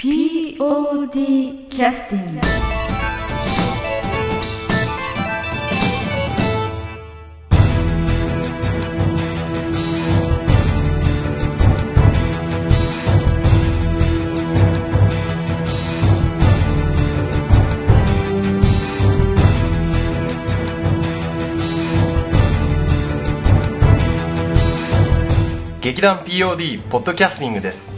[0.00, 2.40] POD キャスティング
[25.80, 27.97] 劇団 POD ポッドキャスティングです。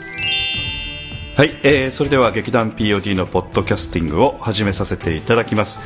[1.35, 5.79] はい、えーそれでは劇団 POD のポッドキャスティングを始めさせていただきます、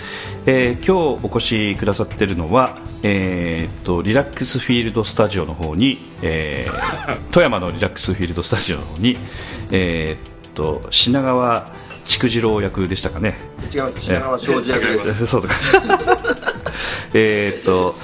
[0.48, 9.18] えー今日お越しくださっているのは、えーっとリラックスフィールドスタジオの方に、えー 富山のリラックスフィールドスタジオの方に、
[9.72, 11.72] えーっと品川
[12.06, 13.38] 筑次郎役でしたかね。
[13.74, 14.00] 違います。
[14.00, 15.28] 品川庄司役です。
[15.28, 15.74] そうです。
[15.74, 16.00] か
[17.14, 17.96] えーっと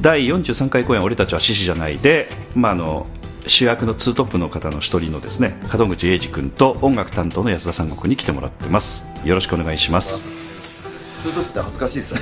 [0.00, 3.06] 第43回公演「俺たちは獅子じゃないで」まあ、あの
[3.46, 9.06] 主役のツートップの方の一人のですね門口英二君と音楽担当の安田三国に来てもらってます。
[9.24, 10.92] よろしくお願いします。
[11.18, 12.20] ツートップって恥ずかしいですね。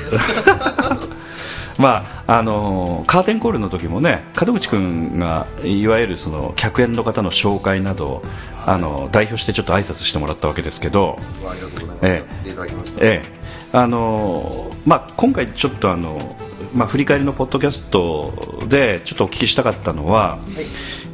[1.78, 8.22] まああのカーテンコールの時もね門口君がいわゆるその客演の方の紹介などを
[8.64, 11.94] あの代表してちょっと挨拶してもらったわけですけど、ありがとうございま
[12.86, 13.22] す、ええ。
[13.22, 13.44] ええ。
[13.72, 16.36] あのまあ、今回ちょっとあの、
[16.75, 18.33] まあ、振り返りのポッドキャスト
[18.69, 20.39] でちょっとお聞きしたかったのは、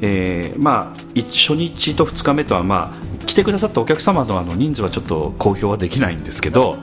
[0.00, 6.78] えーまあ、い初日と2日目とは、まあ、来てくださったお客様のあの人数はちょっと公表はできないんですけど、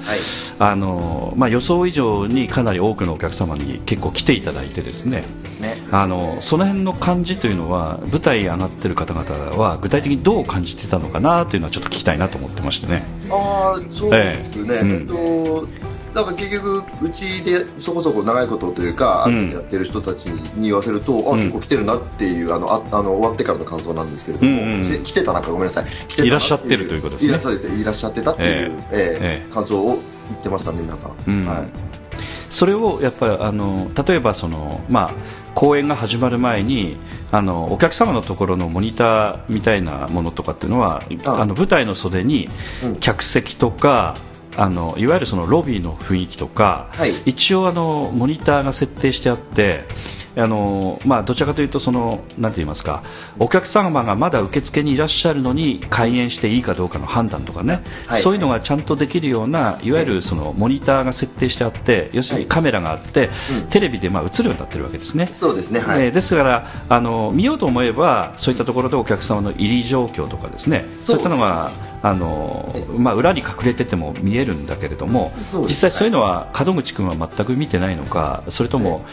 [0.59, 5.21] あのまあ、予想以上にかなり多くのお客様に結構来ていただいてですね。
[5.21, 5.83] ですね。
[5.91, 13.03] あのその辺の感じというのは舞台上がってる方々は具体的にどう感じてたのかなというのはちょっと聞きたいなと思ってましてね。
[13.29, 14.81] ああそうですね、ええ。
[14.81, 15.87] うん
[16.17, 21.39] えっとなんか結局うちでそこそこ長いことというか、うんやってる人たちに言わせると、あうん。
[21.39, 27.29] 結構来てるなっていうあのああの終わってからの感想なんですけれども、うんうんで来てたなんかごめんなさい来てたないらっしゃってるということですね。
[27.79, 28.59] いらっしゃってたっていう、え。
[28.59, 29.53] ええええ。
[29.53, 29.95] 感想を言
[30.35, 31.45] ってましたね皆さん、うん。
[31.45, 31.67] はい。
[32.49, 35.13] それをやっぱりあの例えばその、まあ、
[35.53, 36.97] 公演が始まる前に
[37.29, 41.41] あのお客様のところのモニターみたいなものとかっていうのはあ。
[41.41, 42.49] あの舞台の袖に
[42.83, 42.95] うん。
[42.97, 44.15] 客席とか、
[44.57, 47.13] あのいわゆるそのロビーの雰囲気とか、はい。
[47.25, 49.85] 一応あのモニターが設定してあって
[50.37, 53.03] あの、まあ、どちらかというとそのなんて言いますか
[53.39, 58.21] お客様がまだ受付にいらっしゃるのに開演していいかどうかの判断とかね、はい。
[58.21, 63.29] そういうのがちゃんとできるようないわゆるそのモニターが設定してあって要するにカメラがあって、
[63.69, 65.27] テレビでまあ映るようになってるわけですね。
[65.27, 65.79] そうですね。
[65.79, 70.87] はい、えーですからあの見ようと思えばそういったところでお客様の入り状況とかですね。
[70.91, 71.71] そういったのが
[72.01, 75.31] あの、まあ、裏に隠れてても見えるんだけれども、
[75.63, 79.05] 実際そういうのは門口君は全く見てないのかそれとも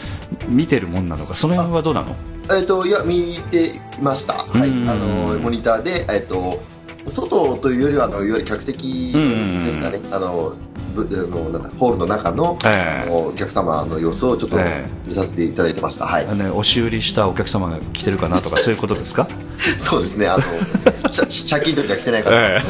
[0.47, 2.15] 見てるもんなのかその辺はどうなの？
[2.51, 4.89] えっ、といや見てました、はい、うん。
[4.89, 6.61] あのモニターでえっ、と
[7.07, 10.55] 外というよりはあのいわゆる客席ですかね、あの
[10.95, 13.03] ホールの中の,、ええ。
[13.05, 14.89] あのお客様の様子をちょっとええ。
[15.05, 16.25] 見させていただいてました、はい。
[16.25, 19.27] あのね押し売りしたお客様が来てるかなとかそういうことですか？
[19.77, 20.27] そうですね。
[20.27, 22.61] あのし借金とか来てないから、え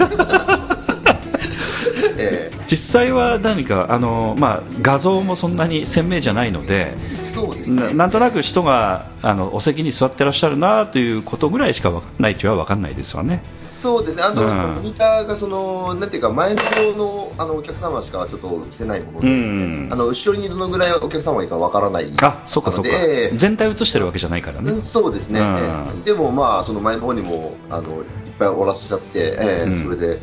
[2.18, 7.88] え実際は何かあの、まあ、画像もそんなに鮮明じゃないのでえそうですね。
[7.94, 13.44] ななんとなく人があのお席に座ってらっしゃるなということぐらいしか分かんないっちゃ分かんないですよね。
[13.64, 14.24] そうですね。
[14.24, 14.76] あの、うん。
[14.76, 19.90] モニターがそのなんていうか前の方のあのお客様しかちょっと映せないもので、うん。
[19.92, 22.14] あの後ろにどのぐらいお客様がいるかわからない。
[22.22, 22.92] あそうかそうか。
[23.34, 24.72] 全体映してるわけじゃないからね。
[24.74, 25.46] そうですね、うん。
[25.58, 25.59] え
[26.03, 26.06] え。
[26.06, 28.03] でもまあその前の方にもあのいっ
[28.38, 29.80] ぱいおらっしゃって、ええうん。
[29.80, 30.20] それで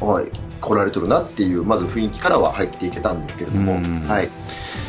[0.00, 0.30] はい
[0.64, 4.00] 来られてるなっていうまず雰囲気からは入っていけたんですけれども、うん。
[4.08, 4.30] はい。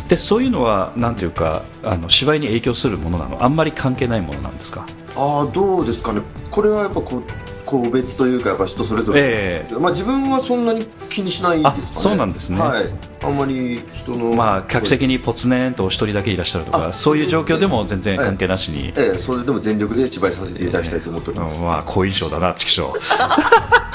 [0.08, 3.44] でそういうのはなんていうかあの芝居に影響するものなの？
[3.44, 4.86] あんまり関係ないものなんですか？
[5.16, 6.22] ああどうですかね。
[6.52, 7.24] これはやっぱこう
[7.66, 11.82] 個別というかやっぱ人それぞれなんですよまあ自分はそんなに気にしないですかね。
[11.96, 12.60] あそうなんですね。
[12.60, 12.86] はい。
[13.24, 18.94] あんまり人のまあ客席にポツネンとお一人だけいらっしゃるとかあそういう状況でも全然関係なしに。
[18.96, 23.95] ええそれでも全力で芝居させていただきたいと思っております、うんまあ好印象だな、チキショー。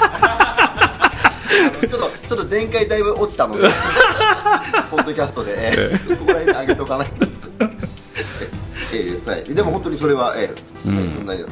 [2.31, 3.67] ちょっと前回だいぶ落ちたので
[4.89, 6.15] ポッドキャストで、ええ。
[6.15, 7.25] ここら辺に上げとかないと
[8.93, 10.49] ええはい、でも本当にそれは、え
[10.85, 10.95] えうん。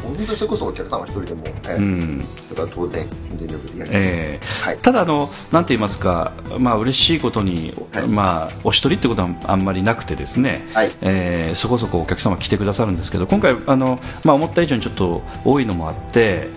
[0.01, 2.27] 本当にそれこそお客様一人でも、ええうん。
[2.47, 4.77] それは当然全力でやります、ええはい。
[4.77, 8.07] ただあの、なんて言いますか、まあ嬉しいことに、はい。
[8.07, 10.91] まあお一人ってことはあんまりなくてですね、はい。
[11.01, 16.47] えーそこそこお客様来てくださるんですけど、今回あのまあ思った以上にちょっと多いのもあって、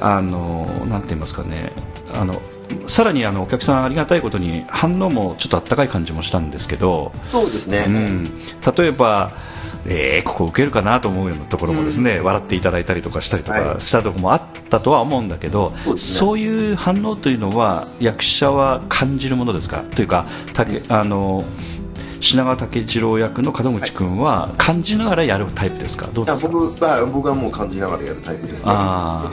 [0.00, 1.72] あのなんて言いますかね、
[2.14, 2.40] あの
[2.86, 8.24] さらにあのお客さんありがたいことに反応もちょっとあったかい感じもしたんですけど、そうですね、うん、
[8.76, 9.32] 例えば、
[9.86, 13.80] えーここ受けるかなと思うようなところもですね、笑っていただいたりとかしたりとかはい。
[13.80, 16.18] したところもあったとは思うんだけど、そうですね。
[16.18, 19.82] そういう反応というのは役者は感じるものですか？
[19.82, 21.44] というか竹あの
[22.20, 26.06] 品川武次郎役の門口君は感じながらやるタイプですか？
[26.12, 26.48] どうですか？
[26.50, 28.72] 僕は僕はもう感じながらやるタイプですね。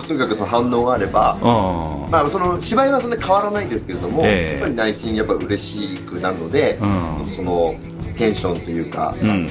[0.07, 2.09] とにかくその反応があれば、うん。
[2.09, 4.53] まあ、その芝居はそんなに変わらないんですけれども、ええ。
[4.53, 6.85] やっぱり内心やっぱ嬉しくなるので、う
[7.27, 7.31] ん。
[7.31, 7.75] その
[8.17, 9.49] テンションというか、うん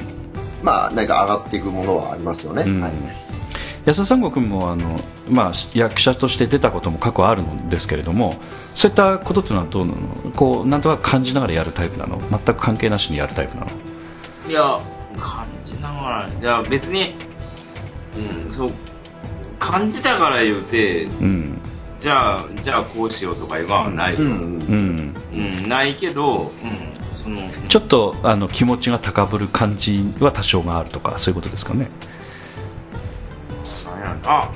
[0.63, 2.81] まあ何か上がっていくものはありますよね、うん。
[2.81, 2.93] はい、
[3.85, 4.97] 安田三悟君もあの、
[5.29, 8.33] まあ、役者として出たことも過去あるんですけれども
[8.73, 9.99] そういったことっていうのはどうなの？
[10.35, 12.19] こうなんとか感じながらやるタイプなの？
[12.29, 13.67] 全く関係なしにやるタイプなの？
[14.49, 14.79] いや
[15.19, 17.15] 感じながらいや別に
[18.15, 18.71] うんそう
[19.59, 21.59] 感じたから言うてうん。
[21.99, 24.29] じゃあじゃあこうしようとかいうのはない、うん。
[24.29, 25.15] うん。
[25.33, 26.96] うん、ないけど、うん、
[27.67, 31.89] ちょっとあの気持ちが高ぶる感じは多少があるとかそういうことですかね。
[34.25, 34.51] あ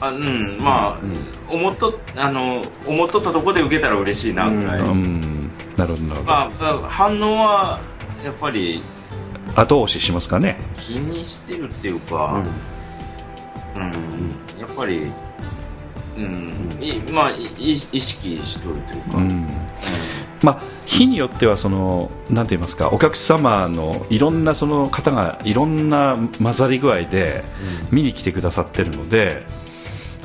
[0.00, 0.58] あうん。
[0.60, 5.20] まあ、思っとあの思っとったとこで受けたら嬉しいなぐらい、うん。
[5.76, 7.80] なるほどなるほど、まあ反応は
[8.24, 8.82] やっぱり
[9.54, 10.58] 後押ししますかね。
[10.74, 12.42] 気にしてるっていうか、
[13.74, 14.34] うん。
[14.60, 15.10] やっぱり、
[16.16, 16.78] うん。
[16.80, 19.48] いまあいい意識しとるというか、うん
[20.42, 27.44] まあ、日によってはそのなんて言いますかお客様のいろんなその方がいろんな混ざり具合で
[27.90, 29.46] 見に来てくださってるので、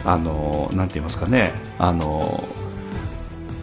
[0.04, 2.44] あのなんて言いますかねあの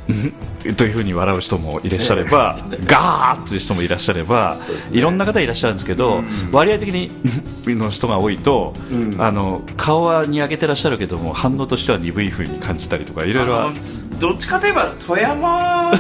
[0.09, 0.33] うん
[0.77, 4.57] というふうに笑う人もいらっしゃればガーッという人もいらっしゃれば、
[4.91, 6.23] いろんな方いらっしゃるんですけど、
[6.53, 7.11] 割合的に
[7.67, 8.75] うんの人が多いと、
[9.19, 13.71] あの顔はに上げてらっしゃるけども反応としては鈍いふうに感じたりとかいろいろ。
[14.19, 15.93] どっちかといえば富山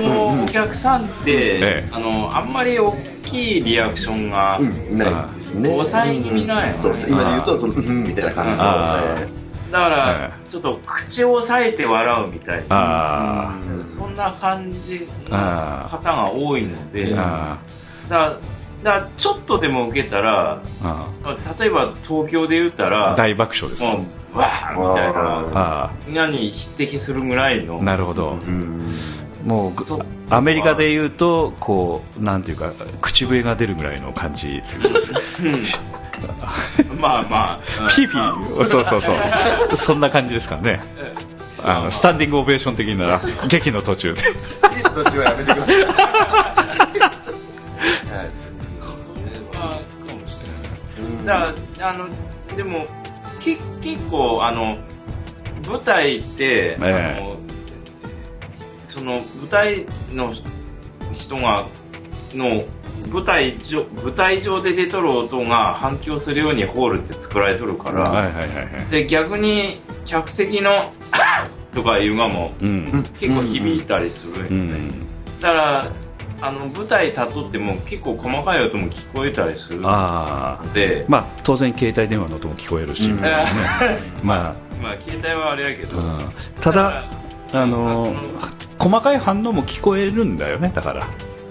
[0.00, 1.88] のお客さんって、 ええ。
[1.90, 4.96] あのあんまり大きいリアクションが、うん。
[4.96, 5.70] ないですね。
[5.70, 7.10] 抑え気味なんやねそうです。
[7.10, 9.43] 今で言うとそのうんみたいな感じの
[9.74, 12.64] だから、えちょっと口を押さえて笑うみたいな。
[12.70, 17.06] あそんな感じのあ方が多いので。
[17.06, 17.58] ーだか
[18.08, 18.08] あ。
[18.08, 18.38] ら
[18.84, 20.62] だからちょっとでも受けたら
[21.58, 23.90] 例えば東京で言ったーら大爆笑ですか？
[23.96, 24.04] も
[24.34, 25.50] うわーみたいな。
[25.54, 27.78] あみんなに匹敵するぐらいの。
[27.80, 28.38] あなるほど。
[28.42, 28.86] えうん。
[29.44, 29.72] もう
[30.30, 32.72] アメリカで言うとこうなんていうか
[33.02, 34.62] 口笛が出るぐらいの感じ
[37.00, 37.88] まあまあうん。
[37.88, 38.64] ピーピー。
[38.64, 39.76] そうそうそう。
[39.76, 40.80] そんな感じですかね。
[41.62, 44.20] あのスタンディングオベーション的な劇の途中で。
[44.20, 44.24] い
[44.80, 45.74] い途中はやめてください。
[45.74, 45.90] は
[48.24, 48.30] い。
[48.94, 50.46] それはかもしれ
[51.08, 52.08] ないだからあの
[52.54, 52.86] でも
[53.40, 54.76] け結構あの
[55.66, 57.18] 舞台って、ええ。
[57.18, 57.36] あの
[58.84, 60.32] その舞台の
[61.12, 61.66] 人が
[62.36, 62.64] の
[63.12, 68.90] 舞台上舞台上で出とる音が反響するようにホールって作られとるから、はいはいはいはい。
[68.90, 70.82] で逆に客席の
[71.72, 73.04] とかいうがもうん。
[73.18, 75.06] 結構響いたりするんよね、うん。
[75.40, 75.88] だから
[76.40, 79.80] あの舞台立っとっても結構細かい音も聞こえたりする。
[79.80, 80.74] のああ。
[80.74, 83.16] でまあ当然携帯電話の音も聞こえるし、うん。
[83.16, 83.48] みたいなね
[84.22, 86.32] ままあ携帯はあれやけど、あ、うん。
[86.60, 87.04] ただ
[87.52, 88.14] あの
[88.78, 91.06] 細かい反応も聞こえるんだよねだから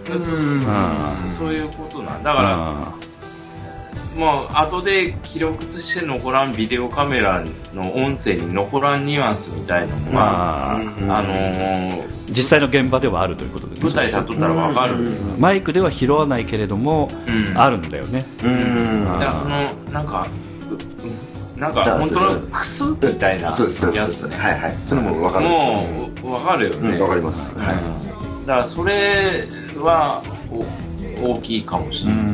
[0.05, 2.93] そうそうそういうことなんだからあ
[4.15, 7.43] もう後で記録として残らんビデオカメラ
[7.73, 13.85] の音声に残らんニュアンスみたいなのが、まあ、のー実際の現場ではあるということですね。
[13.85, 14.95] 舞台立っとったら分かる、
[15.37, 17.57] マイクでは拾わないけれども、うん。
[17.57, 18.25] あるんだよね。
[18.43, 19.05] うん。
[19.05, 20.27] だからそのなんか
[21.57, 24.41] うなんか本当のクスみたいなそうですそうですやつそうです。
[24.41, 24.77] はいはい。
[24.83, 27.53] それも分かるんもう分かるよですね、うん分かります。
[27.55, 28.47] はい。
[28.47, 29.45] だからそれ
[29.83, 32.25] はお大きいかもしれない、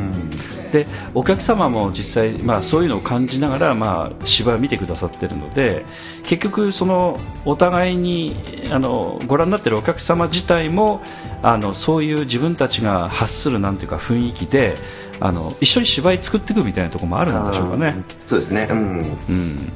[0.72, 5.84] でお客様も実際、まあ、そういうのを感じながら、まあ、芝居を見てくださってるので
[6.22, 8.36] 結局そのお互いに
[8.70, 11.02] あのご覧になってるお客様自体も
[11.42, 14.76] あのそういう自分たちが発するなんていうか雰囲気で
[15.20, 18.02] あの一緒に芝居作っていくみたいなところもあるんでしょうかね。
[18.26, 18.68] そうですね。
[18.70, 19.18] うん。
[19.28, 19.72] うん、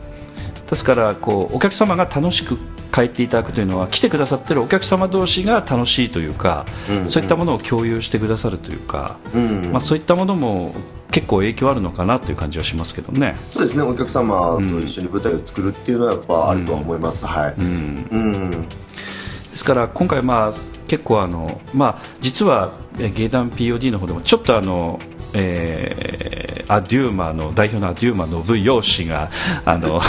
[0.71, 2.59] ですからこうお客様が楽しく
[2.95, 10.75] 帰っていただくというのは来てくださってるお客様同士が楽しいというか、うんそういったものを共有してくださるというか、うんまあ、そういったものも
[11.11, 13.37] 結構影響あるのかなという感じはしますけどね。
[13.47, 17.55] そうですねお客様と一緒に舞台を作るっていうのはやっぱあるとは思います、はい。
[17.59, 18.09] うん。
[18.11, 18.51] うん。
[18.51, 20.53] ですから今回、まあ、
[20.87, 25.01] 結構あの、まあ、実はえ芸団 POD の方でもちょっとあの、
[25.35, 29.31] えーアデューマの代表のアデューマ信義氏が
[29.67, 30.01] あの、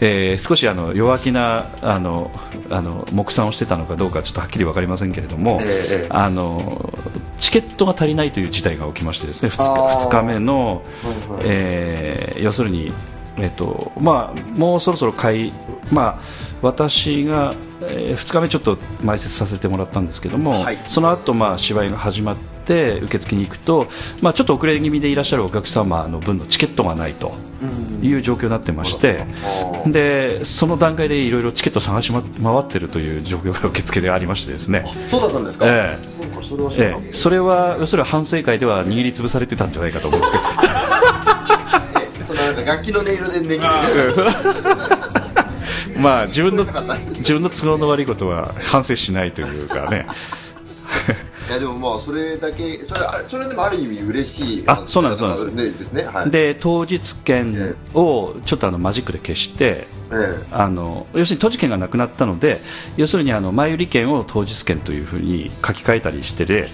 [0.00, 2.30] えー少しあの弱気なあの
[2.70, 6.92] あの目算をしてたのかどうかちょっとはっきり分かりませんけれども、ええあの
[7.36, 9.98] チケットが足りないという事態が起きましてですね 2, あー。
[9.98, 11.40] 日2日目の、はいはい。
[11.44, 12.92] えー要するに、
[13.36, 15.52] えっとまあ、もうそろそろ買い、
[15.90, 16.20] まあ、
[16.62, 20.78] 私が、え2日目ちょっと前説させてもらったんですけども、はい。
[20.84, 23.88] その後、まあ芝居が始まって受付に行くと、
[24.20, 27.34] まあ、ちょっと遅れ気味でいらっしゃるお客様の分のチケットがないと
[28.02, 29.26] いう状況になってまして、
[29.86, 34.84] でその段階でいろいろチケット探し、ま、回ってるという状況が受付でありましてですね。
[35.02, 36.12] そうだったんですか、ええ。
[36.42, 40.44] それはええ、それは要するに反省会では握りつぶされてたんじゃないかと思うんですけど。
[42.64, 43.58] 楽器の音色で
[45.98, 46.64] まあ自分の
[47.18, 50.06] 自分の都合の悪いことは反省しないというかね
[51.48, 55.54] いやでもまあそれだけそれあそれでもある意味嬉しいあそうなんですそうなんです。
[55.54, 56.04] ねですね。
[56.04, 56.30] はい。
[56.30, 62.62] で当日券をちょっとあのマジックで消してえあの要するに当日券がなくなったので
[62.96, 66.66] 要するにあの前売り券を当日券というふうに書き換えたりしてで、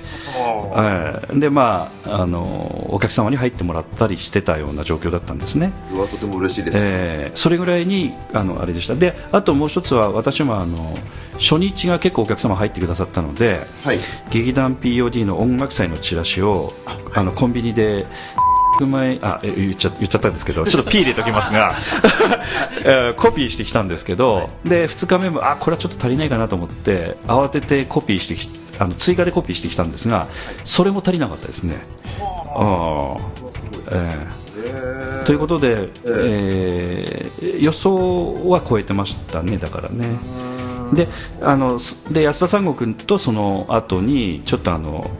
[0.76, 1.38] ええ。
[1.38, 5.72] でまああのお客様に入ってもらったりしてたような状況だったんですね。
[5.92, 8.94] えうわとても嬉しいです、えーそれぐらいにあのあれでした。
[8.94, 10.96] であともう一つは私もあの
[11.34, 13.98] 初日が結構お客様入ってくださったのではい。
[14.30, 16.72] 劇団 POD の音楽祭のチラシを
[17.14, 18.06] あのコンビニで
[18.86, 21.74] 前あえ言っちゃ言っちゃったんですけどちょっと P 入れときますが、
[22.84, 30.28] えーコピーしてきたんですけど、で2日目もあこれはちょっと足りないかなと思って慌ててコピーしてきあの追加でコピーしてきたんですが
[30.64, 31.78] それも足りなかったですね。
[32.54, 32.60] あ。
[32.60, 33.20] ー
[33.90, 35.24] えー。
[35.24, 40.18] ということで、えー予想は超えてましたね、だからね。
[40.92, 41.08] で
[41.42, 45.10] あのすで安田三悟君とその後にちょっとあの、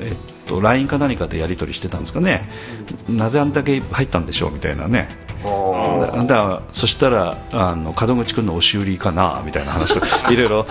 [0.00, 2.48] えっと、LINE か何かでやり取りしてたんですかね、
[3.08, 5.08] なぜあんだけ入ったんでしょうみたいなね。
[5.44, 10.00] あだだそしたらあの門口君の押し売りかなみたいな話を
[10.32, 10.66] いろいろ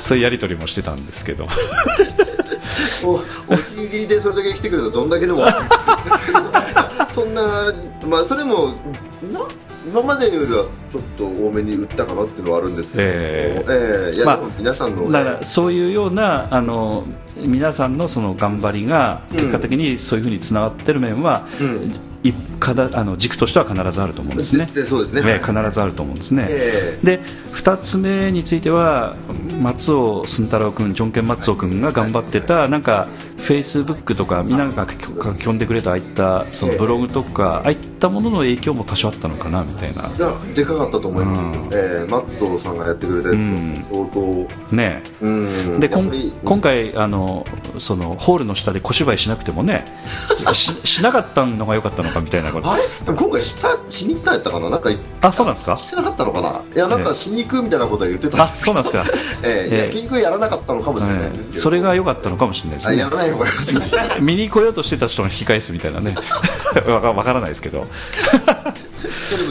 [0.00, 1.46] そういうやり取りもしてたんですけど。
[1.46, 5.46] ー おお尻でそれだけ来てくれたらどんだけでも。
[7.08, 7.72] そんな
[8.06, 8.74] まあそれも
[9.22, 9.40] な
[9.88, 13.04] 今までよりはちょっと多めに売ったかなっていうのはあるんですけど。
[13.04, 14.12] ええ。
[14.12, 17.04] えいや、まあ皆さんの、ね、だからそういうようなあの
[17.36, 21.92] 皆さんのその頑張りが結果的にそういうふうにつながってる面は、うん。
[22.24, 24.64] いかだあの軸としては必ずあると思うんですね。
[24.64, 25.22] 絶対そうですね。
[25.22, 27.20] ねはい必ずあると思うんですね、えで
[27.52, 29.14] 2つ目については
[29.60, 33.06] 松尾寸太郎君ジョンケン松尾君が頑張ってたなんか
[33.38, 35.02] フェイスブックとかみんなが書き
[35.46, 40.02] 込んでくれたああいったそのブログとかああいったものの影響も多少あったのかなみたいな。
[40.08, 43.34] いやでかかったと思います、ええマッツォさんがやってくれたや
[43.76, 44.76] つ相当。
[44.76, 45.80] ねうん。
[45.80, 47.46] でこん今回あの
[47.78, 49.86] そのホールの下で小芝居しなくてもね
[50.52, 52.70] ししなかったのが良かったのかみたいなこと。
[52.70, 52.82] あれ？
[53.06, 54.68] 今回したしに行ったんやったかな？
[54.70, 54.90] なんか
[55.22, 55.76] あそうなんですか？
[55.76, 56.62] してなかったのかな？
[56.74, 58.36] いやなんかしに行くみたいなことは言ってた。
[58.36, 59.04] んあですそうなんですか、
[59.42, 59.88] ええいやえ。
[59.88, 62.96] え結局やらなかったのかもしれないんええですけど、それが良かったのかもしれないですね。
[62.96, 66.14] あやらない方がよかった見に来ようとしてた人が引き返すみたいなね。
[66.86, 67.88] わかわからないですけど、でも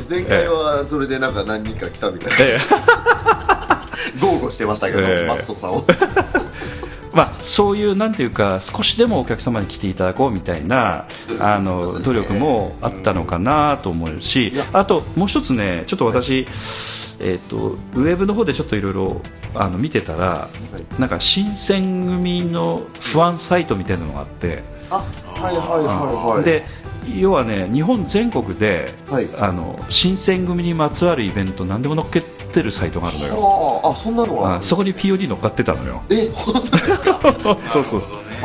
[0.09, 2.59] 前回はそれでなんか何人か来たみたいな、ええ。
[4.21, 5.25] 豪語してましたけど、ええ。
[5.27, 5.85] マッツォさんを
[7.17, 11.07] まあ、そういうなんていうか少しでもお客様に来ていただこうみたいな
[11.39, 16.45] あの努力もあったのかなと思うしあともう一つねちょっと私、
[17.19, 19.21] えー、とウェブの方でちょっといろいろ
[19.55, 20.47] あの見てたら
[20.99, 26.43] なんか新選組の不安サイトみたいなのがあってあはいはいはいはい。
[26.43, 26.65] で
[27.19, 29.29] 要はね日本全国で、はい。
[29.37, 33.81] あの新選組にまつわるイベント何でも載っけてるサイトがあるのよ。
[33.83, 36.01] ああそんなのはあそこに POD 乗っかってたのよ。
[36.09, 37.57] え本当ですか？
[37.65, 38.01] そうそう。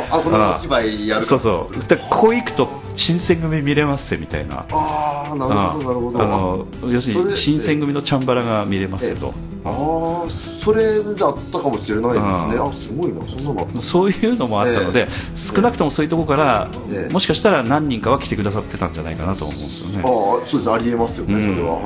[0.09, 1.23] あこのお芝居やる。
[1.23, 1.87] そうそう。
[1.87, 4.65] でここ行くと新選組見れますぜみたいな。
[4.71, 6.23] ああなるほどなるほど。
[6.23, 9.33] あの要するに新選組のチャンバラが見れますよと
[9.65, 12.29] ああそれじゃあったかもしれないですね。
[12.59, 13.81] ああすごいなそんなの。
[13.81, 17.13] そういうのもあったので、え少なくともそういうところから、ええ。
[17.13, 20.03] もしかしたら何人かは来てくださってたんじゃないかなと思うんですよね。
[20.05, 21.43] ああそうですありえますよね、うん。
[21.43, 21.77] それは。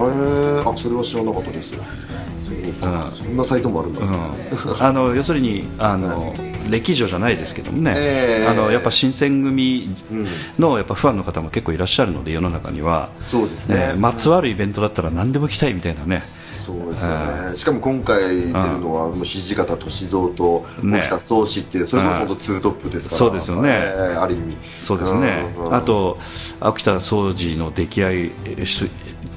[0.59, 1.71] へえあそれは知らなかったです。
[1.71, 3.11] そん。
[3.11, 6.33] そんなサイトもあるんだ、うん、あの要するにあの
[6.69, 8.47] 歴女じゃないですけどもね、ええ。
[8.47, 10.27] あのやっぱ新選組うん。
[10.57, 16.23] のやっぱファンの方も結構いらっしゃるので世の中には、そうですね、ねまつわるイベントだったら何でも来たいみたいなね
[16.67, 17.19] そうですよ
[17.49, 17.55] ね。
[17.55, 20.99] しかも今回出るのはもう土方歳三とね。
[20.99, 23.17] 沖田総司っていうそれも本当ツートップですから。
[23.19, 23.69] そうですよね。
[23.71, 24.57] えーある意味。
[24.79, 25.53] そうですね。
[25.55, 25.65] うん。
[25.65, 26.17] うんあと
[26.59, 28.89] 秋田総司の出来合いえし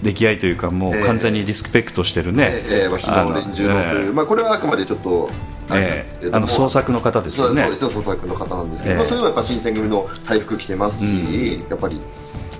[0.02, 5.30] 出来合いというかもうええ完全にリスペクトしてるね、えーまあ、日の連中のという、まあ、これはあくまでちょっと
[5.72, 7.62] ええですけれども、あの創作の方ですよね。
[7.62, 12.00] そうですよ創作の方なんですけど、ええまあ、それもやっぱ新選組の大服着てますし、やっぱり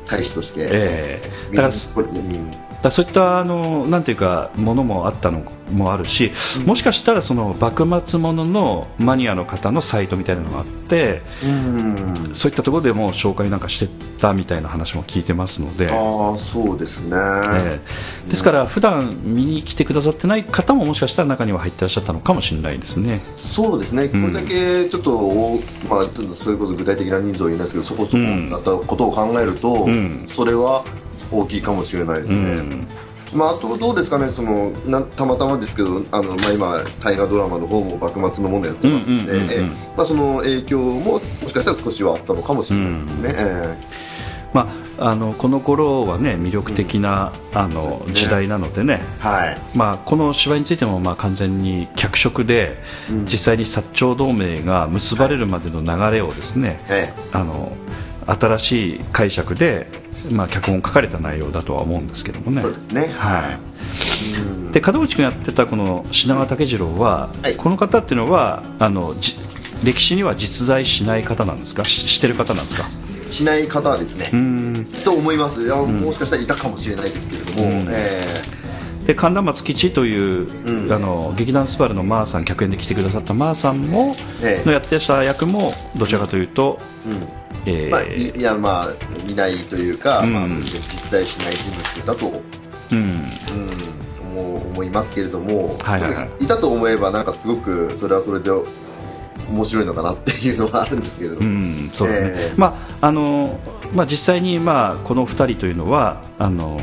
[0.06, 6.32] 大使として、ええみんなだからうんだそういったあのなんていうかものもあったのもあるし、
[6.66, 12.30] もしかしたらその幕末もののマニアの方のサイトみたいなのがあってうん。
[12.32, 15.90] そういったところでも紹介なんかしてたみたいな話も聞いてますので。
[15.90, 17.80] ああそうですね、え
[18.26, 18.28] え。
[18.28, 23.18] ですから普段見に来てくださってない方ももしかしたら中には入ってらっしゃったのかもしれないですね。
[23.18, 30.14] そうですね、これだけちょっと、おまあ、ちょっとそれこそ具体的な人数は言えないですけど、そこそこだったことを考えると、ん。
[30.18, 30.84] それは
[31.30, 32.38] 大きいかもしれないですね。
[32.38, 32.86] うん。
[33.34, 43.76] まあ、あとどうですかねそのなんたまたまですけどあの、まあ、今大河ドラマの方も幕末のものやってますので、うんうんうんうんえまあ、その影響ももしかしたら少しはあったのかもしれないですね、え
[44.52, 44.68] ま
[44.98, 48.14] あ、あのこの頃はね魅力的な、あのそうですね。
[48.14, 49.58] 時代なのでね、えはい。
[49.76, 52.78] まあ、この芝居についてもまあ完全に脚色で、
[53.24, 57.72] 実際に薩長同盟が結ばれるまでの流れをですね、えあの
[58.26, 59.86] 新しい解釈で、
[60.30, 62.60] まあ、脚本書かれた内容だとは思うんですけどもえね。
[62.60, 63.14] そうですね。
[63.16, 63.58] は
[64.70, 64.72] い。
[64.72, 67.56] で門口君やってたこの品川武次郎は、はい。
[67.56, 69.36] この方っていうのはあのじ
[69.82, 71.84] 歴史には実在しない方なんですか？
[71.84, 72.84] ししてる方なんですか？
[73.30, 74.28] しない方はですね。
[74.32, 74.86] うん。
[75.04, 75.72] と思います。
[75.74, 77.86] もしかしたらいたかもしれないですけれども、うん。
[77.90, 78.20] え
[79.06, 80.92] で神田松吉という、うん。
[80.92, 84.66] あの劇団スバルのマーさん客演で来てくださったマーさんも、ええ。
[84.66, 87.90] のやってた役もどちらかというと、んえー。
[87.90, 90.32] まあ、いいやまあいないというか、うん。
[90.32, 92.42] まあ、実在しない人物だと、
[92.92, 92.98] うん。
[92.98, 96.44] うん、思う思いますけれども、はいはいはい。
[96.44, 98.50] いたと思えばなんかすごくそれはそれで
[99.50, 102.10] 面白いのかなっていうのはあるんですけれども、うんそう
[102.56, 103.58] まああの
[103.94, 106.78] まあ、実際に、まあ、この2人というのはあの、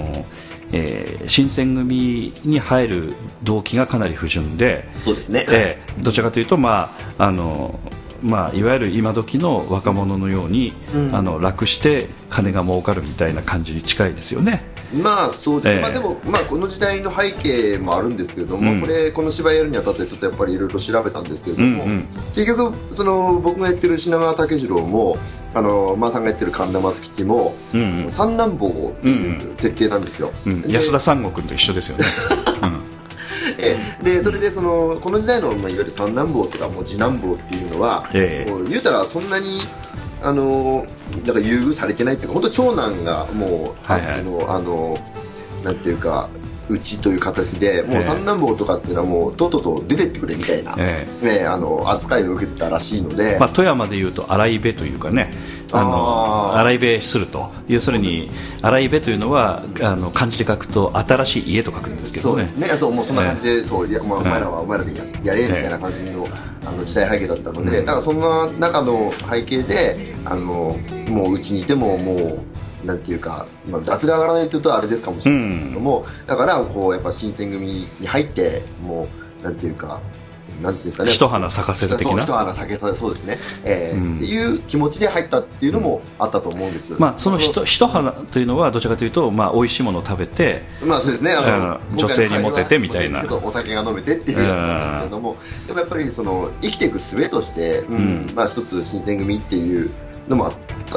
[0.73, 7.79] えー新選組に入る動機がかなり不純で、そうですね、ええどちらかというと、まああの
[8.21, 11.15] まあ、いわゆる今時の若者のように、うん。
[11.15, 14.63] あの楽して金が儲かるみたいな感じに近いですよね。
[14.93, 15.81] まあそうです、ええ。
[15.81, 18.81] まあでも、まあ、この時代の背景もあるんですけれども、うん。
[18.81, 22.07] これこの芝居やるにあたってちょっとやっぱりいろいろ調べたんですけれども、うんうん。
[22.33, 25.17] 結局その僕がやってる品川武次郎も
[25.53, 28.11] あの馬さんがやってる神田松吉も、うんうん。
[28.11, 32.05] 三男坊っていう設定なんですよ、うん、で安田三悟君と一緒ですよね。
[33.57, 38.49] ええでそれでそのこの時代の、まあ、いわゆる三男坊とかもう次男坊っていうのは、ええ。
[38.49, 39.59] もう言うたらそんなに
[40.21, 40.85] あの
[41.25, 44.21] だから優遇されてないっていうか本当長男がもうあはいはい。
[44.21, 44.97] っての、あの
[45.63, 46.29] なんていうか
[46.69, 47.95] うちという形でもえ。
[47.97, 55.31] えう三男坊とかっていうのはもうとっとと出てってくれみたいな、えねあの扱いを受けてたらしいので、まあ、富山でいうと洗い部というかね
[55.71, 57.51] あの洗い部すると。
[57.67, 58.29] 要するに
[58.61, 62.31] 洗い部というのはあの漢字で書くと新しい家と書くんですけどね。
[62.31, 62.77] そうですね。
[62.77, 66.25] そうもうそんな感じで、そういや、まあ、お前らはお前らでややれみたいな感じの,、
[66.65, 70.77] あの時代背景だったので、だからそんな中の背景であの
[71.09, 72.39] もううちにいてももう
[72.87, 79.09] なんていうか、まあ、脱が上がらないというとあれですかもしれないですけども、だからこうやっぱ新選組に入っても
[79.41, 80.01] うなんていうか
[80.61, 81.11] なんていうんですかね。
[81.11, 82.23] 一花咲かせる的な？
[82.23, 84.15] 一花咲けたそうですね、えーうん。
[84.15, 91.33] っていう気持ちで入ったっていうのもあったと思うんです、まあ、その一一花というのはどちらかというと、まあ、美味しいものを食べてまあそうですね。
[91.33, 93.23] あのうん女性にモテてみたいな。
[93.43, 95.35] お酒が飲めてっていうやつなんですけれども
[95.67, 98.27] でもやっぱりその生きていく術として、うんうん。
[98.33, 99.91] まあ一つ新選組っていう
[100.27, 100.53] のもあっ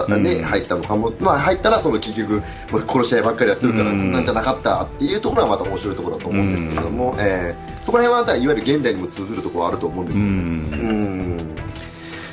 [0.07, 0.45] たね、うん。
[0.45, 1.13] 入ったのかも。
[1.21, 2.43] まあ入ったらその結局
[2.89, 3.99] 殺し合いばっかりやってるから、うん。
[3.99, 10.31] こんなんじゃなかったっていうところはまた面白いところだと思うんですけれども、えーそこら辺はまたいわゆる現代にも通ずるところはあると思うんですよ、うん。
[10.31, 11.40] うん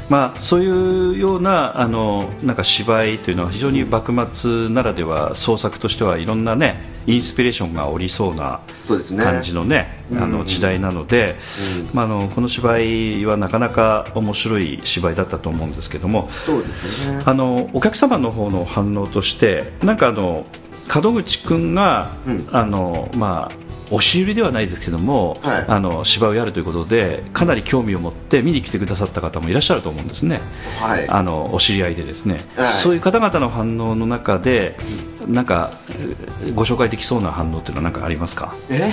[0.09, 8.61] まあ、そういうようなあのなんか芝居というのは非常に幕末ならでは創作としてはいろんな、ね、インスピレーションがおりそうな
[9.21, 10.31] 感じの,、ねあうん。
[10.31, 11.35] の時代なので、
[11.93, 17.21] まあ、あのこの芝居はなかなか面白い芝居だったと思うんですけどもそうですね。
[17.25, 20.45] あのお客様の方の反応としてなんかあの
[21.03, 22.47] 門口君が、うん。
[22.53, 25.65] あのまあ押し売りではないですけども、はい。
[25.67, 30.41] あの芝居をやるということでかなり興味を持って見に来てくださった方もいらっしゃると思うんですね。
[30.79, 31.07] はい。
[31.07, 32.65] あのお知り合いでですね、はい。
[32.65, 34.77] そういう方々の反応の中で
[35.27, 35.79] なんか
[36.45, 38.91] えご紹介できそうな反応っていうのは何かありますか、え？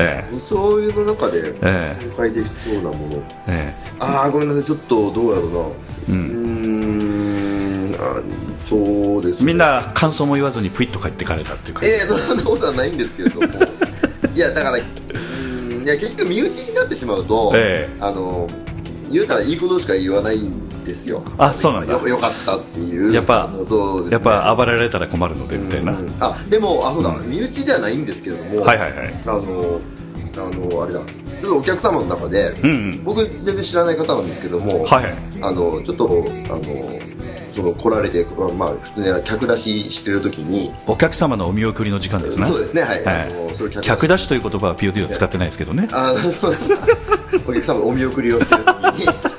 [0.00, 3.72] えそういうの中でえ紹介できそうなもの、ええ。
[3.98, 4.64] ああごめんなさい。
[4.64, 6.14] ちょっとどうやろうな。
[6.14, 7.96] うん。
[7.98, 8.20] あ
[8.60, 9.50] そうですね。
[9.50, 13.46] えみんな感想も言わずにプイッと帰ってかれたっていう感じええです、そんなことはないんですけれども
[14.34, 17.96] いやだからうーんいや結局身内になってしまうと、ええ。
[18.00, 18.48] あの
[19.10, 21.22] 言うたらいいことしか言わないんですよ。
[21.38, 21.92] あそうなんだ。
[21.92, 23.12] よよかったっていう。
[23.12, 29.22] やっぱそうです、ね、やっぱ暴れられたら困るのでみたいな、うんあでもあそうだ、身内ではないんですけれどもはいはいはい。
[29.24, 29.80] あの
[30.36, 31.00] あのあれだ。
[31.00, 33.04] ちょっとお客様の中で、うんうん。
[33.04, 35.16] 僕全然知らない方なんですけども、はいはい。
[35.42, 37.13] あのちょっとあの
[37.54, 40.72] その来られてまあ普通に客出ししてる時に。
[40.86, 42.46] お客様のお見送りの時間ですね。
[42.46, 44.24] そうですねはい、はいあのそれ客出し。
[44.26, 45.86] という言葉は POD は使ってないですけどね。
[45.92, 46.72] あそうです。
[47.46, 49.04] お客様のお見送りをしてる時に。
[49.04, 49.33] え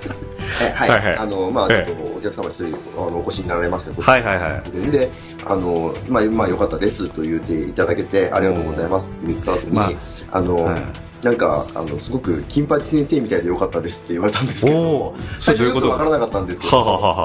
[0.56, 1.06] はい、はい。
[1.06, 2.66] はいあのまあちょっえとお客様一人
[2.98, 4.92] あのお越しになられましてはいはいはい。
[4.92, 5.12] で
[5.46, 9.84] あのまあまあ良かったですと言っていただけてありがとうございますって言った後に、ま
[10.32, 10.82] ああの、はい。
[11.26, 16.78] なんかあのすごく金八先生みたいで良かったですって言われたんですけど最初それどういうことよくわからなかったんですけど、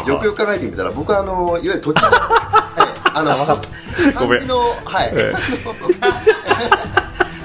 [0.09, 3.37] よくよく考えてみたら僕はあのいわゆる土地の、 はい、あの
[4.15, 5.35] 漢字のはい、え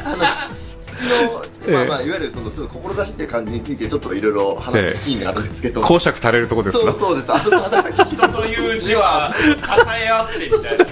[0.05, 0.17] あの
[0.79, 7.33] 土の、まあまあ、いわゆるそのちょっと志っていう感じについてちょっといろいろ話すシーンがあるんですけど、公爵垂れるとこですそうなそうです。
[7.33, 10.85] あそこ働き人という字は与え合ってみたいな。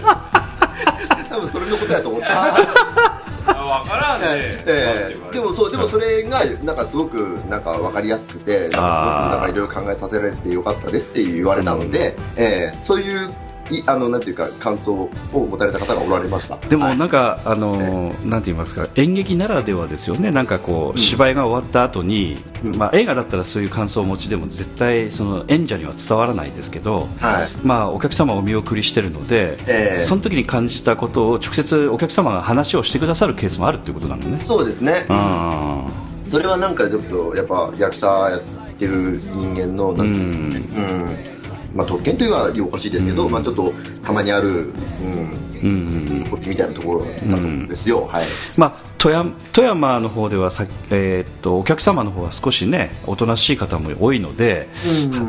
[1.29, 4.27] 多分それのことやと思ってあ分からんね。
[4.67, 5.33] ええ。
[5.33, 12.77] でもそうでもそれがなんかすごくなんか分かりやすくてなんかすごくなんかいろいろ考えさせられてよかったですって言われたので、ええ。
[12.81, 13.33] そういう
[13.69, 16.57] いあのなんていうか感想を持たれた方がおられました。
[16.57, 16.97] でもはい。
[16.97, 20.31] なんか、あのーなんて言いますか演劇ならではですよね。
[20.31, 22.75] なんかこう、芝居が終わった後に、うん。
[22.75, 27.49] まあ映画だったらそういう感想をお持ちでも絶対その演者には伝わらないですけど、はい。
[27.63, 29.95] まあお客様をお見送りしてるので、ええ。
[29.95, 34.37] その時に感じたことを直接お客様が話をしてくださるケースもあるっていうことなのね。
[34.37, 35.05] そうですね。
[35.09, 35.85] あ
[36.23, 38.41] それはなんかちょっとやっぱ役者やっ
[38.77, 41.27] てる人間のなんていうんですかね。
[41.27, 41.32] うん
[41.73, 46.13] まあ特権というのはおかしいですけど、まあちょっとたまにある、うん、ーうん
[46.45, 48.25] みたいなところんですよ、はい。
[48.57, 54.69] まあ、富山富山の方ではさ、えーっとお客様の方は少しねおとなしい方も多いので、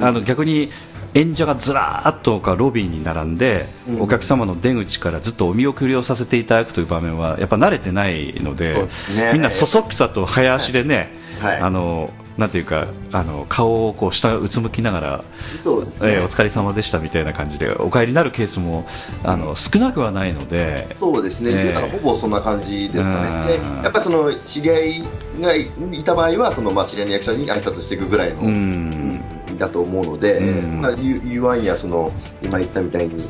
[0.00, 0.70] あの逆に
[1.14, 3.68] 演者がずらーっとかロビーに並んで、
[4.00, 9.33] お客様の出口からずっとお見送りをさせていただくという場面はやっぱ慣れてないのでね。
[9.33, 11.59] みんなそそくさと早足でね、はい。
[11.59, 15.25] あのなんていうかあの顔をこう下うつむきながら、
[15.61, 18.87] そうですね、えーお疲れ様でしたみたいな感じでお帰りになるケースも
[19.23, 20.87] あの少なくはないので。
[20.88, 23.83] そうですね、ええ言うたらほぼそんな感じですかね、でうん。
[23.83, 25.05] やっぱりその知り合い
[25.40, 25.70] がい
[26.05, 28.47] た場合はそのまあ知り合いの役者に挨拶していくぐらいの、うん。
[28.47, 29.25] うん
[29.59, 30.81] だと思うので、うん。
[30.81, 33.29] まあ、言言わんやその今言ったみたいに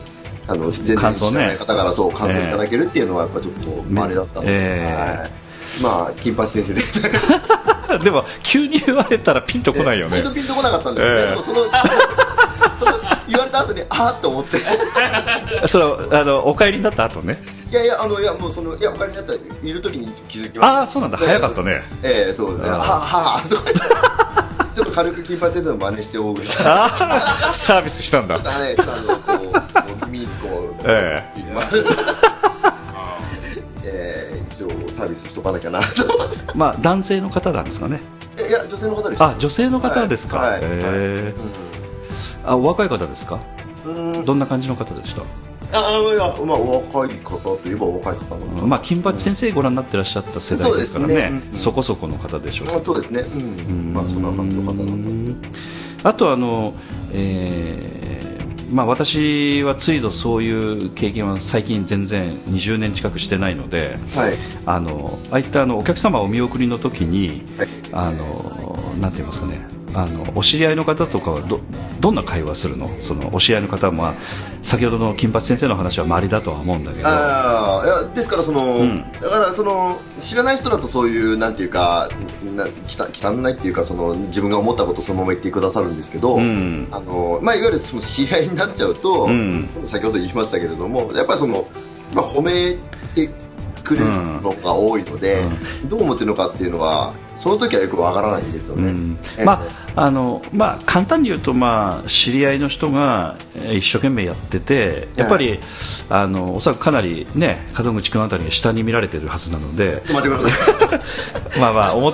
[0.48, 5.30] あの全然知らない方からそう感想いただけるっていうのはやっぱちょっと、まああれだったので、ええはい。
[5.82, 6.80] まあ金八先生で
[8.02, 10.22] でも急に言われたらピンとこないよね最。
[10.22, 11.58] 初ピンとこなかったんですけど、ええでもその
[12.78, 12.92] その
[13.28, 14.58] 言われた後にああと思って
[15.68, 17.42] それはあのお帰りになった後ね。
[17.70, 21.82] いやいやあのいやもうそのいやお帰りになったらいる時に気づきましたああそうなんだ早かったね。
[22.02, 22.70] ええそうですね。
[22.70, 23.80] あーはあはあとか言って
[24.74, 27.52] ちょっと軽く金髪での真似して大食いした。
[27.52, 28.38] サービスしたんだ。
[28.38, 29.60] だね、あのこうこ
[30.00, 31.64] う君にこう、えまあ
[33.84, 34.23] えー一応
[35.06, 35.86] サービスしとかなきゃなと。
[36.56, 38.00] まあ男性の方なんですかね。
[38.48, 39.28] いや女性の方でした。
[39.28, 40.58] あ女性の方ですか。
[42.46, 43.38] あお若い方ですか？
[43.86, 44.24] うん。
[44.24, 45.22] どんな感じの方でした？
[45.72, 48.62] あいやまあお若い方といえばお若い方な。
[48.66, 51.14] まあ金八先生ご覧になってらっしゃった世代ですからね。
[51.14, 52.68] そうですねうんそこそこの方でしょう。
[52.68, 53.20] まあそうですね。
[53.20, 53.38] う
[53.72, 53.92] ん。
[53.94, 55.48] まあそんな感じの方なんだ。
[56.04, 56.74] あとあの、
[57.12, 58.33] えー
[58.74, 64.34] まあ、私はついぞそういう経験は最近全然20年近くしてないのではい。
[64.66, 67.68] あのああいったあのお客様お見送りの時にはい。
[67.92, 71.60] あのなんて言いますかねあのお知り合いの方とかはど
[72.00, 72.90] どんな会話するの？
[73.00, 74.14] そのお知り合いの方は、まあ、
[74.62, 77.08] 先ほどの金八先生の話は周りだとは思うんだけど。
[77.08, 79.12] ああいやですからその、ん。
[79.12, 82.08] だからその知らない人だとそういうなんていうか
[82.56, 86.88] なきた汚いっていうかその自分が思ったことをそのまま言ってくださるんですけど、うん。
[86.90, 89.68] あのまあいわゆるその知り合いになっちゃうと、うん。
[89.86, 91.66] 先ほど言いましたけれどもやっぱりその
[92.12, 92.76] まあ褒め
[93.14, 93.30] て
[93.84, 95.44] くれるのが多いので、
[95.88, 98.82] どう思ってるのかっていうのはその時はよくわからないんですよね。
[98.82, 99.64] うんええま
[99.96, 105.60] ああのまあ、簡単に言うと、まあ、知り合いの人がえー一生懸命やっててやっぱり、
[106.10, 110.96] あのおそらくかなり、ね、門口君あたりが下に見られてるはずなのでちょっと待ってくださ
[111.56, 111.58] い。
[111.60, 112.12] まあまあ思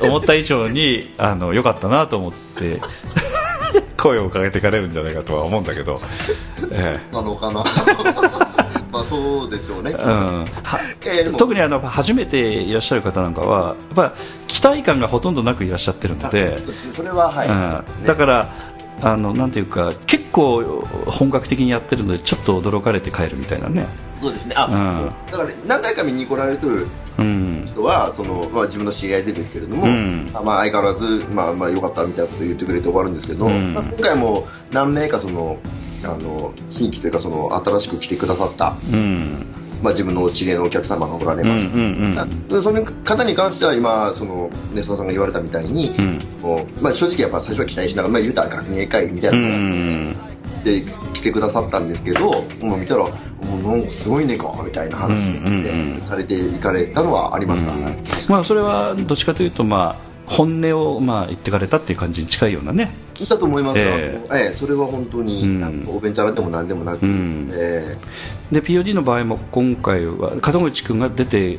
[0.00, 2.80] 思った以上にあのよかったなと思って
[3.96, 6.00] 声をかけていかれるんじゃないかとは思うんだけど、
[6.72, 7.62] えなのかな。
[8.92, 9.94] まあそうでしょうね。
[9.98, 14.14] えうん 特にあの初めていらっしゃる方なんかはやっぱ
[14.46, 16.58] 期待感がほとんどなくいらっしゃってるので。
[16.92, 18.04] それははい、うん。
[18.04, 18.52] だから
[19.00, 23.88] あのなんていうか結構本格的にやってるのでちょっと驚かれて帰るみたいなね。
[24.20, 24.54] そうですね。
[24.56, 25.12] あ、うん。
[25.32, 26.86] だから何回か見に来られてる
[27.18, 27.62] うん。
[27.66, 30.30] 人はその、まあ、自分の知り合いでですけれども、うん。
[30.32, 33.74] あまあ、相変わらず、まあまあ、よかったみたいなことを言ってくれて終わるんですけど、うん。
[33.74, 35.58] まあ、今回も何名かその
[36.04, 39.46] あの新規というかその新しく来てくださった、うん。
[39.82, 41.68] まあ、自分の知り合いのお客様がおられうんうまし
[42.14, 42.48] た、ん。
[42.48, 46.18] でその方に関しては今そのネストさんが言われたみたいに、うん。
[46.80, 50.32] まあ、正直やっぱ最初は期待しながら、まあ、言うたら学芸会みたいな。
[50.62, 53.02] で来てくださったんですけどもう見たら
[53.62, 62.94] 「もうすごいねか」みたいな話うんうんうんされていかれたのはありました、はいまあそれはどっちかというとまあ本音をまあ言ってかれたっていう感じに近いようなね
[63.28, 63.78] だと思います。
[63.82, 64.20] が、え。
[64.32, 67.50] ええそれは本当に、おべんちゃらでも何でもなく、うん。
[67.52, 67.96] え
[68.50, 71.58] で POD の場合も今回は門口君が出て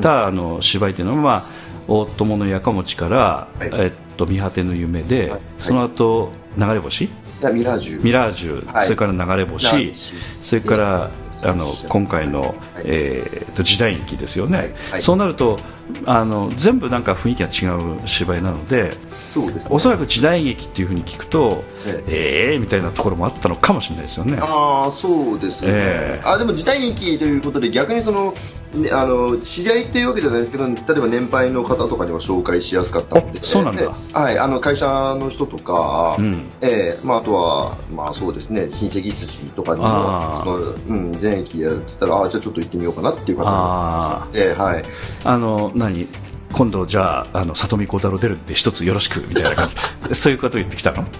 [0.00, 1.44] たあの芝居というのは、まあ、
[1.88, 3.70] 大友のやかもちから、はい。
[3.72, 5.40] えっと、見果ての夢で、はい。
[5.58, 7.08] その後流れ星？
[7.42, 8.02] えミラージュ。
[8.02, 8.84] ミラージュ、はい。
[8.84, 9.92] それから流れ星。
[10.40, 11.10] それから
[11.44, 12.52] あの今回の、はい
[12.84, 15.02] えーと時代劇ですよね、はいはい。
[15.02, 15.58] そうなると
[16.06, 18.92] あの全部なんか雰囲気が違う芝居なので
[19.26, 19.76] そうですね。
[19.76, 22.52] おそらく時代劇っていうふうに聞くとええ。
[22.52, 24.38] えー、みたいなところもあったのかもしれないですよね。
[24.40, 26.26] ああそうですね、ええ。
[26.26, 28.34] あでも時代劇ということで逆にその、
[28.74, 33.82] ね、あの知り合いっていうわけじゃないですけど例えば年配の方とかには紹介しやすかったのであそうなんだ。
[33.82, 34.86] ええはいあの会社
[35.18, 36.50] の人とか、うん。
[36.60, 44.84] ええまあ、あとはまあそうですね親戚筋とかにもその、うん、前駅やるって言ったらああじゃあちょっと行ってみようかなっていう方もいましたええはい。
[45.24, 46.08] あの何？
[46.52, 49.74] 今度じゃああの里見幸太郎出るんで一つよろしくみたいな感じ。
[50.14, 51.04] そういうこと言ってきたの？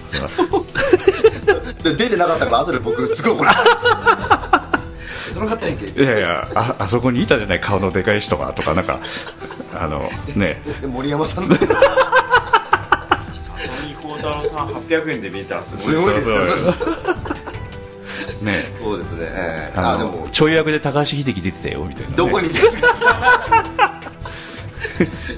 [1.83, 4.62] で出てなかったから後で僕すごい怒られた
[5.43, 8.99] どなかったんやんけいやいやああそこにいたじゃない顔のでかい人がとかなんか
[9.75, 10.61] あのね。
[10.81, 11.75] で森山さんのトニー
[14.01, 16.37] 幸太郎さん800円で見たらすごいですよ。
[18.41, 18.69] ね。
[18.73, 19.79] そうですね、ええ。
[19.79, 20.27] あのあでも。
[20.31, 22.49] ちょい役で高橋秀樹出てたよみたいな、ね、どこに？
[22.49, 22.55] で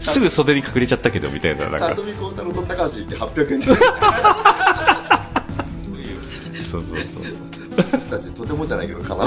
[0.02, 1.88] すぐ袖に隠れちゃったけどみたいななんか。
[1.90, 3.66] 里見幸太郎と高橋って800円で。
[6.66, 7.26] そうそうそうそう
[8.10, 9.26] たちとてもじゃないけどかな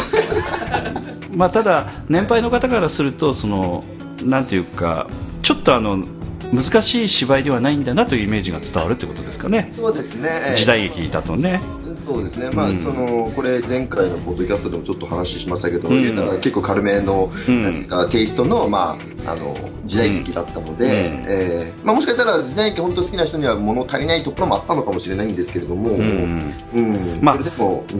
[1.32, 3.84] まあただ年配の方からするとその
[4.24, 4.48] なん。
[4.48, 5.06] ていうか
[5.42, 6.04] ちょっとあの
[6.52, 7.84] 難しい芝居ではないん。
[7.84, 11.60] だなというイメージが伝わるということですかねそうですね、時代劇だとね
[12.08, 12.50] そうですね。
[12.50, 16.02] まあ、うんそのこれ前回のポッドキャストでもちょっと話しましたけど、うん。
[16.40, 17.84] 結構軽めの、うん。
[17.84, 20.92] かテイストの,、まあ、あの時代劇だったので、うん。
[21.28, 26.54] えーまあ、もしかしたら時代劇本当好きな人には物足りないところもあったのかもしれないんですけれども、うん。
[26.74, 27.18] うん。
[27.20, 27.38] まあ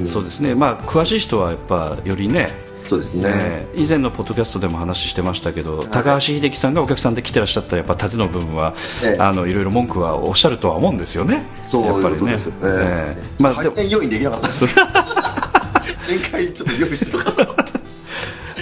[0.07, 0.55] そうですね。
[0.55, 2.49] まあ詳しい人はやっぱよりね
[2.88, 8.74] そうですね、えー以前のポッドキャストでも話してましたけど、高橋秀樹さんがお客さんで来てらっしゃったらやっぱ縦の部分は、
[9.05, 9.16] ええ。
[9.20, 11.46] あのいろいろ文句はおっしゃるとは思うんですよね。
[11.62, 12.18] そういうやっぱりね。
[12.18, 14.66] ことです、えええまあ配線用意できなかったです。
[16.09, 17.64] 前回ちょっと用意してなかった。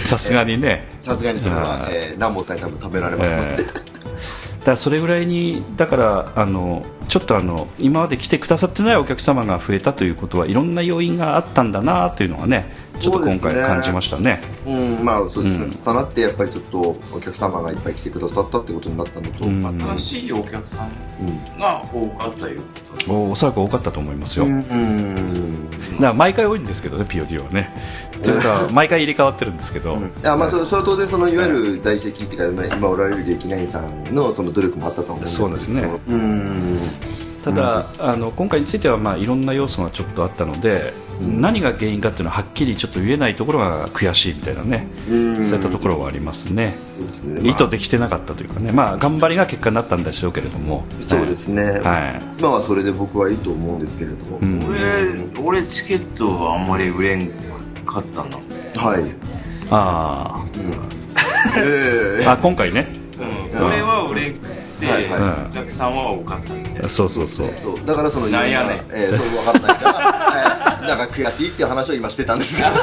[0.07, 3.57] さすがにね、さすがにそれは、えー何もたり多分食べられますので、ええ。
[3.57, 3.81] だか
[4.65, 14.41] らそれぐらいにだからあのちょっとあの今まで来てくださってないお客様が増えたということはいろんな要因があったんだなというのがねちょっと今回感じましたね。
[14.65, 15.71] うん、まあそうですね、うん。
[15.71, 16.79] 重なってやっぱりちょっと
[17.13, 19.97] お客様がいっぱい来てくださったってことになったのと、うん。
[19.97, 20.91] 新しいお客さん
[21.21, 22.63] うんが多かったいうこ
[23.05, 24.63] とおおそらく多かったと思いますよ、うん。
[24.63, 24.75] だか
[25.99, 27.73] ら毎回多いんですけどね POD はね。
[28.21, 35.47] というか毎回入れ替わってるんですけど、あまあ、それそれは当然そのいわゆる在籍っていうか今今おられる劇団員さんのその努力もあったと思うんですけど。
[35.49, 35.81] そうですね。
[36.07, 36.79] うん
[37.43, 45.45] ただ、あの今回についてはまあいろんな要素がちょっとあったので、何が原因かっていうのははっきりちょっと言えないところが悔しいみたいなね、うん。
[45.45, 52.21] そういったところはありますね、そうですね、意図できてなかったというかね、まあ、頑張りが結果になったんでしょうけれども、そうですね、はい。
[52.39, 54.63] 今はそれで僕はいいと思うんですけれども、うん。
[55.43, 57.31] 俺俺チケットはあんまり売れん
[57.85, 58.37] かったな
[58.75, 59.03] はい、
[59.71, 60.45] あ
[62.29, 62.37] あ。
[62.41, 62.93] 今回ね、
[63.55, 63.65] うん。
[63.65, 64.35] 俺は売れ
[64.85, 65.51] はいはい。
[65.51, 67.85] お客さんは多かったんでそうそうそう、そう。
[67.85, 68.85] だからそのなんやねん。
[68.91, 72.69] えー、そう分からないから、えー、なんか悔しいっていう話を今してたんですけど。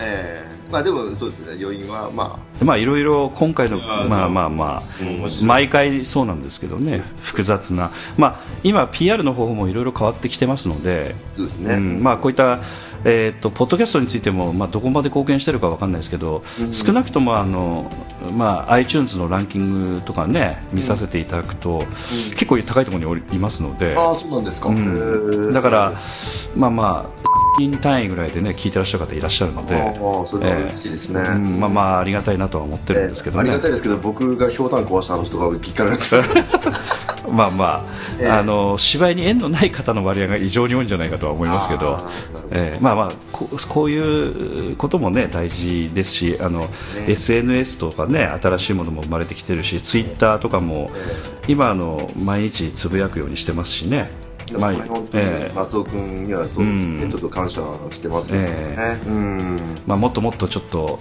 [0.00, 4.08] えー、まあでもそうですね要因はままあいろいろ今回の、うん。
[4.08, 12.02] まあまあまあ、毎回そうなんですけどね、複雑な、まあ、今、PR の方法もいろいろ変わってきてますので、あそうですね、うん。
[12.02, 12.60] まあ、こういった、
[13.04, 17.90] えー、とポッドキャストについても、まあ、どこまで貢献してるかわかんないですけど、少なくともあの、
[18.32, 21.84] まあ、iTunes のランキングとかね見させていただくと、
[22.32, 25.52] 結構高いところにおりいますので、ああそうなんですか、うん。
[25.52, 25.92] だから、
[26.54, 36.22] まあまあ、人単位ぐらいでね聞いてらっしゃる方いらっしゃるので、ああそれは嬉しいですね、うんまあまあありがたいなとは思ってるんですけどね、えーありがたいですけど僕がひょうたん壊したあの人が聞かれるんですよ
[37.30, 37.84] まあまあ、
[38.18, 38.28] ええ。
[38.28, 42.08] あの芝居に縁のない方の割合が異常に多いんじゃないかとは思いますけどど
[42.50, 46.68] ええまあまあここういうこともね大事ですしあの、
[47.06, 50.90] SNS とかね新しいものも生まれてきてるしツイッターとかも、
[51.48, 54.10] 今あの毎日つぶやくようにしてますしね。
[54.58, 55.52] まあ、まあ本当にええ。
[55.54, 57.10] 松尾君にはそうですね、うん。
[57.10, 59.60] ちょっと感謝してますけどね、えうん。
[59.86, 60.98] まあ、もっともっとちょっと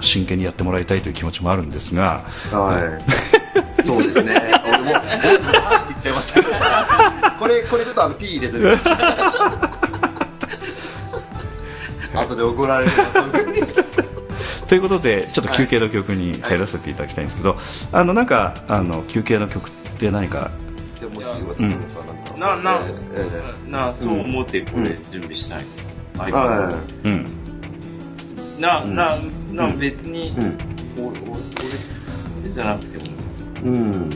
[0.00, 2.98] 真剣にやってもらいたいという気持ちもあるんですが、は
[3.78, 3.84] い。
[3.84, 4.34] そうですね。
[4.66, 5.02] 俺も「はい」
[5.84, 6.40] って言ってました。
[6.40, 6.54] け ど
[7.38, 8.76] これこれちょっとあの P 入れてる
[12.14, 12.90] 後で怒られる
[14.66, 17.56] ということでちょっと休憩の曲に入らせていただきたいんですけど、
[17.90, 20.50] あのなんかあの休憩の曲って何か
[21.00, 22.62] でもし私もさなんか。
[22.62, 22.80] なな。
[23.14, 23.28] え
[23.66, 25.64] えなそう思ってこれ準備したい、
[27.04, 27.26] うん。
[28.60, 28.94] な、うん。
[28.94, 29.18] な
[29.52, 29.78] なうん。
[29.78, 30.58] 別に、いうん。
[30.98, 31.20] 俺
[32.40, 33.16] 俺じゃなくても
[33.64, 34.10] うん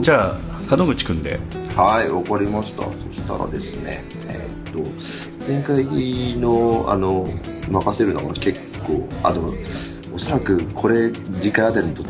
[0.00, 1.38] じゃあ門口君で
[1.76, 2.84] はい、わかりました。
[2.94, 5.84] そしたらですね、えーっと、前回
[6.38, 7.28] の、あの、
[7.68, 9.52] 任せるのは結構、あの、
[10.14, 12.02] おそらくこれ、次回あたりにと、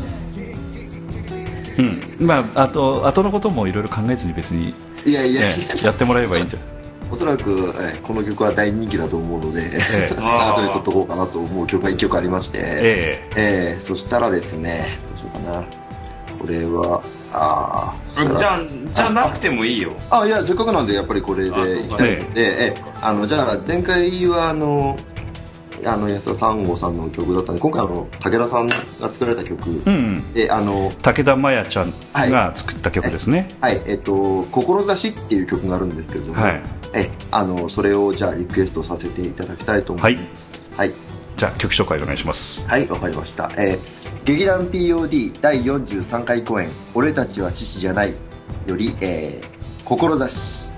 [1.77, 2.25] うん。
[2.25, 4.73] まああと後のこともいろいろ考えずに別に、
[5.05, 6.59] いやいや、ね、やってもらえばいいんじゃ
[7.09, 13.75] おそらく、えーこの曲は大人気だと思うので、え 後で撮っとこうかなと思う曲が1曲ありまして、ええ。
[13.77, 15.63] ーそしたらですね、どうしようかな。
[16.39, 17.93] これは、あ
[18.37, 18.61] じゃあ
[18.91, 19.93] じゃなくてもいいよ。
[20.09, 22.75] あいやせっかくなんでやっぱりこれでいきたいので、ええ。
[23.01, 24.97] あのじゃあ前回はあの
[25.85, 28.75] あの安田三郷さんの曲だったんで今回あの武田さんが
[29.13, 30.33] 作られた曲えうん。
[30.33, 33.55] であの武田真弥ちゃんが作った曲ですね。
[33.61, 33.81] はい。
[33.85, 36.61] えっと「志」っていう曲があるんですけれども、はい、
[36.93, 40.51] えあのそれをじゃあリクエストさせていただきたいと思います。
[40.75, 40.93] はい。
[41.35, 42.67] じゃあ曲紹介お願いします。
[42.67, 48.13] はいわ、かりました、えー劇団 POD 第43回公演「俺たちは獅子じゃない」
[48.67, 50.69] より「えー、志」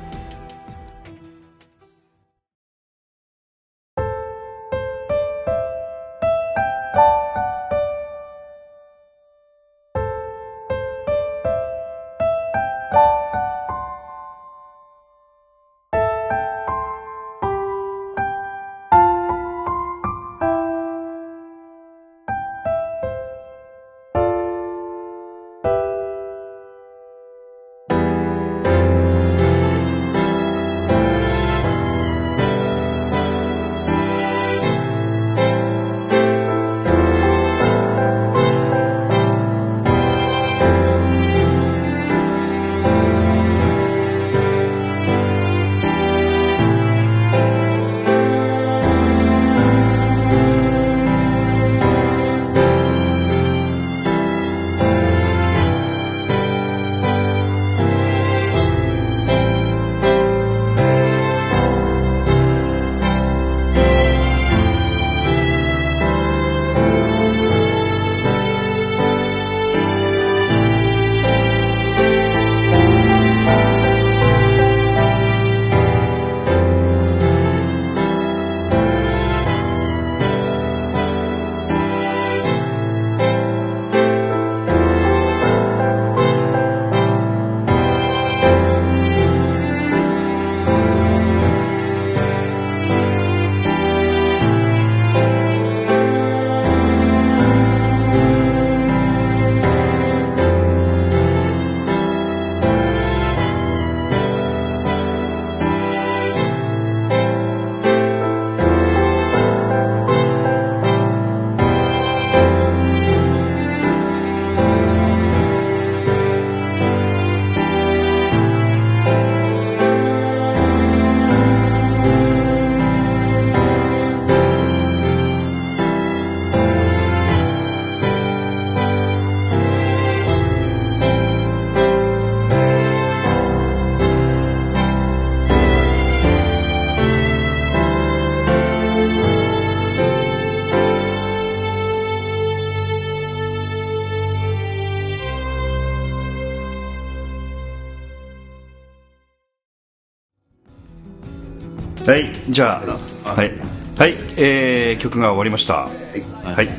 [152.10, 152.82] はいじゃ
[153.24, 153.52] あはい、
[153.96, 155.76] はいえー、曲が終わりました。
[155.84, 156.56] はい。
[156.56, 156.70] はい、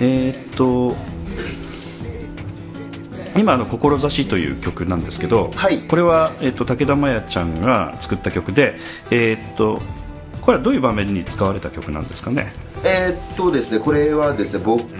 [0.00, 0.52] えー。
[0.52, 0.94] っと
[3.36, 5.80] 今あの「志」という曲なんですけど、はい。
[5.80, 8.78] これは、えーっと武田真弥ちゃんが作った曲で、
[9.10, 9.82] えーっと
[10.40, 12.52] これはどういう場面に使われた曲なんですかね？
[13.02, 14.92] えーっとですねこれはですね僕と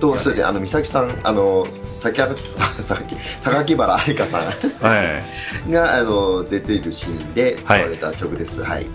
[0.00, 1.66] そうですねあの美咲さんあの
[1.98, 2.36] さきさ
[2.82, 4.38] さき榊原愛香さ
[4.80, 5.22] は
[5.64, 5.68] い。
[5.68, 8.62] んがあの出ているシーンで使われた曲です。
[8.62, 8.86] はい、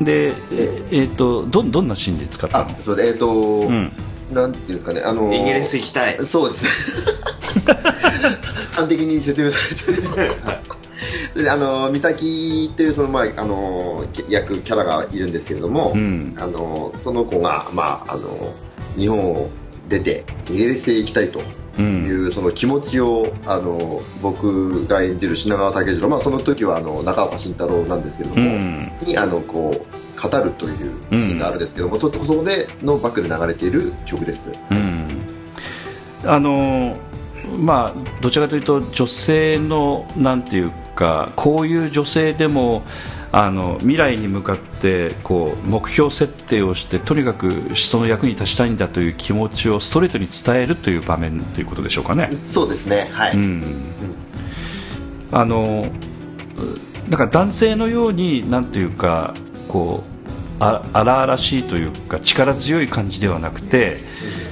[0.00, 0.34] でえ
[0.90, 3.92] えーとどどんなシーンで使ったあのそうでえーっと、うん。
[4.32, 6.26] なんていうんですかねあのイギリス行きたい。
[6.26, 7.18] そうです。
[8.72, 10.08] 端的に説明されてる。
[10.10, 10.30] それ
[11.42, 16.34] であの美咲というその、まあ、あの役キャラがいるんですけれども、うん。
[16.38, 18.52] あのその子が、まあ、あの
[18.96, 19.50] 日本を
[19.88, 21.40] 出てイギリスへ行きたいと
[21.78, 22.26] ういん。
[22.26, 28.92] うその気持ちをあの僕が演じる品川武次郎、まあ、その時はあの中岡慎太郎なんですけれどうも、ん。
[29.04, 34.52] にあのこう語るというシーンがあるんですけども、そそこでのバックで流れている曲です。
[34.70, 35.06] うん。
[36.24, 36.96] あの
[37.56, 42.82] まあどちらかというと女性のなんていうかこういう女性でも
[43.30, 52.34] あの未来に向かってこう目標設定をしてとにかく人の役に立ちたいんだという気持ちをストレートに伝えるという場面ということでしょうかね。
[52.34, 53.08] そうですね。
[53.12, 53.94] はい、うん。
[55.30, 59.34] あのうなんか男性のようになんていうか
[59.68, 64.00] こうあ荒々しいというか力強い感じではなくて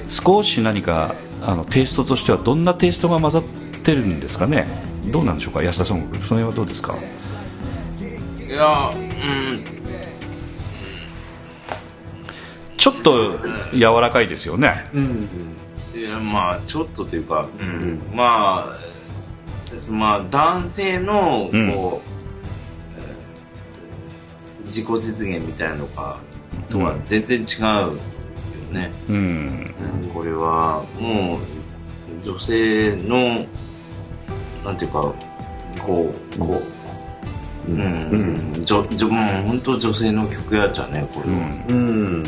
[0.07, 3.43] 少し何かあのテイストとしてはどんなテイストが混ざっ
[3.83, 4.67] てるんですかね
[5.11, 5.63] どうなんでしょうか？
[5.63, 6.95] 安田ソングその辺はどうですか？
[8.39, 9.63] いやうん。
[12.77, 13.39] ちょっと
[13.73, 14.89] 柔らかいですよね。
[15.95, 18.01] いやまあちょっとというか、うん。
[18.13, 21.63] まあですまあ男性のこう、うん。
[21.63, 22.01] えー
[24.67, 26.19] 自己実現みたいなのか
[26.69, 27.93] とは全然違うよ
[28.69, 29.73] ね、うん。
[30.13, 33.45] これはもう女性の
[34.67, 35.01] なんていうか
[35.81, 36.77] こうこう。
[37.69, 37.81] うん、
[38.53, 41.65] うん、じょじょもう本当女性の曲やっちゃねこれは、うん。
[41.67, 41.73] うん。
[41.73, 42.23] うん。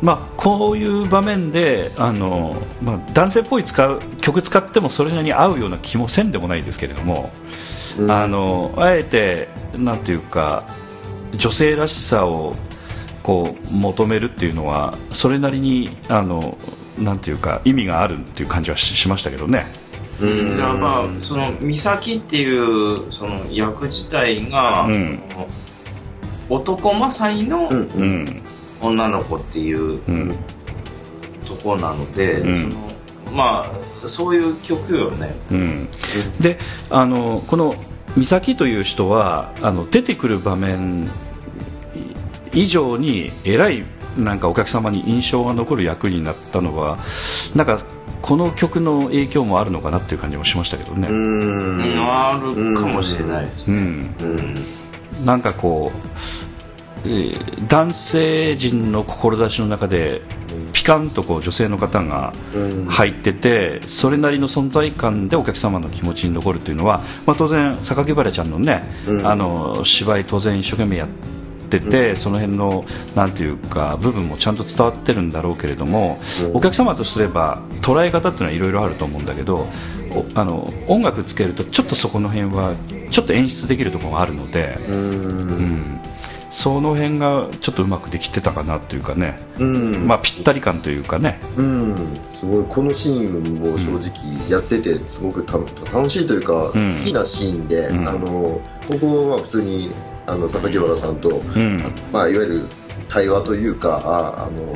[0.00, 7.32] まあ、こういう場面であの、まあ、男性っぽい使う曲使ってもそれなりに合うような気もせんでもないですけれども、
[7.98, 8.10] うん。
[8.10, 10.68] あのあえてなんていうか
[11.34, 12.54] 女性らしさを
[13.24, 16.56] こう求めるっていうのはそれなりにあの
[16.96, 19.66] なんていうか意味があるっていう感じはししましたけどね。
[20.20, 25.20] うん、やっぱその美咲っていうその役自体が、うん。
[26.48, 27.68] 男勝りの
[28.80, 30.36] 女の子っていううん。
[31.44, 32.54] ところなので、うん。
[32.54, 32.86] その
[33.32, 33.64] ま
[34.04, 35.34] あそういう曲よね。
[35.50, 35.88] うん、
[36.40, 36.58] で
[36.90, 37.74] あのこの
[38.16, 41.10] 美咲という人はあの出てくる場面
[42.52, 43.84] 以上に偉い
[44.16, 46.98] なんかお客様に印象が残る役になったのは
[47.54, 47.80] なんか
[48.22, 51.08] この曲の影響もあるのかなっていう感じもしましたけどね。
[51.08, 51.78] うん。
[51.78, 51.96] うん。
[52.00, 54.56] あるかもしれないですね、うんうん
[55.24, 60.20] なんかこう、えー男性陣の志の中で
[60.72, 62.86] ピカンとこう女性の方がうん。
[62.86, 69.26] 入っててそれなりの存在感でお客様の気持ちに残るというのは、まあ、当然榊原ちゃんのね、うん。
[69.26, 71.35] あの芝居当然一生懸命やって
[71.66, 76.56] て、その辺のなんていうか部分もちゃんと伝わってるんだろうけれども、うん。
[76.56, 79.66] お客様とすれば捉え方っていうのはいろいろあると思うんだけど
[80.10, 82.74] おあの音楽つけるとちょっとそこの辺は
[83.10, 84.96] ちょっと演出できるところがあるので、うん。
[84.96, 84.98] う
[85.32, 86.00] ん
[86.50, 90.06] その辺がちょっとうまくできてたかなというかね、うん。
[90.06, 91.40] まあ、ぴったり感というかね。
[91.56, 92.20] うん。
[92.32, 95.58] すごいこのシーンも正直やっててすごくた
[95.92, 96.94] 楽しいというか、うん。
[96.94, 98.08] 好きなシーンで、うん。
[98.08, 99.92] あのここは普通に
[100.26, 101.92] あの榊原さんと、うん。
[102.12, 102.66] まあ、いわゆる
[103.08, 104.72] 対話というかああの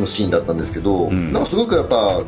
[0.00, 1.32] のシーンだったんですけど、ん。
[1.32, 2.22] なんかすごくやっぱ、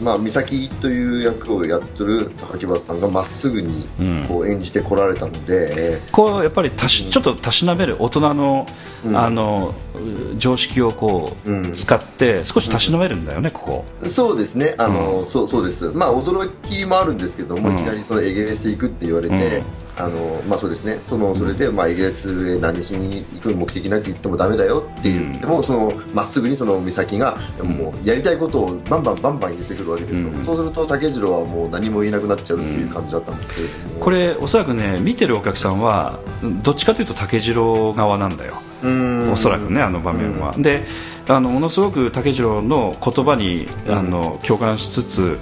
[0.00, 4.24] まあ、美咲という役をやってる榊原さんがまっすぐにうん。
[4.28, 8.66] こう演じてこられたので、こうやっぱりたしちょっとたしなめる大人の,、
[9.04, 9.16] うん。
[9.16, 11.72] あのう常識をこう、うん。
[11.72, 14.08] 使って少したしなめるんだよね、ここ。
[14.08, 14.74] そうですね。
[14.78, 15.90] あの、うそうそうです。
[15.92, 17.78] まあ驚きもあるんですけども、うん。
[17.80, 19.62] いきなりそのエゲレス行くって言われて、
[19.98, 21.00] あのまあそうですね。
[21.04, 30.44] そのそれで、まあ、エゲレスへ何しに行く目的なく言ってもダメだよって言っても、そのまっすぐにその美咲が、もうやりたいことをバンバンバンバン言ってくるわけですよ、うん。
[30.44, 36.20] そうすると竹次郎はもう何も言えなくなっちゃうっていう感じだったんですけれども、これおそらくね見てるお客さんは
[36.62, 38.58] どっちかというと竹次郎側なんだよ。
[38.82, 39.32] うん。
[39.32, 40.84] おそらくねあの場面は、で
[41.26, 45.38] あのものすごく竹次郎の言葉に、あの共感しつつ、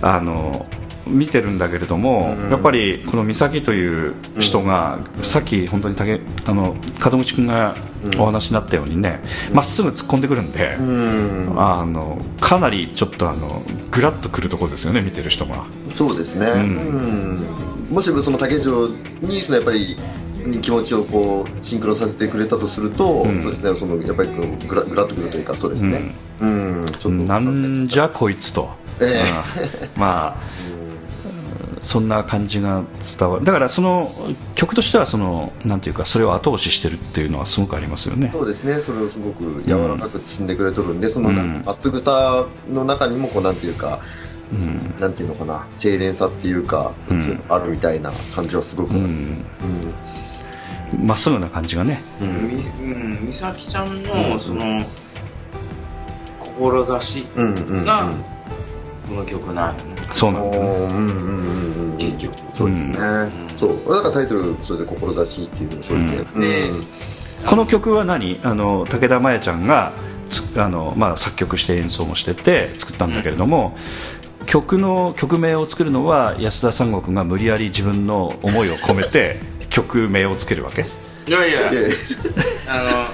[0.00, 0.64] あの
[1.06, 2.50] 見てるんだけれども、うん。
[2.50, 6.76] やっぱりこの美咲という人が、さっき本当に竹あの
[7.12, 7.76] 門口君が
[8.18, 9.20] お話になったようにね
[9.52, 11.54] ま、っすぐ突っ込んでくるんで、うん。
[11.56, 15.64] あのかなりちょっとあのグラッとくるところですよね見てる人が。
[15.88, 16.50] そうですね、ん。
[16.50, 17.46] うん。
[17.90, 18.88] もしその竹次郎
[19.20, 19.96] にそのやっぱり
[20.44, 23.40] に気持ちをこうシンクロさせてくれたとすると、ん。
[23.40, 26.14] そうですねそのやっぱりこうグラグラッとくるというかそうですね。
[26.40, 27.08] うん、ちょっと。
[27.10, 29.22] なんじゃこいつと、え。
[29.94, 30.00] うん。
[30.00, 30.36] まあ
[31.86, 32.82] そんな感じが
[33.18, 33.44] 伝わる。
[33.44, 38.28] だからその曲としてはそのなんていうかそれを後押ししてるっていうのはすごくありますよね。
[38.28, 38.80] そうですね。
[38.80, 41.64] それをすごく柔らかく包んでくれとるんで、そのなんかうん。
[41.64, 44.00] まっすぐさの中にもこうなんていうか、
[44.50, 44.94] うん。
[45.00, 45.68] なんていうのかな。
[45.78, 47.20] 清廉さっていうか、うん。
[47.20, 49.48] そういうのあるみたいな感じはすごくあります、
[51.00, 52.02] まっすぐな感じがね。
[52.20, 53.26] みうん。
[53.26, 54.84] 美咲ちゃんのその
[56.40, 57.84] 志うん、うんうんうん。
[57.84, 58.10] が
[59.08, 60.02] この曲なんよね。
[60.12, 61.90] そうなんだよねうんうんうん。
[61.90, 62.96] うん結局そうですね、
[63.56, 63.78] そう。
[63.88, 66.40] だからタイトルそれで志っていうのもそうですね、うん。
[66.40, 66.86] でうん。
[67.46, 68.38] この曲は何？
[68.42, 69.92] あの武田真弥ちゃんが
[70.28, 73.76] つあの、まあ、作曲して演奏もしてて作ったんだけれども、
[74.44, 79.40] 曲の曲名を作るのは安田三国が無理やり自分の思いを込めて
[79.70, 80.84] 曲名をつけるわけ？
[81.26, 81.70] いやいや。
[81.70, 81.92] で
[82.68, 83.06] あ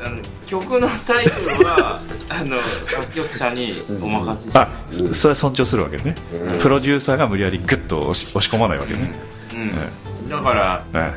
[0.00, 4.58] のあの曲のタイトルは あの作曲者にお任せして。
[4.58, 4.68] あ
[5.12, 6.58] それは尊重するわけね、うん。
[6.58, 9.12] プロデューサーが無理やりグッと押し押し込まないわけね、
[9.54, 11.12] うん、だから、え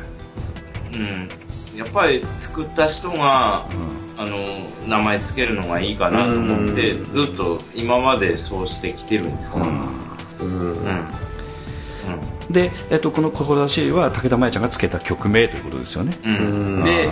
[0.94, 1.28] うん、
[1.78, 3.66] やっぱり作った人が、
[4.16, 7.04] あの名前つけるのがいいかなと思って、うん。
[7.04, 9.58] ずっと今までそうしてきてるんです。
[9.60, 9.66] よ、
[10.40, 10.72] うん。
[10.72, 10.74] うん。
[10.86, 11.28] え
[12.50, 16.38] で、えっと、この「志」は武田真弥ちゃんがつけた曲名ということですよね、うんうん。
[16.38, 16.84] うん。
[16.84, 17.10] で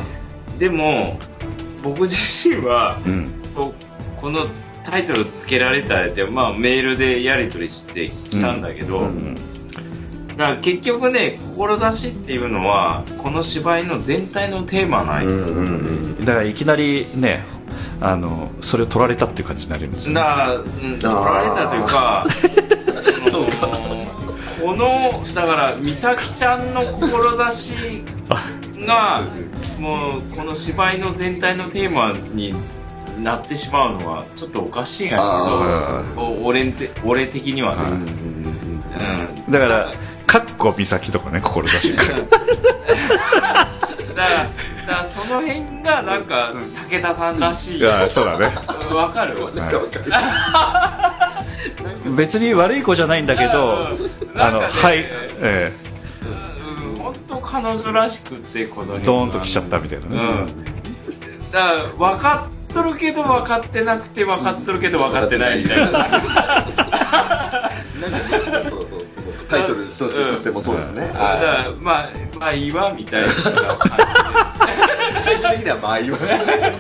[0.58, 1.18] でも
[1.86, 3.30] 僕自身はうん。
[3.54, 3.72] こ
[4.20, 4.46] この
[4.84, 9.36] タイトルつけられたらって、まあ、メールでやり取りしてきたんだけど、うん
[10.36, 17.42] だから結局ね志っていうのはこの芝居の全体のテーマなんよ、うんうんだからいきなりね
[18.02, 20.20] あのそれを取られたっていう感じになるんですよね。
[20.20, 22.26] だから、うん、取られたというか
[23.30, 24.06] その
[24.60, 28.02] このだから美咲ちゃんの志
[28.86, 29.22] が
[29.78, 32.54] もうこの芝居の全体のテーマに
[33.22, 36.72] なってしまうのはちょっとおかしいんやあけどお俺
[37.04, 37.82] 俺的にはね、
[39.46, 39.92] うん、だから
[40.26, 42.02] 「かっこ美咲」とかね志が。
[44.16, 44.46] だから
[44.86, 46.52] だからその辺がなんか
[46.90, 47.78] 武田さんらしい。
[47.78, 48.46] いやそうだね。
[48.94, 49.42] わかる？
[49.44, 49.90] わかる。
[52.16, 53.88] 別に悪い子じゃないんだけど
[54.34, 54.40] うん。
[54.40, 55.04] あのはい。
[55.42, 55.85] えうん本当
[57.46, 60.46] 彼女らしくってこのドーンと来ちゃったみたいなね、うん。
[61.52, 65.86] だから分かっとるけど分かってなくて分かっとるけど分かってないみたいな。
[65.92, 66.18] なんか
[68.28, 69.26] そうそうそうそう。
[69.48, 73.52] タイトル一つとってもそうですね、だからまあまあいいわみたいな感
[75.22, 76.70] 最終的にはまあいじで だか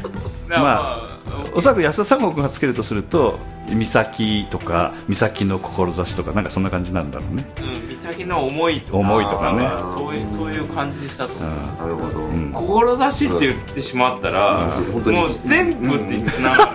[0.48, 1.15] らまあ
[1.54, 7.46] おそらく安田三国がつけるとすると美咲とか美咲の志とかなんかそんな感じなんだろうね。
[7.62, 9.84] うん、美咲の思いとか思いとかね。
[9.84, 11.78] そういうそういう感じでしたと思う、うん。
[11.78, 12.52] なるほど、うん。
[12.52, 15.14] 志って言ってしまったら、うん。
[15.14, 16.70] もう全部ってつながる、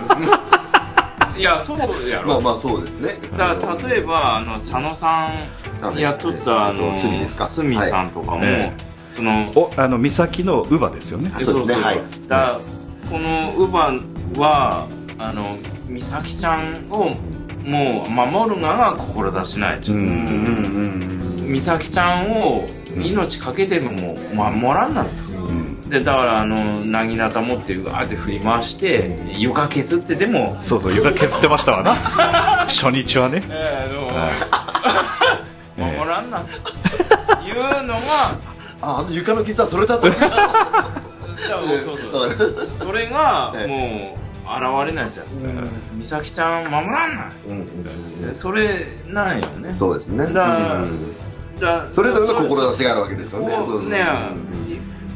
[1.40, 3.18] いやそうやろ、まあまあそうですね。
[3.36, 5.30] だから例えばあの佐野さ
[5.94, 7.46] んやっとったあのスミですか？
[7.46, 8.72] スミさんとかも、え
[9.14, 11.30] そのおあの美咲の乳母ですよね。
[11.34, 11.84] あそうですね。
[11.84, 12.00] はい。
[12.28, 12.60] だ
[13.10, 13.92] この乳母
[14.40, 15.58] はあの
[15.88, 17.14] 美咲ちゃんを
[17.64, 19.96] もう守るのが志ないと、う。
[19.96, 20.08] んうんう
[21.18, 22.66] ん美咲ちゃんを
[22.96, 25.88] 命かけても守らんなと、うん。
[25.90, 31.94] でだからあのなぎなた持ってガーって振り回して床削ってでも、そうそう床削ってましたわな。
[32.66, 33.42] 初日はね。
[33.48, 34.28] えーあの
[35.78, 36.46] ええ守らんなと。
[37.42, 38.00] いうのが
[38.80, 40.16] ああの床の傷はそれだとだ。
[40.26, 42.70] からそうそう。
[42.78, 43.66] それがええ。
[43.66, 44.21] もう現
[44.86, 45.26] れないじゃん、
[45.98, 47.32] 美咲ちゃん守らんな。
[47.46, 47.58] うん
[48.26, 49.72] うんそれなんよね。
[49.72, 50.26] そうですね。
[50.32, 51.14] だうん
[51.60, 53.54] だそれぞれの志があるわけですよね。
[53.56, 53.88] こそうそうう。
[53.90, 54.04] ね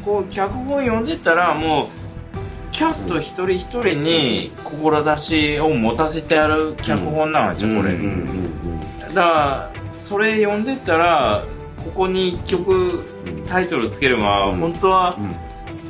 [0.03, 11.43] こう脚本読んでたらもうキャスト一人一人に志を持たせてやる脚本なのじゃこれ、うんうんだからそれ読んでたら
[11.83, 13.03] ここに一曲
[13.47, 14.59] タイトルつけるのは、うん。
[14.59, 15.35] 本当はうん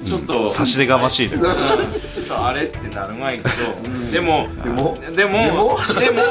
[0.07, 1.45] ちょっと、差し出がましいです。
[1.45, 4.97] うんちょっとあれってなるがいいけど、でもでも？
[5.15, 5.77] でもでも？
[5.99, 6.23] でも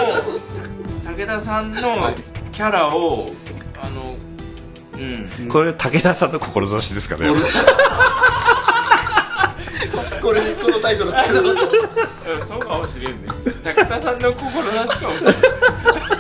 [1.04, 2.14] 武田さんの
[2.52, 3.30] キャラを
[3.80, 4.16] あの
[4.94, 4.96] う
[5.44, 5.48] ん。
[5.48, 7.28] これ武田さんの志ですかね。
[10.22, 10.40] これ。
[10.50, 11.12] にこのタイトル
[12.46, 13.28] そうかもしれんね。
[13.62, 15.34] 武田さんの志かもしれない
[16.08, 16.15] た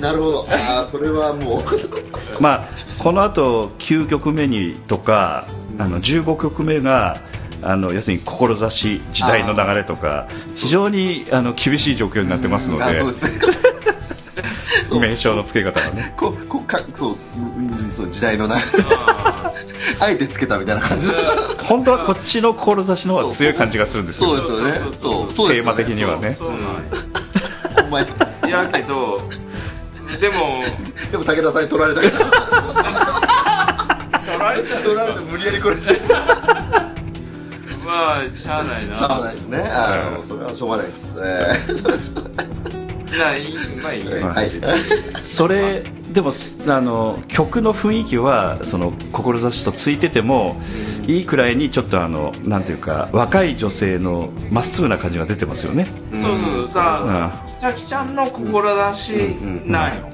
[0.00, 0.46] なるほど。
[0.50, 2.42] ああそれはもう。
[2.42, 2.68] まあ
[2.98, 5.46] この後9曲目にとか
[5.78, 7.16] あの15曲目が
[7.62, 13.24] あの要するに志時代の流れとか非常にあの厳しい状況になってますのであそうです。
[13.24, 13.64] ね
[14.86, 16.14] そう名称の付け方がね。
[16.18, 18.56] ここかそううんそう時代のな
[20.00, 21.06] あえてつけたみたいな感じ。
[21.64, 24.28] 本当はこっちの志の方が強い感じがするんですよ。
[24.28, 24.72] そうですよね。
[24.72, 26.34] そうそうそうテーマ的にはね。
[26.34, 26.64] そうなんや
[27.82, 28.08] ほんまに。
[28.46, 29.20] いやけど
[30.20, 30.62] でも
[31.10, 32.12] でも武田さんに取られたから
[34.24, 34.76] 取られた。
[34.82, 35.82] 取られて無理やりこれし
[37.84, 38.94] まあしゃあないな。
[38.96, 39.58] ゃあないですね。
[39.58, 41.94] あのそれはしょうがないですね
[45.22, 50.56] それでもすあの曲の雰囲気はその志とついてても
[51.06, 59.36] いいくらいにちょっとあのなんていうか若い女性のまっすぐな感じが出てますよね、そうそうさ美咲ちゃんの志
[59.66, 60.10] なんよ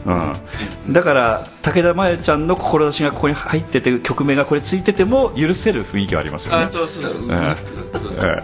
[0.87, 6.65] うん、だから武田真弥ちゃんの志がここに入ってて曲名がこれついてても許せる雰囲気はありますよね。
[6.65, 8.43] あそうそうそう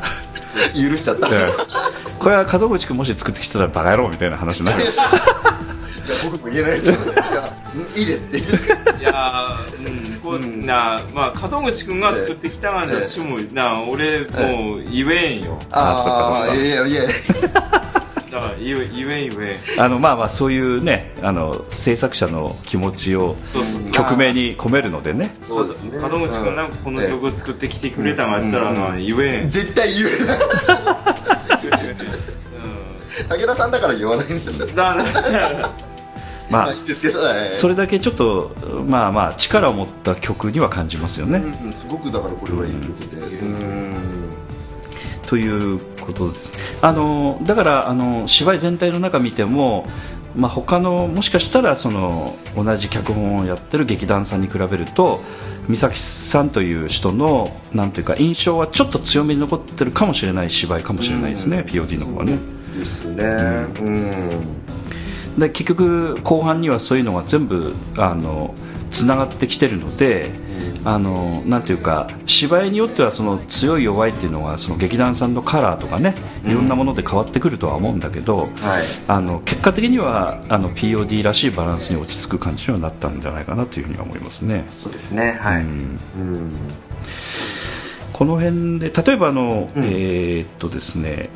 [0.90, 1.28] 許しちゃった。
[1.28, 1.52] いやうん
[2.18, 4.84] これは門口君もし作ってきたらバカ野郎みたいな話になる
[6.24, 6.88] 僕も言えないです。
[6.88, 6.94] よ
[7.94, 8.38] いいいですって。
[8.38, 8.66] いいです
[9.00, 13.06] いやーうんこうなまあ門口君が作ってきたがええ。
[13.06, 15.58] 私もな俺もう言えんよ。
[15.72, 16.36] あそっかそっか。
[16.38, 17.02] ああいやいや
[18.30, 19.80] だから言え言えん言えん。
[19.80, 23.36] あのまあまあそういうねあの制作者の気持ちを
[23.92, 25.34] 曲名に込めるのでね。
[25.38, 25.98] そうですね。
[25.98, 29.48] 門口君なんかこの曲を作ってきてくれたがやったらな言えん。
[29.48, 30.10] 絶対言え
[33.28, 34.66] 武田さんだから言わないんですよ。
[34.66, 35.04] んだから
[36.50, 38.54] まあまあいいんですけどはいそれだけちょっと
[38.86, 43.20] まあまあ力を持った曲には感じますよね、うんうんすごくだからこれはいい曲で。
[43.38, 44.32] うん
[45.26, 49.86] ということですあのだからあの芝居全体の中見ても、
[50.34, 55.20] まあ、他のもしかしたらその同じ脚本をやってる劇団さんに比べると
[55.68, 62.38] 美咲さんという人のなんというか印象はちょっと強めに残ってるかもしれない芝居かもしれないですね、POD の方はね。
[62.78, 63.24] ですね。
[63.80, 64.40] うん。
[65.38, 68.54] で結局後半にはそういうのが全部あの
[68.96, 70.30] つながってきてるので、
[70.84, 76.14] あのなんていうか芝居によってはその強い弱いっていうのはその劇団さんのカラーとかね
[76.46, 78.50] いろんなもので変わってくるとは思うんだけど、はい。
[79.06, 84.66] あの結果的にはあの POD らしいバランスに落ち着く感じにはなったんじゃないかなというふうには思いますね。
[84.70, 85.36] そうですね。
[85.40, 85.62] はい。
[85.62, 85.68] うん。
[85.68, 86.50] うん。
[88.14, 91.28] この辺で例えばあの、えーっとですね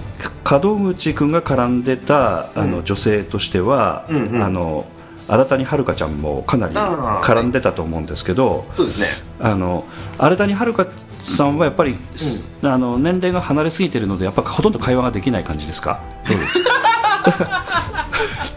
[0.51, 4.43] 門口君が絡んでたあの、女性としては、うんうん。
[4.43, 4.87] あの
[5.31, 9.07] 新谷遥ちゃんもかなり絡んでたと思うんですけど、そうですね。
[9.39, 9.85] あの
[10.19, 10.87] 新谷遥
[11.21, 16.01] さんはやっぱり、すあの年齢が離れすぎているのでやっぱほとんど会話ができない感じですか？
[16.29, 17.67] どうですか？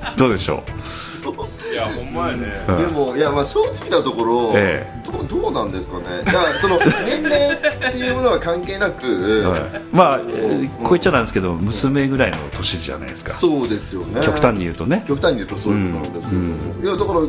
[0.17, 0.63] どうでしょ
[1.71, 2.65] いやほんまやね。
[2.67, 2.77] うん。
[2.77, 6.03] でもいやまあ正直なところ、えどうどうなんですかね。
[6.23, 9.61] いやその 年齢っていうものは関係なく、う、はい。
[9.91, 13.33] まあ、えーこう言っちゃなんですけど娘ぐらいの年じゃないですか。
[13.33, 14.21] そうですよね。
[14.21, 15.03] 極端に言うとね。
[15.07, 16.85] 極端に言うとそういうことなんですけど、うん。
[16.85, 17.19] いやだから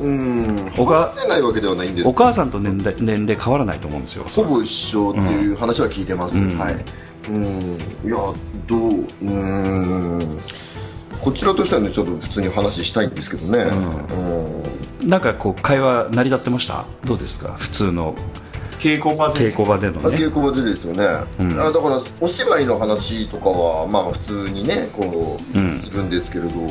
[0.00, 4.24] うんおせないわけではないんですお母さんと年齢年齢変わらないと思うんですよ。
[4.28, 6.58] ほぼ一緒っていう話は聞いてます、うん。
[6.58, 6.84] はい。
[7.28, 7.78] うん。
[8.04, 8.16] いや
[8.66, 10.40] どううん
[11.22, 13.58] こちらとしてはねちょっと普通に話したいんですけどね。
[15.00, 16.84] うん、なんかこう会話成り立ってました？
[17.04, 17.54] どうですか？
[17.54, 18.14] 普通の。
[18.78, 19.50] 稽古場で。
[19.50, 20.00] 稽古場でのね。
[20.04, 21.04] あ稽古場でですよね、
[21.38, 21.58] うん。
[21.58, 26.60] あだからお芝居の話とかはまあ普通にねこう、うんするんですけれど。
[26.60, 26.66] な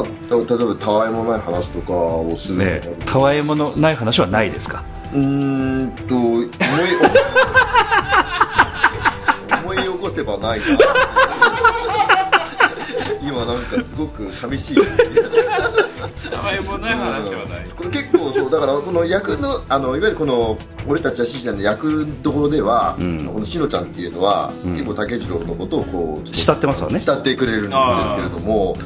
[0.00, 2.56] んかた例えばたわいもない話とかをする。
[2.56, 4.82] のねたわいものない話はないですか？
[5.12, 6.50] うーんと思い
[9.62, 10.64] 思い起こせばないな
[13.36, 14.76] 今なんかすごく寂しい
[16.30, 20.56] たわいもない話はないうん結構そうだからその役のあのいわゆるこの
[20.86, 23.26] 俺たちは獅子の役どころでは、うん。
[23.26, 24.72] このしのちゃんっていうのは、うん。
[24.74, 26.98] 結構竹次郎のことをこう慕ってますわね。
[26.98, 28.76] 慕ってくれるんですけれども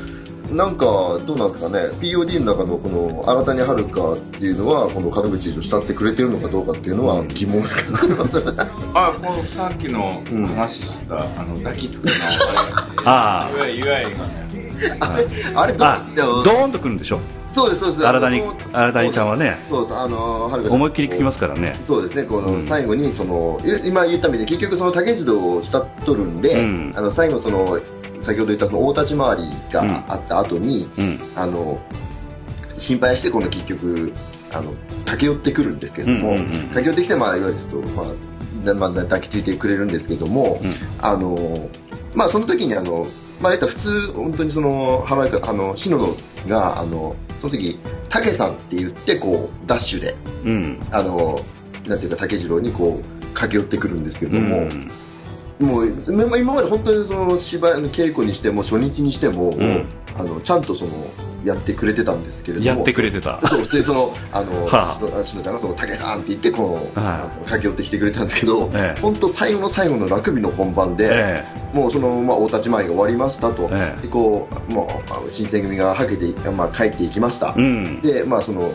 [0.51, 1.79] なんかどうなんですかね。
[2.01, 8.59] POD の中のこの新谷遥っていうのはこの門口を慕ってくれてるのかどうかっていうのは疑問がありますよね。
[8.95, 10.21] あこのさっきの
[10.57, 12.11] 話した、あの抱きつくの
[13.05, 14.51] あいわゆるいわゆるがね。
[15.01, 15.73] あれあれ
[16.15, 17.21] どドーンとくるんでしょ？
[17.53, 18.03] そうですそうです。
[18.07, 18.41] 新谷
[18.73, 19.59] あの新谷ちゃんはね。
[19.63, 20.73] そうですあの遥ちゃん。
[20.73, 21.77] 思いっきり聞きますからね。
[21.83, 22.63] そうですねこうん。
[22.63, 26.93] の最後にその、い今言ったみたいに結局その竹次郎を慕っとるんで、うん。
[26.97, 27.79] あの最後その
[28.21, 29.43] 先ほど言ったその大立ち回り
[29.73, 31.21] があった後に、うん。
[31.35, 31.81] あの
[32.77, 34.13] 心配してこの結局
[34.53, 34.73] あの
[35.05, 38.07] 駆け寄ってくるんですけれども、うんうんうん駆け寄ってきてまあいわゆるちょっとまあ
[38.65, 40.71] だまあ、抱きついてくれるんですけども、うん。
[41.01, 41.69] あの
[42.15, 43.07] まあその時にあの
[43.41, 46.17] まあ普通本当にその原井あの篠野
[46.49, 50.15] があのその時武さんって言ってこうダッシュで
[50.45, 50.87] うん。
[50.91, 51.39] あの
[51.87, 54.91] なんていうか竹次郎にこう駆け寄ってくるんですけれうども、ん
[55.61, 59.87] もう今今まで本当にその芝居の稽古にしても初日にしても,、ん。
[60.17, 60.91] あのちゃんとその
[61.45, 62.67] やってくれてたんですけれども。
[62.67, 63.41] やってくれてた。
[63.47, 65.25] そう普通にそのあの、 はあ。
[65.25, 69.01] しのちゃんがその武さんって言ってこの、はいあの駆け寄ってきてくれたんですけど、ええ。
[69.01, 74.03] 本当最後の最後のラグビーの本番で、えもうその、まあ、大立ち回りが終わりましたと、ええ。
[74.03, 78.01] でこうもう新選組がはけてい、まあ、帰っていきました、うん。
[78.01, 78.75] でまあそのか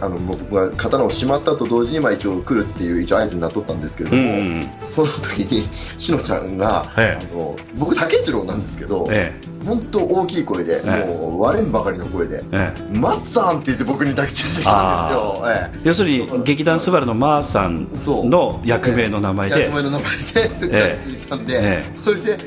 [0.00, 4.26] あの僕が刀をしまったと同時に、まあ、一応来るっていう一応合図になっとったんですけれどうも、
[4.58, 7.26] んその時にしのちゃんが、ええ。
[7.30, 9.32] あの僕竹次郎なんですけど、え
[9.64, 11.06] 本当大きい声で、ええ。
[11.06, 15.80] もう割れんばかりの声でええ「松さん!」って言って僕に抱きついてきたんですよ、ええ。
[15.84, 17.88] 要するに劇団スバルのマーさん
[18.28, 19.60] の役名の名前で。
[19.62, 22.38] 役名の名前で抱きついてきたんで、えそれで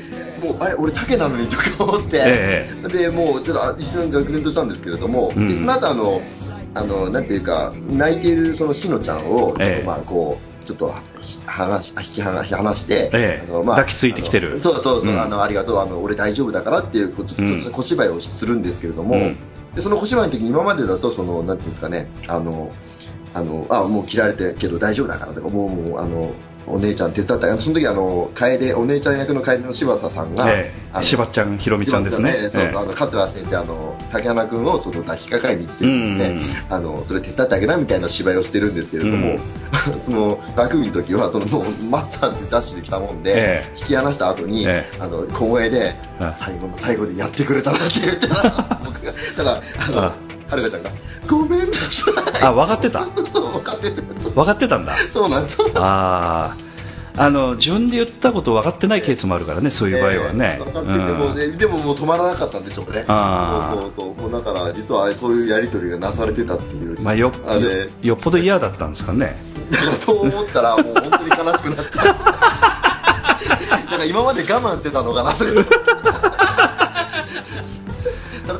[0.42, 5.48] もうあれ俺竹なのにとか思って、えでもうちょっとあ一瞬愕然としたんですけれども、うん。
[5.48, 6.20] でその後あの
[6.74, 11.02] あのなんていうか泣いているそのしのちゃんをちょっとええまあこうちょっとは
[11.44, 12.44] 話し引き離
[12.76, 13.46] して、ええ。
[13.48, 14.60] あのまあ抱きついてきてる。
[14.60, 15.20] そうそうそう、うん。
[15.20, 17.60] あのありがとうあの俺大丈夫だからっていうこちょっとうん。
[17.60, 19.36] ちょっと小芝居をするんですけれども、うん。
[19.74, 22.70] でその小芝居の時に今までだとそのなんていうんですかねあの
[23.34, 26.32] あのあもう切られてけど大丈夫だからとかもうもうあの
[26.66, 27.58] お姉ちゃん手伝った。
[27.58, 31.02] その時あの楓お姉ちゃん役の楓の柴田さんが、ええ。
[31.02, 32.32] しばちゃんひろみちゃんですね。
[32.32, 32.76] そうそう、ええ。
[32.76, 36.18] あの桂先生あの竹花君をちょっと抱きかかえに行ってるん。
[36.18, 39.38] で、うんあのそれ手伝ってあげなみたいな芝居をしてるんですけれども、
[39.98, 48.42] そのラグビーの時はそのもうマッサンってダッシュで来たもんで、え引き離した後に、えあの小声で、はい最後の最後でやってくれたなって言ってた。
[48.42, 50.14] ら 僕がただあのあ
[50.52, 50.90] はるかちゃんが
[51.26, 53.04] 「ごめんなさい」あ分かってた。
[53.16, 54.94] そうそう分かっててそう分かってたんだ。
[55.10, 56.72] そうなんですああ
[57.14, 63.04] あの自分で言ったこと分かってないケースもあるからねそういう場合はね、えー分かってても、ねでももう止まらなかったんでしょうね。
[63.06, 63.12] そ
[63.78, 67.02] うそうそうもうだから実はそういうやり取りがなされてたっていう。
[67.02, 67.60] まあ、よあれ。
[67.60, 69.36] よよっぽど嫌だったんですかね。
[69.70, 72.06] だからそう思ったらもう本当に悲しくなっちゃう。
[73.90, 75.52] なんか今まで我慢してたのかなそれ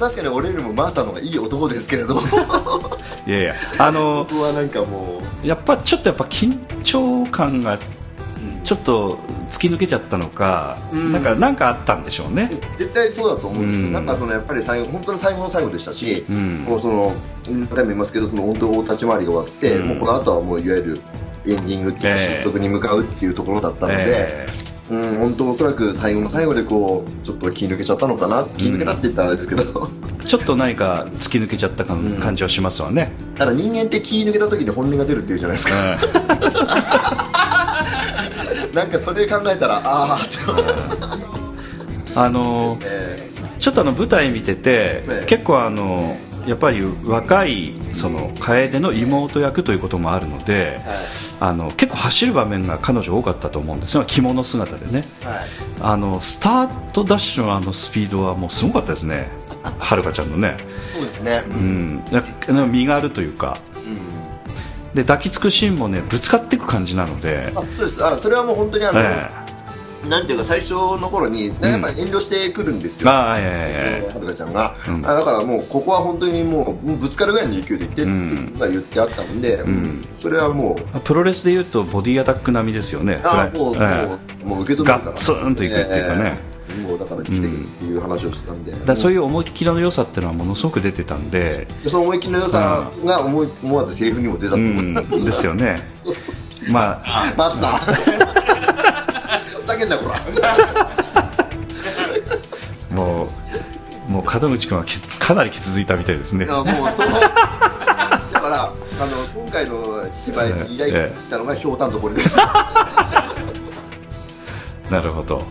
[0.02, 2.16] 確かに俺よりもマーさんの方がいい男ですけれど
[3.24, 5.46] いやいやあの僕はなんかもう。
[5.46, 7.78] やっぱちょっとやっぱ緊張感が
[8.64, 9.18] ちょっと
[9.50, 11.12] 突き抜けちゃったのか、うん。
[11.12, 13.92] なんかなんかあったんでしょうね、絶対そうだと思うんですよ、うん。
[13.92, 16.64] なんかそのやっぱり最後本当に最後の最後でしたし、うん。
[16.68, 17.12] もうその
[17.48, 19.88] 何回も言いますけどその本当大立ち回りが終わって、うん。
[19.88, 21.00] もうこの後はもういわゆる
[21.46, 22.18] エンディングっていうかええ。
[22.18, 24.46] 失速に向かうっていうところだったので、え
[24.92, 35.74] うん本当おそらく最後の最後でこうちょっと気抜けちゃったのかな気抜けたって言ったらあれですけど、ーちょっと何か突き抜けちゃった感,、うん感じはしますわね、ただ人間って気抜けた時に本音が出るっていうじゃないですか、
[38.74, 40.36] なんかそれ考えたらああって、
[42.14, 43.32] あのえ
[43.62, 45.24] ちょっとあの舞台見てて、ええ。
[45.24, 46.16] 結構あの
[46.46, 50.96] やっぱり若いその楓の妹役ということもあるので、ーはい。
[51.40, 54.04] あの結構走る場面が彼女多かったと思うんですよ。
[54.04, 55.04] 着物姿でね。
[55.22, 55.48] はい。
[55.80, 59.28] あのスタートダッシュのあのスピードはもうすごかったですね。
[59.78, 60.56] はるかちゃんのね、
[60.92, 61.44] そうですね。
[61.48, 62.02] ううん。
[62.72, 63.56] 身があるというか。
[64.94, 68.04] で抱きつくシーンもねぶつかっていく感じなので、あそうです。
[68.04, 69.30] あそれはもう本当にあの、え
[70.08, 75.06] なんていうか最初の頃にやっぱ遠慮してくるんですえよ、まあええはるかちゃんが、うん。
[75.06, 78.58] あだからもうここは本当にもうぶつかるぐらいの勢いで来てってうん。
[78.58, 80.04] 言ってあったんで、ん。
[80.16, 84.08] それはもうプロレスでいうとボディアタック並みですよねあもう、え
[84.40, 84.44] え。
[84.44, 85.04] もう受け止めるから。
[85.06, 94.82] ガッツンといくっていうかね、ええもうだから来てくれっていう話をしてたんで、だそういう思いっきりの良さっていうのはものすごく出てたんで、でその思い切りの良さが思い思わずセリフにも出たとう思う、
[95.20, 95.76] ん、ですよね。
[96.68, 97.34] まあ。
[97.36, 98.41] マツさんふざ
[99.82, 100.20] けんなこら。
[102.96, 103.28] も
[104.08, 106.44] うもう門口君はきかなり傷ついたみたいですね。
[106.44, 107.14] いやもうそうだ
[108.40, 112.36] からあの今回の芝居に依頼が来たのがひょうたんとこれです。
[114.90, 115.46] なるほど。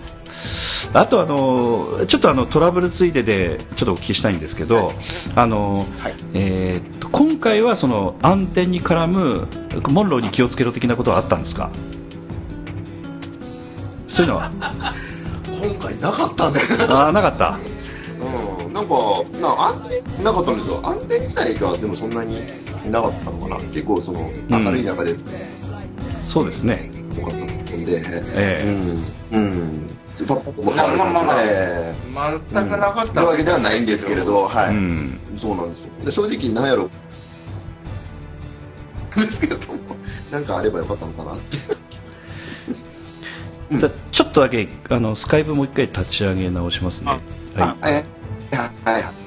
[0.94, 4.94] あとあのちょっとあのトラブルついででちょっとお聞きしたいんですけど、
[5.36, 6.14] あのはい。
[6.34, 9.48] えー今回はその暗転に絡む
[9.90, 11.70] モンローに気をつけろ的なことはあったんですか？
[14.12, 14.52] そういうのは？
[15.46, 16.60] 今回なかったね。
[16.90, 17.58] ああなかった？
[18.66, 18.74] うん。
[18.74, 18.94] なんか
[19.40, 20.82] な安定なかったんですよ。
[20.84, 22.42] 安定自体がでもそんなに
[22.92, 23.58] なかったのかな。
[23.68, 25.16] 結構その明るい中で。
[26.20, 26.92] そうですね。
[27.18, 28.04] よかったんで、
[28.36, 28.64] え
[29.32, 29.40] うん。
[29.40, 29.88] うん。
[30.28, 31.42] パッパッとも変わる感じまあまあまあ。
[31.42, 31.96] え
[32.54, 33.22] 全くなかった。
[33.24, 35.20] うわけではないんですけれどはい、うん。
[35.38, 35.92] そうなんですよ。
[36.04, 36.90] で正直なんやろ。
[39.16, 39.80] ですけれども
[40.32, 41.58] なんかあればよかったのかなって
[43.72, 47.12] うん、じゃちょっとだけあのスカイプもう一回立ち上げ直しますね。
[47.12, 47.18] は
[47.58, 47.60] い。
[47.82, 49.22] はいはい。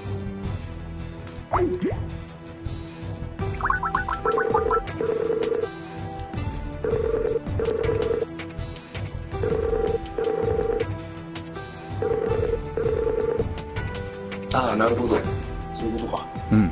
[14.53, 15.37] ああ、なるほどです。
[15.73, 16.27] そういうことか。
[16.53, 16.71] うん。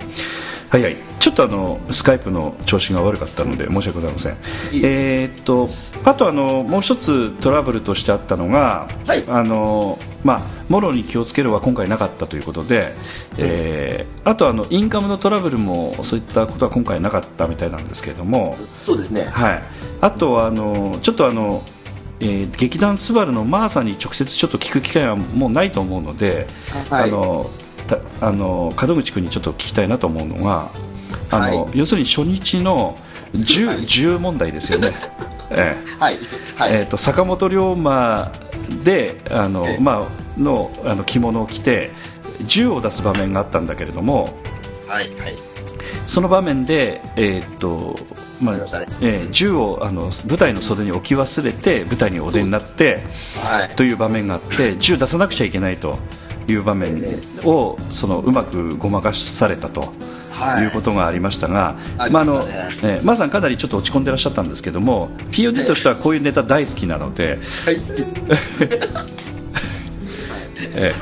[0.73, 0.97] はいはい。
[1.19, 4.39] ちょっとあのスカイプの調子が悪かったので申し訳ございません。
[4.73, 5.69] えーっと
[6.03, 9.23] あとあのもう一つトラブルとしてあったのが、はい。
[9.29, 12.95] あのまあもろに気をつけるは今回なかったということで、
[13.37, 19.25] えーあとあのインカムのトラブルもそういったことは今回なかったみたいなんですけれどもそうですね。
[19.25, 19.63] はい、
[20.01, 21.65] あとはあのちょっとあの、
[22.21, 26.47] えー劇団スバルのマーさんに直接ちょっと聞く機会はもうないと思うので、
[26.89, 27.11] はい。
[27.11, 27.62] あのた
[28.21, 30.71] あの門口君にちょっと聞きたいなと思うのが
[31.31, 31.79] あの、はい。
[31.79, 32.97] 要するに初日の
[33.35, 33.79] 10,、はい。
[33.81, 34.93] 10問題ですよね。
[35.51, 36.19] えはい。
[36.57, 38.33] はい、ええーと坂本龍馬
[38.85, 39.83] であの、ええ。
[39.83, 41.91] まあ、のあの着物を着て
[42.47, 44.35] 銃を出す場面があったんだけれども
[44.89, 45.37] はいはい。
[46.07, 47.97] その場面で、えーっと
[48.41, 53.05] まあえー銃をあの舞台の袖に置き忘れて舞台にお出になって
[53.43, 53.69] はい。
[53.77, 55.99] という場面があって銃出さなくちゃいけないと
[56.49, 59.93] いう場面をそのうまくごまかされたと。
[60.31, 60.65] はい。
[60.65, 67.77] いうことがありましたが、ありまああのえーマーさんかなりちょっと落ち込んでらっしゃったんですけども POD としてはこういうネタ大好きなので、はい。
[70.75, 70.95] え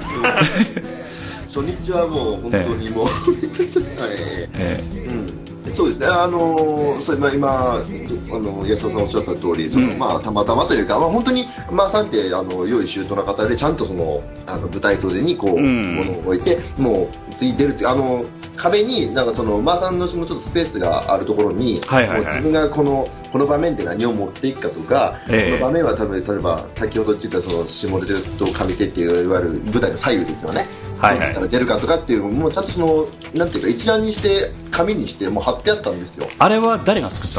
[1.47, 3.07] 初日はもう本当にもう、
[3.43, 4.11] めちゃくちゃ、はい。
[4.11, 5.39] ーえうん、
[5.73, 9.99] そうですね、あのーそれまあ今、あの安田さんおっしゃった通り、そのうん。
[9.99, 15.97] まあたまたまというか、まあ本当にまあさんってあの良い周到な方でちゃんとそのあの舞台袖にこう、うん。
[15.97, 18.25] 物を置いて、もうついてるっていうあの
[18.57, 22.19] 壁になんかそのまあさんのそのちょっとスペースがあるところに、はいはいはい。
[22.19, 25.59] もう自分がこのこの場面で何を持っていくかとか、ええ。
[25.59, 30.67] この場面は多分例えば先ほど言ったその下手と上手っていういわゆる舞台の左右ですよね。
[30.99, 31.19] はいはい。
[31.19, 36.27] どっちから出るかとかっていうのもちゃんとそのなんていうか一覧にして紙にしてもう貼ってあったんですよ。
[36.39, 37.31] あれは誰が作っ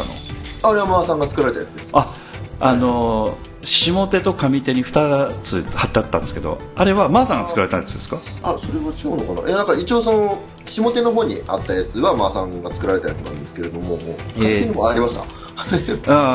[0.61, 0.71] たの？
[0.71, 1.89] あれはマーさんが作られたやつです。
[1.93, 2.15] あ
[2.59, 8.15] あのー下手と上手に2つ貼ってあったんですけどあれはマーさんが作られたやつですか？
[8.49, 9.47] あそれは違うのかな？
[9.47, 15.21] いやなんか一応その下手の方にあったやつはマーさんが作られたやつなんですけれどももう勝手にもありました、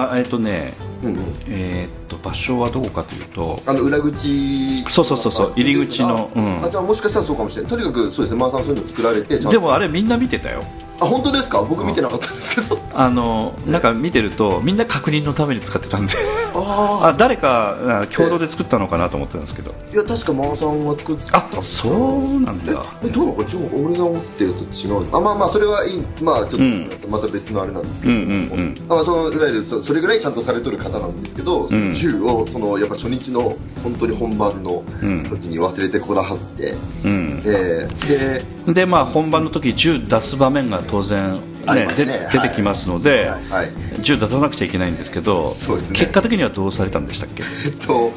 [0.06, 1.34] あーえっ、とねうんうん。
[1.48, 4.84] えっ、と場所はどこかというとあの裏口。
[4.88, 6.64] そうそうそうそう入り口のあ,、うん。
[6.64, 10.64] あじゃあもしかしたらそうかもしれないとにかくそうですねマーさんそういうの作られてでもあれみんな見てたよ。
[10.98, 11.60] あ本当ですか？
[11.62, 12.78] 僕見てなかったんですけど。
[12.94, 16.14] あのなんか見てるとみんな確認のために使ってたんで。
[16.54, 19.72] ああ誰かあ共同で作ったのかなと思ってたんですけど。
[19.72, 21.36] あいや確かマーさんが作った。
[21.36, 22.82] あそうなんだ。
[23.04, 23.44] えどうなの？
[23.44, 26.02] ちょ俺が思ってると違うあまあまあそれはいい。
[26.22, 26.90] まあちょっと、うん。
[27.10, 28.32] また別のあれなんですけど、うんうんう
[28.62, 28.74] ん。
[28.88, 36.74] あまあ、そのいわゆるそそれぐらいちゃんとされとる方なんですけど、ん銃をそのやっぱ初日の本当に本番のうん時に忘れてこらはって、
[37.04, 37.42] うん。
[37.44, 41.96] えーででまあ本番の時銃出す場面が当然、ねね。
[42.32, 43.70] 出てきますので、はいはい
[44.00, 45.48] 銃出さなくちゃいけないんですけどね。
[45.94, 47.42] 結果的にはどうされたんでしたっけ？
[47.64, 48.12] えっと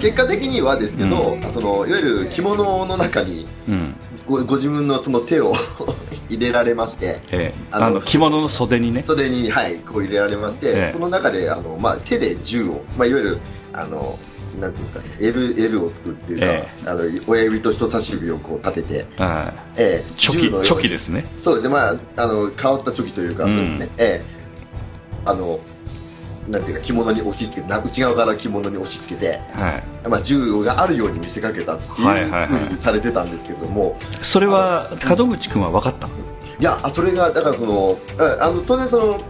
[0.00, 3.94] 結果的にはですけど、そのいわゆる着物の中にうん
[4.28, 5.54] ごご自分のその手を
[6.28, 7.54] 入れられましてええ。
[7.70, 9.02] あの着物の袖にね。
[9.04, 10.92] 袖に、はい、こう入れられまして、ええ。
[10.92, 13.38] その中であの、まあ、手で銃を、まあ、いわゆる
[13.72, 14.18] あの
[14.60, 21.24] なんていうんですかね L, L を作るっていうか、えあの親指と人差し指をこう立てて、はいええチョキチョキですね。
[21.36, 23.50] そうですね、まあ、あの変わったチョキというか、うん。
[23.50, 24.42] そうですね、ええ。
[25.24, 25.60] あの
[26.48, 30.08] なんていうか着物に押し付けてな内側から着物に押し付けて、はい。
[30.08, 39.20] まあ、銃があるように見せかけたってはいうふうにされてたんですけども、それは門口君は分かったいやあそれがだからそのああの当然その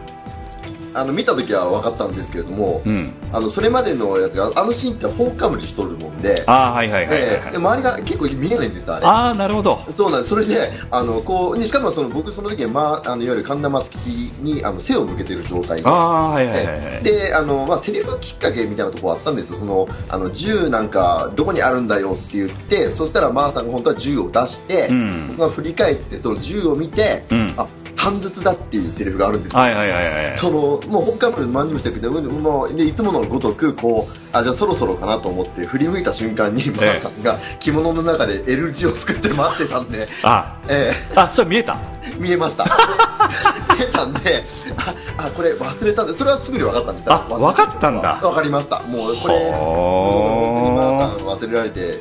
[0.94, 3.12] あの見た時は分かったんですけれども、うん。
[3.32, 9.06] あのそれまでのやつがあのシーンってフォーカムにしとるもんで、ああはいはいはいはい、ええで周りが結構見えないんですあれ。
[9.06, 9.80] ああなるほど。
[9.90, 10.30] そうなんです。
[10.30, 15.88] それであのこうでしかもその僕その時は、まあ、あのいわゆる神田松吉にあの背を向けてる状態で。
[15.88, 19.58] ああはいはいはいであの、まあ、セリフきっかけみたいなところあったんですよ。
[19.58, 25.28] そのあの銃なんかどこにあるんだよって言ってそしたらマーさんが本当は銃を出して、うん。
[25.28, 27.54] 僕が振り返ってその銃を見て、うん。
[27.56, 27.66] あ
[28.02, 29.60] 短筒だっていうセリフがあるんですよ。
[29.62, 41.76] はいはいはいはいそのもう本館まで何にもしたけどもうでいつものごとくこうあじゃあそろそろかなと思って振り向いた瞬間にマーさんが着物の中で L 字を作って待ってたんで、あえあそれ見えた？
[42.04, 42.64] え見えました。
[43.76, 44.42] 見えたんで
[44.76, 44.94] あ
[45.26, 48.18] あこれ忘れたんでそれはすぐに分かったんですあ分かったんだ。
[48.20, 48.80] 分かりました。
[48.80, 50.52] もうこれほー。
[50.52, 52.00] 本当にマーさん忘れられて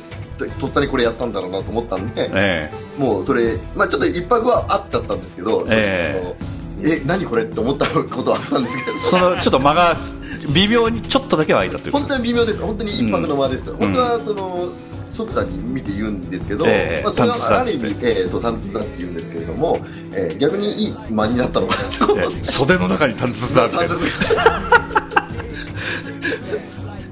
[0.50, 9.94] ととっさにこれやったんだろうなと思ったんで、えもうそれ、まあちょっと一泊はあっちゃったんですけど、えそのえ、何これって思ったことはあったんですけど、えそのちょっと間が
[10.52, 12.60] 微妙にちょっとだけは空いたというこ本と当に微妙です。
[12.60, 13.70] 本当に一泊の間です。
[13.70, 13.76] ん。
[13.76, 14.72] 本当はその、
[15.10, 17.02] 即座に見て言うんですけど、ええ。
[17.04, 19.78] まあ、それはある意味、ええそう、短筒だって言うんですけれども、
[20.12, 22.36] ええ逆にいい間になったのかなと思って。
[22.36, 22.44] ええ。
[22.44, 23.76] 袖の中に短筒だって。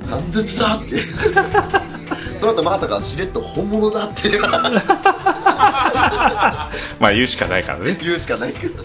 [0.08, 1.99] 短筒だって。
[2.38, 4.42] その後まさかしれっと本物だっていう。
[6.98, 7.98] まあ言うしかないからね。
[8.00, 8.84] 言うしかないけど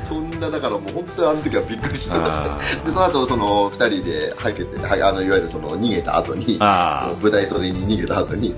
[0.00, 8.54] そんなだからもう本当にあの時はびっくりしましあたでその後その2人ではけてはいあのいわゆるその逃げた後に舞台袖に逃げた後に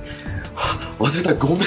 [0.55, 1.59] は忘れたごめん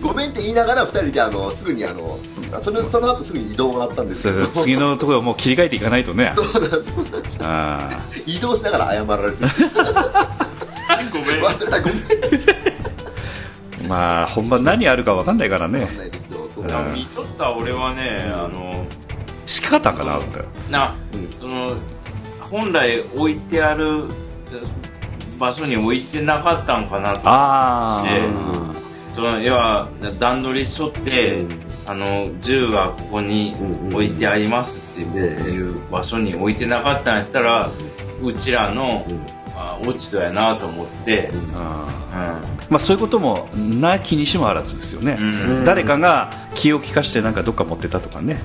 [0.00, 2.18] ごめんって言いながら2人であのすぐにあの
[2.60, 4.40] そのその後すぐに移動があったんですけど。
[4.40, 6.32] で次のところもう切り替えていかないとね。
[6.36, 7.38] そうなんですそうなんです。
[7.42, 9.38] あ移動しながら謝られて
[11.12, 11.42] ごめん。
[11.42, 11.96] 忘れたごめん。
[11.96, 15.90] あまあ本番何あるか分かんないからね。
[15.96, 16.48] ないですよ。
[16.54, 16.64] そう。
[16.64, 16.94] うん。
[16.94, 18.84] 見とった俺はねあの
[19.46, 20.40] しかったんかなって
[20.70, 21.32] な、うん。
[21.36, 21.74] その
[22.50, 24.04] 本来置いてある
[25.38, 28.80] 場所に置いてなかったんかなとあであ
[29.12, 29.88] その要は
[30.18, 31.60] 段取りしとって、うん。
[31.86, 33.56] あの銃はここに
[33.92, 37.72] 置いてありますってうんいう場所に置いてなかったんやったら
[38.22, 39.26] うちらの、うん。
[39.56, 41.50] あ落ち度やなと思って、あうん。
[41.50, 42.09] ー
[42.68, 45.64] まあそういうこともなきにしもあらずですよね、うん。
[45.64, 48.42] 誰かが気を利かしてなんかどっか持ってたとかね、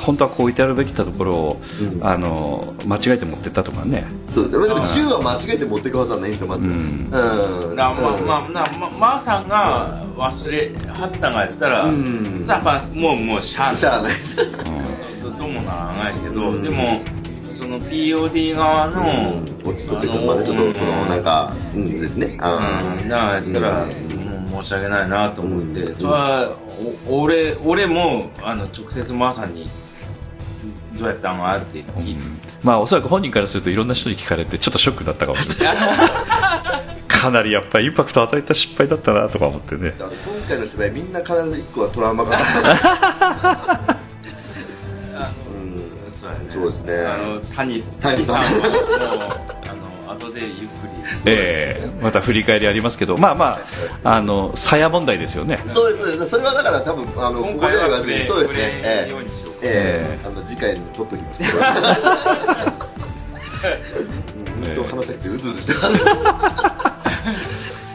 [0.00, 2.06] 本当はこう置いてあるべきだところを、うん。
[2.06, 4.04] あの間違えて持ってったとかね。
[4.26, 4.68] そうですね。
[4.68, 6.66] でも銃は間違えて持ってくはずはないんですよまず。
[6.66, 7.08] ううん。
[7.08, 12.40] んなまあまあなままーさんが忘れはったんがやったら、うん。
[12.44, 13.76] さあまあもうもうしゃあない。
[13.76, 14.12] しゃあない。
[15.22, 16.62] ど どうもならないけど、うん。
[16.62, 17.00] でも
[17.56, 22.36] その POD 側の、落ちとってくるまでちょっとそのなんかうんですね。
[22.38, 23.86] あうん、だからやったら、
[24.50, 26.56] もう申し訳ないなと思って、それは
[27.06, 29.70] お俺俺もあの直接まさに
[30.98, 32.20] どうやったんかって聞いて、
[32.62, 35.76] まあおそらく本人からするといろんな人に聞かれてちょっとショックだったかもしれない。
[37.08, 39.94] かなりやっぱりインパクトを与えた失敗だったなとか思ってね。
[39.98, 40.10] 今
[40.46, 42.36] 回の芝居みんな必ず1個はトラウマが
[43.90, 43.96] うん
[46.26, 46.48] そうやね。
[46.48, 46.98] そうですね。
[47.06, 48.36] あの谷谷さん。
[48.36, 48.42] もう
[50.06, 50.66] あの後でゆっくり。
[51.24, 53.60] ええまた振り返りありますけどまあま
[54.02, 55.58] ああの鞘問題ですよね。
[55.68, 56.30] そうですそうです。
[56.30, 58.58] それはだから多分あのこ今こではそうですね。
[58.84, 61.44] えようにしようえええあの次回に撮っときました
[63.66, 65.86] うん本当話したくてうずうずしてます。
[65.96, 66.00] え
[67.82, 67.85] え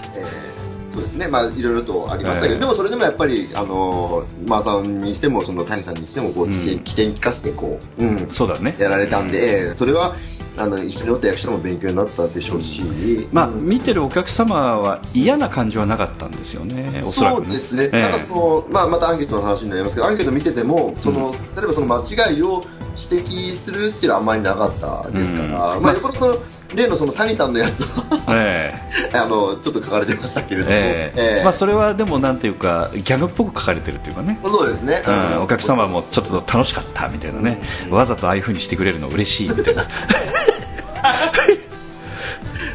[0.92, 1.28] そうですね。
[1.28, 2.60] まあいろいろとありましたけど、ええ。
[2.60, 6.60] でもそれでもやっぱりあのマーさんにしてもその谷さんにしてもこううん。
[6.60, 8.76] 起点,、起点聞かせてこう、うん、そうだね。
[8.78, 9.74] やられたんで、ええ。
[9.74, 10.16] それは
[10.58, 12.84] あの一緒におった役者も勉強になったでしょうし、
[13.32, 18.02] まあうん見てるお客様は嫌な感じはなかったんですよねおそらくそうですね、ええ。
[18.02, 22.66] なんかその、まあ、またアンケートの話になりますけどアンケート見ててもその、例えばその間違いを
[22.96, 25.84] 指摘するっていうのはあんまりなかったですから、うん。
[25.84, 26.38] まあその
[26.74, 28.74] 例のその谷さんのやつはえ
[29.14, 29.18] え。
[29.18, 31.22] あのちょっと書かれてましたけれども、ええ。
[31.22, 31.44] ええ。
[31.44, 39.84] まあ、それはでもなんていうかギャグっぽく書かれてるっていうかね、そうですね、うん、お客様もちょっと楽しかったみたいなね、わざとああいうふうにしてくれるの嬉しいみたいな。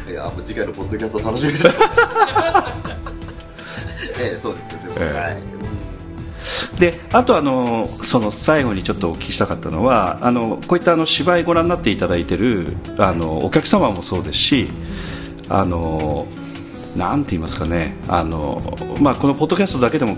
[0.09, 1.67] いやもう次回のポッドキャスト楽しみです。
[4.19, 5.19] ええそうですよ、ええ。
[5.19, 5.56] はい
[6.79, 14.69] であとあのその最後にちょっとお聞きしたかったのはあのこういったあの芝居ご覧になっていただいてるあのお客様もそうですし
[15.49, 16.27] あの
[16.95, 20.17] なんて言いますかねあの、まあ、このポッドキャストだけでも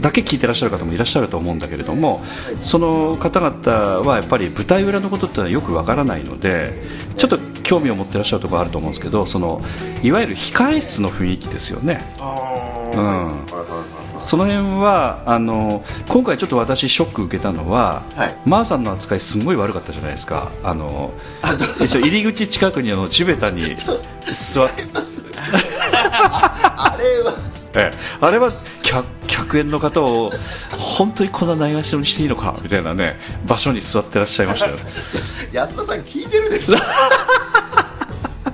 [0.00, 2.22] だけ聞いてらっしゃる方もいらっしゃると思うんだけれども、
[2.60, 6.78] その方々はやっぱり舞台裏のことってのはよくわからないので
[7.16, 9.60] ちょっと興味を持ってらっしゃるところあると思うんですけどその
[10.02, 12.14] いわゆる控え室の雰囲気ですよね。
[12.94, 13.46] うん
[14.22, 18.38] その辺はあの今回ちょっと私ショック受けたのは、はい。
[18.46, 20.50] マーさんの扱いすごい悪かったじゃないですか。
[20.62, 21.12] あの
[21.42, 24.84] 入り口近くにあの地べたに座って、
[25.42, 27.34] あれは。
[27.74, 27.96] ええ。
[28.20, 28.52] あれは
[28.82, 30.30] 客客演の方を
[30.70, 34.76] 本当にこんなないがしろにしていいのかみたいなね場所に座ってらっしゃいましたよ。
[35.52, 36.76] 安田さん聞いてるでしょ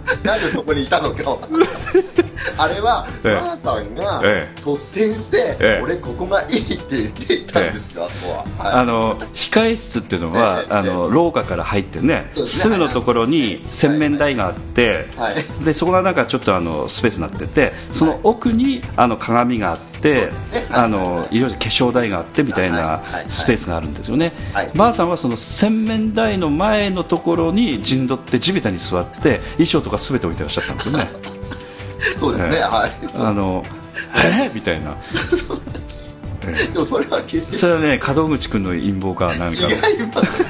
[0.24, 1.38] なんでそこにいたのか。
[2.56, 3.34] あれは、ええ。
[3.34, 4.56] マーさんがええ。
[4.56, 5.82] 率先して、ええ。
[5.82, 8.82] 俺ここがいいって言っていたんですよ、あそこは、はい。
[8.82, 12.26] あの控え室っていうのは、ええあの廊下から入ってねね。
[12.28, 15.64] すぐのところに洗面台があって、はい。
[15.64, 19.97] でそこがなんかちょっとあのスペースになっててその奥にあの鏡があって、
[20.70, 24.70] あのいろいろ化粧台があってみたいなスペースがあるんですよね、はい。
[24.74, 31.08] ばあさんはその洗面台の前のところに陣取って地べたに座って衣装とか全て置いてらっしゃったんですよね。
[32.18, 32.60] そうですね、ええ。
[32.62, 32.90] はい。
[33.16, 33.64] あの
[34.24, 34.96] えみたいな。
[36.72, 37.56] でもそれは決して。
[37.56, 39.54] それはね門口君の陰謀かなんか。
[39.54, 40.44] 違います。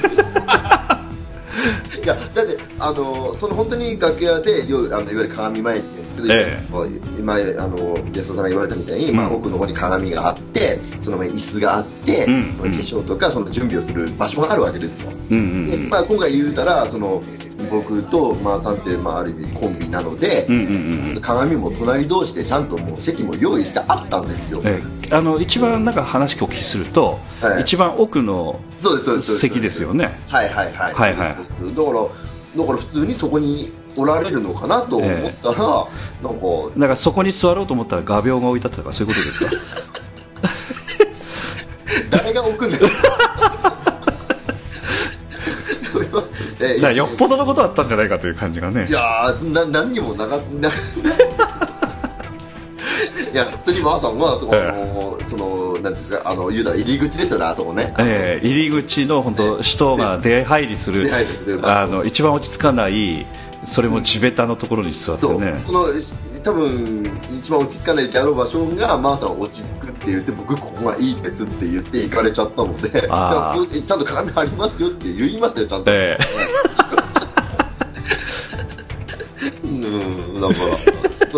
[2.02, 7.36] いやだってあのその本当に楽屋でよあのいわゆる鏡前っていうけど、えこう今あ
[7.68, 9.36] のゲストさんが言われたみたいに、まあ、うん。
[9.36, 12.54] 奥の方に鏡があってその前に椅子があって、うん。
[12.56, 17.22] その化粧とかその準備をする場所があるわけですよ、うんうんで、まあ、今回言うたらその
[17.70, 25.14] 僕とマーさんって、まあ、ある意味コンビなので、うんうんうん鏡も隣同士でちゃんともう席も用意してあったんですよ、ええ。
[25.14, 27.62] あの一番なんか話をお聞きすると、はい。
[27.62, 29.38] 一番奥のそうですそうですそうです。
[29.38, 30.20] 席ですよね。
[30.28, 30.94] はいはいはい。
[30.94, 31.34] はいはい。
[31.34, 31.76] そうですそうです。
[31.76, 32.02] だから
[32.56, 36.46] だから普通にそこにおられるのかなと思ったら、なんか
[36.76, 39.50] だからそこに座ろうと思ったら画鋲が置いてあったとかそういうことですか？
[42.18, 42.90] 誰が置くんです か
[46.60, 48.86] えだよっぽどのことだったんじゃないかという感じがね。
[48.88, 50.68] いやーな何にもなかな
[53.32, 54.68] いや普通にばあさんはその、ええ。
[54.68, 63.26] あのそのなんですかあの言うたら入り口ですよねあそこね、えー入り口の本当人が出入りする出入りするあの一番落ち着かない
[63.68, 65.60] それも地べたのところに座ってね。
[65.62, 65.88] その
[66.42, 67.02] 多分
[67.38, 73.52] 一番落ち着かないであろう場所がまーさん落ち着くって言って僕ここがいいですって言って行かれちゃったので ちゃ
[73.96, 76.16] んと鏡ありますよって言いましたよちゃんと、え
[79.64, 80.60] うんなんか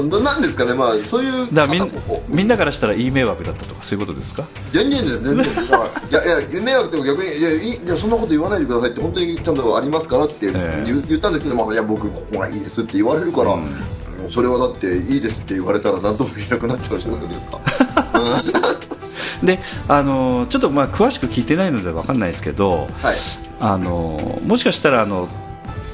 [0.02, 0.74] ななんですかね。
[0.74, 1.90] まあそういうーだみん
[2.28, 4.46] みんなからしたらいい迷惑だったとかそういうことですか？
[4.72, 5.44] 全然です全然。
[5.44, 14.30] いやいや迷惑でも逆にいやいやそんなこと言わないでくださいって本当にちゃんとありますからって言ったんですけど、まあ、いや僕ここがいいですって言われるから、うん。
[14.30, 17.60] それはだっていいですって言われたら何とも言えなくなっちゃうじゃないですか。
[19.42, 23.16] であのちょっとまあ詳しく聞いてないので分かんないですけどはい。
[23.62, 25.28] あのもしかしたらあの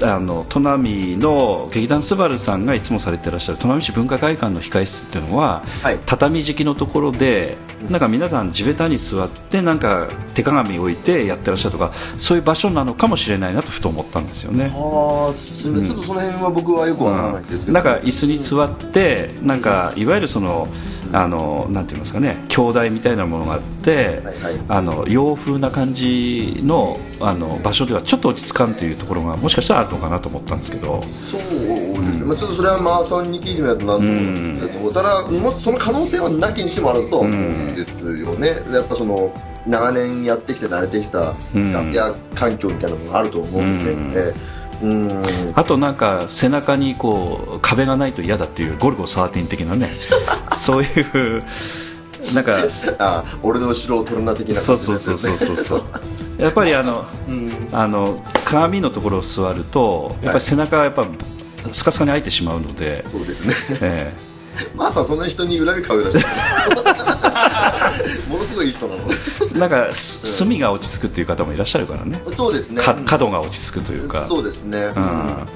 [0.03, 5.99] あの砺波の劇団スバルさんがいつもされてらっしゃる砺波市文化会館の控室っていうのは、はい。
[6.05, 7.57] 畳敷きのところで
[7.91, 14.71] なんか皆さん地べたに座ってなんか手鏡置いてやってらっしゃるとかそういう場所なのかもしれないなとふと思ったんですよね。
[14.75, 20.69] ああちょっとその辺は僕はよくわからないんですけど、なんか椅子に座ってなんかいわゆるその
[21.13, 24.61] あのなんて言いますかね兄弟みたいなものがあって、はいはい。
[24.69, 31.01] あの洋風な感じのあの場所ではちょっと落ち着かんというところがもしかしたらあるのかなと思ったんですけど。
[31.03, 31.47] そうで
[32.12, 37.74] すね、まあ、ちょっとそれはマーさんに聞いてみないとなんと思うんですけれども、ただもしその可能性はなきにしてもあるとは思うん。
[37.74, 39.32] ですよね、やっぱその
[39.66, 41.72] 長年やってきて慣れてきたうん。
[41.72, 44.34] 楽屋環境みたいなものがあると思うので、
[44.82, 45.22] うん。
[45.55, 49.89] あとなんか背中にこう壁がないと嫌だっていうゴルゴ13的なね。
[50.57, 50.87] そうい
[51.39, 51.43] う
[52.35, 52.57] なんか
[52.99, 55.83] あ俺の後ろを取るな的なそう感じそうそうですよねそうそうそう。
[56.43, 57.68] やっぱりあのうん。
[57.72, 61.07] あの鏡のところを座るとやっぱり背中がやっぱ
[61.72, 63.55] スカスカに開いてしまうので、そうですね。
[63.81, 64.12] え
[64.74, 66.18] マー さんそんなに人に恨み買うらしい
[68.29, 69.01] ものすごいいい人なの。
[69.55, 72.22] えなんかす隅が落ち着くっていう方もいらっしゃるからね。
[72.29, 72.83] そうですね。
[72.83, 74.22] か角が落ち着くというか。
[74.22, 75.49] そうですね、うん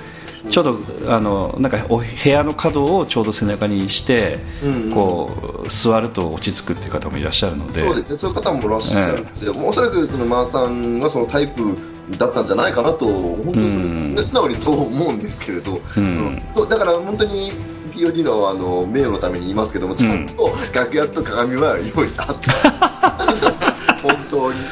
[0.51, 4.91] ちょうどあのなんかお部屋の角をちょうど背中にして、うんうん。
[4.93, 7.81] こう座ると落ち着くっていう方もいらっしゃるので。
[7.81, 8.17] そうですね。
[8.17, 11.77] そういう方もいらっしゃる、でもおそらくそのマーさんはそのタイプ
[12.19, 14.25] だったんじゃないかなと本当にうん。
[14.25, 16.43] 素直にそう思うんですけれど、うん。
[16.55, 17.53] とだから本当に
[17.93, 24.59] POD のあの名誉のために言いますけどもちゃんと楽屋と鏡は用意してあった、 本当に。
[24.61, 24.65] で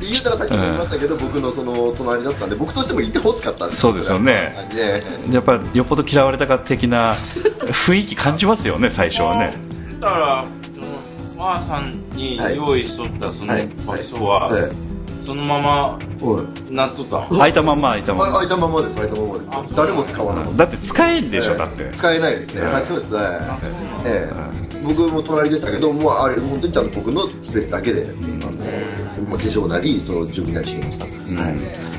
[0.00, 4.52] 言うたらさっきも言いましたけど、僕のその隣だったんで僕としてもいてほしかったんですそうですよね。
[4.74, 9.54] ねやっぱりよっぽど嫌われたか的な雰囲気感じますよね最初はね。
[10.00, 10.86] だからその
[11.36, 13.68] マーさんに用意しとったそのはい。
[13.86, 14.72] 場所は、はい
[15.22, 15.98] そのまま
[16.70, 18.36] なっとった空いたまんま空いたまんま。
[18.36, 18.96] あ開いたままです。
[18.96, 19.50] 開いたままです。
[19.52, 20.58] あ誰も使わなかった。
[20.58, 21.58] だって使えんでしょ、ええ。
[21.58, 21.90] だって。
[21.94, 23.14] 使えないですね、はいそうです。
[23.14, 23.24] はい。
[23.36, 24.04] あそうなん。
[24.04, 24.32] だえ
[24.76, 24.80] え。
[24.82, 28.52] 僕も隣でしたけどもうあれ本当にちゃんと僕のスペースだけで、あの
[29.28, 31.54] まあ、化粧なりその準備なりしてました、はい。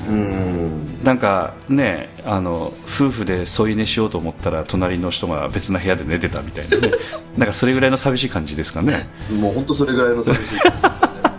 [0.10, 1.04] うん。
[1.04, 6.92] なんかねあの夫婦で添い寝しようと思ったら隣の人が別な部屋で寝てたみたいなね。
[7.38, 9.08] なんかそれぐらいの寂しい感じですかね。
[9.32, 10.60] もう本当それぐらいの寂しい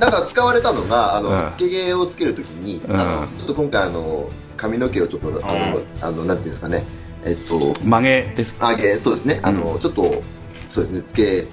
[0.03, 1.51] なんか使われたのがあの、うん。
[1.53, 3.01] つけ毛をつけるときに、うん。
[3.01, 6.85] あのちょっと今回あの髪の毛をちょっとあの、あのなんていうんですかね。
[7.25, 9.39] えっと曲げです上げそうですね。
[9.45, 10.23] あの、ちょっと
[10.69, 11.03] そうですね。
[11.03, 11.47] つけ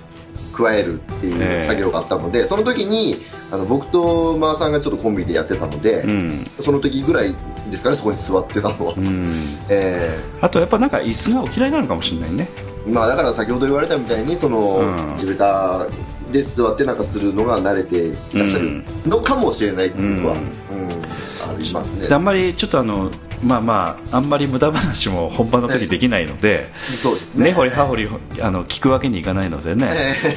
[0.52, 3.18] 加えるっていええう作業があったので、その時に
[3.52, 7.36] あの僕とマーさんがちょっとコンビでやってたので、うん、その時ぐらい
[7.70, 12.50] ですかねそこに座ってたのは、うん、 えあとやっぱなんか椅子がお嫌いなのかもしれないね。
[12.88, 15.16] えまあだから先ほど言われたみたいにその、うん。
[15.18, 15.88] 地べた
[16.32, 20.38] で座ってなんかするのが慣れていらっしゃるのかもしれないっていうのは、う
[20.76, 22.08] うんんありますね。
[22.08, 23.10] であんまりちょっとあの
[23.44, 27.46] まあまああんまり無駄話も 本番の時できないので、そうですね。
[27.46, 28.10] 根掘り葉掘り
[28.42, 29.90] あの聞くわけにいかないのでね、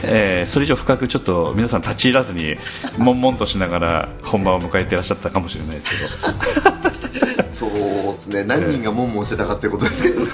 [0.05, 2.57] えーそれ以上深くちょっと皆さん立ち入らずに
[2.99, 7.43] 悶々としながら本番を迎えていらっしゃったかもしれないですけど。
[7.47, 8.45] そうですね。
[8.45, 10.23] 何人がモンモンしてたかってことですけど。
[10.23, 10.29] うん。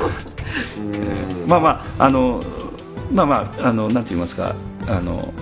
[1.46, 1.68] まあま
[1.98, 2.42] ああの
[3.12, 4.54] まあまああのなんて言いますか
[4.86, 5.32] あの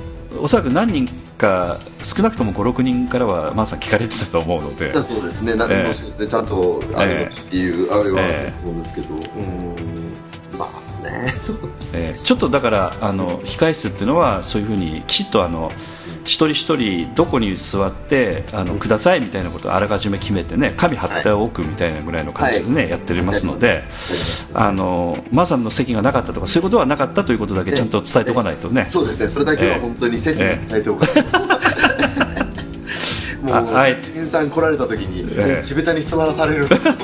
[0.41, 1.09] おそらく何人
[1.39, 4.91] か少なくとも56人からはまあさん聞かれてたと思うので。
[4.91, 5.55] だそうですね。
[5.55, 6.29] 何ええもですね。
[6.29, 9.15] ちゃんとあるべきっていうあれはあええると思うんですけど。
[9.15, 10.17] うん。
[10.59, 11.29] まあね。
[11.41, 12.15] そうですね。
[12.17, 15.71] えーちょっとだからあの控室っていうのはそういうふうにきちっとあの
[16.27, 22.91] 一人一人どこに座ってあのくださいみたいなことをあらかじめ決めてね紙貼っておくみたいなぐらいの感じでね、はい。
[22.91, 23.85] やってますので
[24.53, 29.29] あのマさんの席がなかったとかそういうことはなかったということだけちゃんと伝えておかないとね、そうですね。
[29.29, 31.39] それだけは本当に切に伝えておかないと、
[33.43, 35.63] もうああえて店員さん来られた時に、ええ。
[35.63, 36.95] 地べたに座らされるんですよ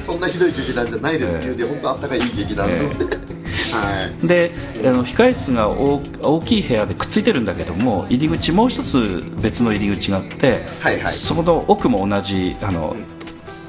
[0.00, 3.31] そんなひどい劇団じゃないですっていうで本当あったかいいい劇団なので、
[3.76, 4.26] はい。
[4.26, 4.52] で
[4.84, 11.12] あの控室が大大きい部屋でくっついてるんだけども入り口もう一つ別の入り口があって、はいはい。
[11.12, 12.96] そこの奥も同じあの、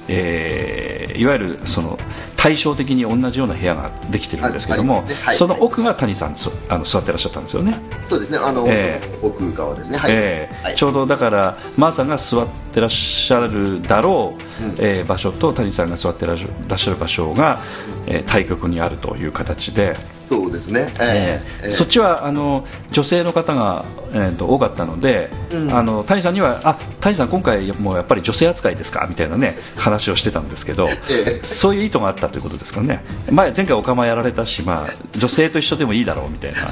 [0.07, 1.97] えーいわゆるその
[2.44, 5.14] 対照的に同じような部屋ができてるんですけどあも、ね。
[5.24, 5.36] はい。
[5.38, 8.38] その奥が谷さんそあの座ってらっしゃったんですよね、そうですね。
[8.38, 9.98] あの、え奥側ですね。
[9.98, 10.76] はい、えーはい。
[10.76, 14.76] ちょうどだからマーさんが座ってらっしゃるだろう、うん。
[14.78, 17.61] えー場所と谷さんが座ってらっしゃる場所が、
[18.07, 19.95] えー対極にあるという形で。
[19.95, 20.91] そうですね。
[20.99, 21.65] ええ。
[21.65, 21.70] ええ。
[21.70, 25.74] そっちはあの女性の方が、えー、と多かったので、うん。
[25.74, 30.98] あの谷さんにはあ谷さん、今回もうやっぱり女性扱いですかみたいなね話をしてたんですけど、え
[31.41, 31.45] え。
[31.45, 33.01] そういう意図があったということですかね。
[33.30, 36.60] 前前回お釜やられたし、まあ、女性と一緒でもいいだろうみたいな。
[36.60, 36.69] 違うん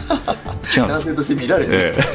[0.63, 0.79] です。
[0.79, 1.99] 男性として見られて、ええ。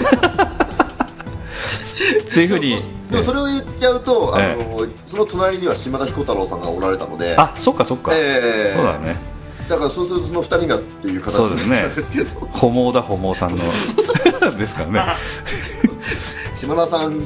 [2.28, 7.36] っていうふうにでもそれを言っちゃうと、あえのその隣には島田彦太郎さんがおられたので。
[7.38, 8.74] あそっかそっか、ええ。
[8.74, 9.16] そうだね。
[9.68, 13.62] だからそうするとその二人がっていう形そうですねなんですけど、ホモ だホモさんの。
[14.58, 15.16] ですからね。
[16.52, 17.24] 島田さん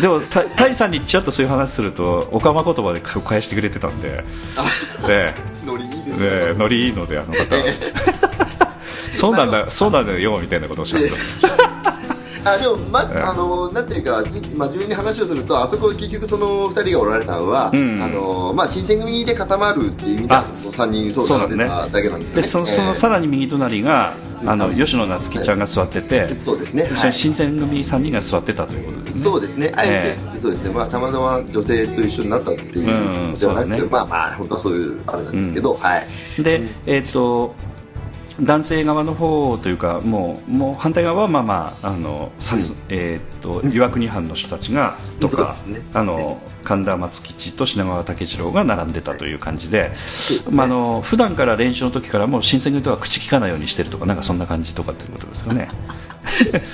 [0.00, 4.24] でもた谷さんにちょっとそういう話するとおかま言葉で返してくれてたんで、
[5.08, 5.34] ね
[5.64, 7.56] ノリいいですねよ、ノリいいのであの方。
[9.12, 11.10] そうなんだそうなんだよみたいなことをおっしゃって
[12.52, 18.02] あでもまず、ええあのなんていうかし真面目に話をするとあそこ結局その二人がおられたのは、うん。
[18.02, 22.42] あのまあ新選組で固まるっていう意味ではあその三人相談が出ただけなんですよね。
[22.42, 24.14] でそのそのさらに右隣が
[24.44, 27.12] あのうん吉野夏樹ちゃんが座っててええそうですね、はい。
[27.12, 29.22] 新選組3人が座ってたということですね。
[29.22, 36.42] そうですね、あええて、そうですね、まあ、たまたま女性と一緒になったっていううんのではなくて、まあまあ、本当はそういうあれなんですけど、はい。
[36.42, 37.54] で、えっ、と
[38.40, 42.62] 男性側の方というかもうもう反対側はまあまああの、さうん。
[42.88, 45.80] えっ、と岩国藩の人たちがとか、ね。
[45.92, 50.56] あの神田松吉と品川武次郎が並んでたという感じで、そうですね。
[50.56, 55.68] まああの普段から練習の時からもう新選組とは口聞かないようにしてるとかなんかそんな感じとかっていうことですかね。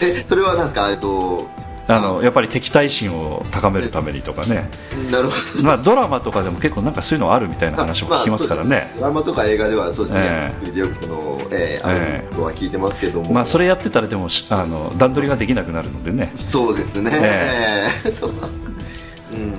[0.02, 1.48] え、それはなんですか、えっと、
[1.86, 4.70] あのやっぱり敵対心を高めるためにとかね、
[5.10, 5.62] なるほど。
[5.62, 8.90] まあ、ドラマとかでも結構なんかそういうのあるみたいな話も聞きますからね。
[8.90, 10.48] あそうドラマとか映画ではそうですね、ええ。
[10.50, 18.08] 作りでよくその、えー、あえるとは聞いてますけども、まあ、それやってたらでもしあの段取りができなくなるのでね、そうですね、ええ。
[18.08, 18.63] ー そううん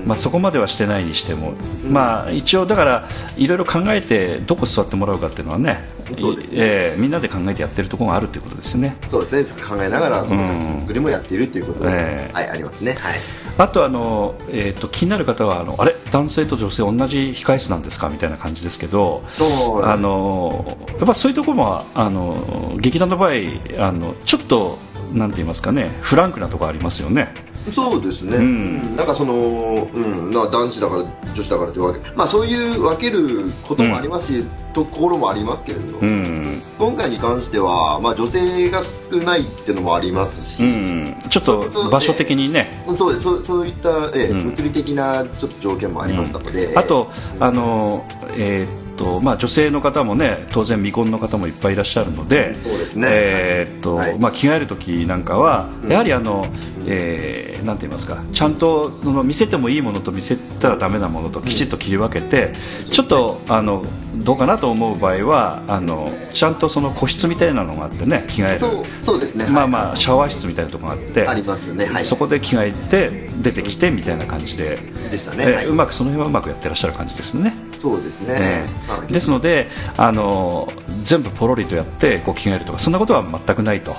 [0.05, 1.53] まあ、そこまではしてないにしても、
[1.83, 5.83] まあ、一応だからいろいろ考えてどこ座ってもらうかっていうのはね
[6.17, 6.57] そうですね。
[6.59, 8.95] ええみんなで考えてやってるところがあるということですね。
[8.99, 10.77] そうですね、考えながら、そのうん。
[10.79, 12.33] 作りもやっているということで、ええ。
[12.33, 12.93] はい、ありますね。
[12.93, 13.19] はい。
[13.57, 15.95] あとあの、えー、と気になる方はあのあれ？
[16.11, 18.09] 男性と女性同じ控室なんですか？
[18.09, 23.31] みたいな感じですけどそうあのやっぱそういうところもあの劇団の場合
[23.79, 24.77] あのちょっと
[25.11, 27.33] なんて言いますかねフランクなところありますよね
[27.71, 28.43] そうですね、うん。
[28.43, 28.47] う
[28.91, 28.95] ん。
[28.95, 42.83] なんかその、うん、な男子だから女子だからというわけ、まあそういう分けることもありますし、ところもありますけれど、うん、今回に関しては、まあ女性が少ないっていうのもありますし、うん、ちょっと場所的にね。
[42.95, 43.23] そうです。
[43.23, 44.49] そうそういった、ええうん。
[44.49, 47.09] 物理的なちょっと条件もありましたので、あと、
[47.39, 48.05] あの
[48.37, 53.07] えーっとまあ、女性の方もね当然未婚の方もいっぱいいらっしゃるので、そうですね。
[53.11, 54.19] えーっとはい。
[54.19, 55.91] まあ、着替える時なんかは、うん。
[55.91, 56.45] やはりあの、
[56.87, 62.53] えーなんて言いますかちゃんとその見せてもいいものと見せたらダメなものときちっと切り分けて、
[62.91, 63.83] ちょっとあの
[64.17, 68.59] どうかなと思う場合はあのちゃんとその個室みたいなのがあってね着替える。
[68.59, 69.47] そうそうですね。
[69.47, 69.71] まあはい。
[69.71, 71.87] まあシャワー室みたいなところがあってありますね。
[71.87, 72.03] はい。
[72.03, 73.09] そこで着替えて
[73.41, 74.77] 出てきてみたいな感じで、
[75.09, 77.55] でしたね、えーはいうまくその辺はうまくやってらっしゃる感じですね。
[77.79, 80.71] そうですね、えまあーですのであの
[81.01, 83.95] 全部ポロリとやってこう着替えるとかそんなことは全くないと。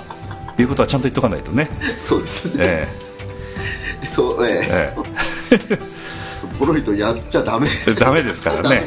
[0.59, 1.69] いうことはちゃんと言っとかないとね、
[2.01, 2.87] そうですね、え
[4.07, 4.93] そうえーえ
[5.71, 5.79] え。
[6.57, 7.67] ポロリとやっちゃダメ。
[7.67, 8.83] ーダメですからダね。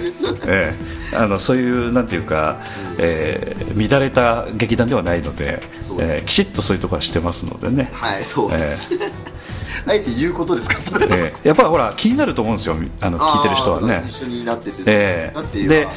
[0.47, 2.59] えーあのそういうなんていうか、
[2.99, 6.13] えー乱れた劇団ではないので、そうです。
[6.17, 7.89] えーきちっとそういうところはしてますのでね。
[7.93, 8.91] はいそうです、
[9.87, 14.05] あえて言うことですかそれえーやっぱりほら気になると思うんですよあの聞いてる人はね。
[14.09, 15.89] 一緒になっててえだっていうえで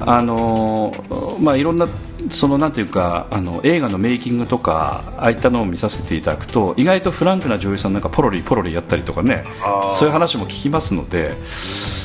[0.00, 1.88] あのーまあいろんな
[2.30, 9.44] そのなんていうかあの映画のメイキングとかああいったのを見させていただくと意外とフランクな女優さんなんかポロリポロリやったりとかね
[9.90, 11.36] そういう話も聞きますので、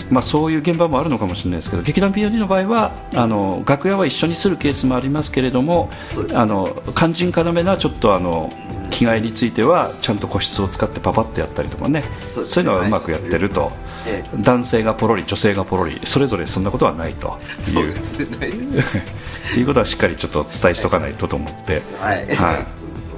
[0.09, 5.89] まあ、そういう現場もあるのかもしれないですけど劇団 POD の場合はあの楽屋は一緒にするケースもありますけれども
[6.33, 8.51] あの肝心要なちょっとあの
[8.89, 12.03] 着替えについてはちゃんと個室を使ってパパッとやったりとかね。
[12.29, 12.49] そうね。
[12.57, 13.71] いうのはうまくやってると、
[14.07, 17.39] え男性がポロリ女性がポロリそれぞれそんなことはないと
[17.73, 17.93] いう。
[19.57, 22.65] いうことはしっかりちょっとお伝えしておかないとと思って、はい、は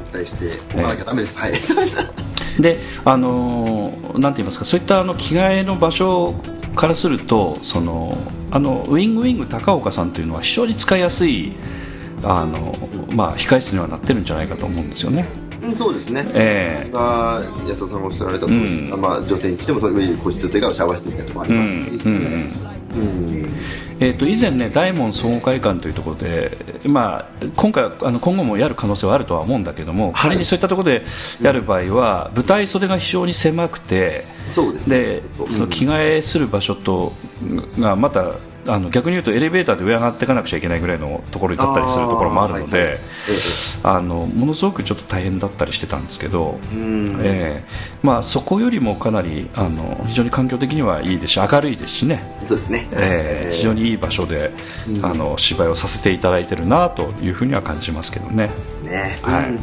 [0.08, 1.52] お伝えしておかなきゃダメです、はい。
[1.52, 6.34] い、で、あのーなんて言いますかそういったあの着替えの場所
[6.76, 8.18] からするとその
[8.52, 11.54] あのウィングウィング高岡さんというのは非常に使いやすい
[12.24, 12.74] あの、
[13.16, 15.26] まあ、控室にはなってるんじゃないかと思うんですよね。
[15.64, 16.26] うんそうですね。
[16.34, 19.02] えが安田さんがおっしゃられた通り、うん。
[19.02, 22.34] まあ、女性に来てもそういう個室というかシャワー室みたいなところありますし、うんうんうん。
[22.34, 23.54] うん。
[24.00, 31.06] えー、と以前ね大門総合会館というところで、まあ、今回はあの今後もやる可能性はあるとは思うんだけども、仮にそういったところで
[31.42, 34.98] やる場合は、舞台袖が非常に狭くてそうですね。
[34.98, 37.14] でその着替えする場所と
[37.80, 38.34] がまた
[38.68, 42.92] あの逆に言うとエレベーターで上上がっていかなくちゃいけないぐらいのところに立ったりするところもあるのあーはいはい。
[42.98, 43.00] でえ
[43.84, 47.20] あのものすごくちょっと大変だったりしてたんですけど、ん。
[47.24, 52.38] えーまあ、そこよりもかなりあの非常に環境的にはいいですし明るいですしね。
[52.44, 54.52] そうですね、えー非常にいい場所で、
[55.04, 58.48] あの芝居をさせていただいてるなというふうには感じますけどね。
[58.48, 59.18] ですね。
[59.22, 59.50] はい。
[59.50, 59.60] うん。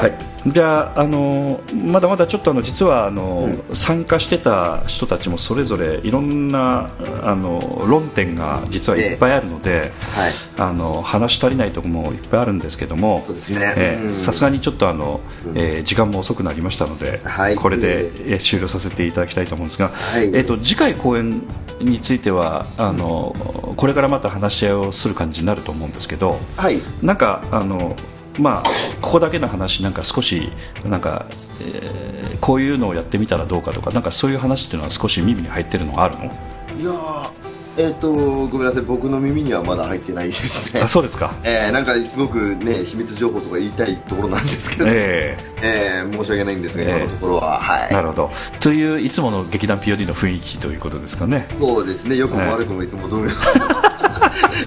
[0.00, 6.90] はいじゃあ、あのまだまだちょっとあの実はあの、参加してた人たちもそれぞれいろんな
[7.22, 10.32] あの論点が実はいっぱいあるので、はい。
[10.56, 13.56] あの話し足りないところもいっぱいあるんですけどもそうですね。
[13.58, 13.82] うん。
[13.82, 15.20] えーさすがにちょっとあの、
[15.54, 17.56] えー時間も遅くなりましたので、はい。
[17.56, 20.26] これで、えー終了させていただきたいと思うんですが、はい。
[20.26, 21.42] えー、と次回公演
[21.80, 23.34] についてはあの
[23.76, 26.80] これからまた話し合いをする感じになると思うんですけどはい。
[27.02, 27.96] なんかあの
[28.38, 28.68] まあ
[29.00, 30.50] ここだけの話なんか少し
[30.84, 31.26] なんか、
[31.60, 36.24] えーこういうのをやってみたらどうかとかなんかそういう話っていうのは少し耳に入ってるのがあるの？
[36.24, 37.30] いやー
[37.76, 40.82] えっ、とごめんなさい僕の耳にはまだ入ってないですね。
[40.82, 41.34] あそうですか。
[41.42, 47.60] えー、なんかすごくね秘密情報とか言いたいところなんですけど、ええー申し訳ないんですが、ええ今のところは。
[47.60, 47.88] はい。
[47.90, 48.30] えなるほど。
[48.60, 51.46] といういつもの劇団 POD の雰囲気ということですかね。
[51.48, 52.16] そうですね。
[52.16, 53.28] よくも悪くもいつも通りの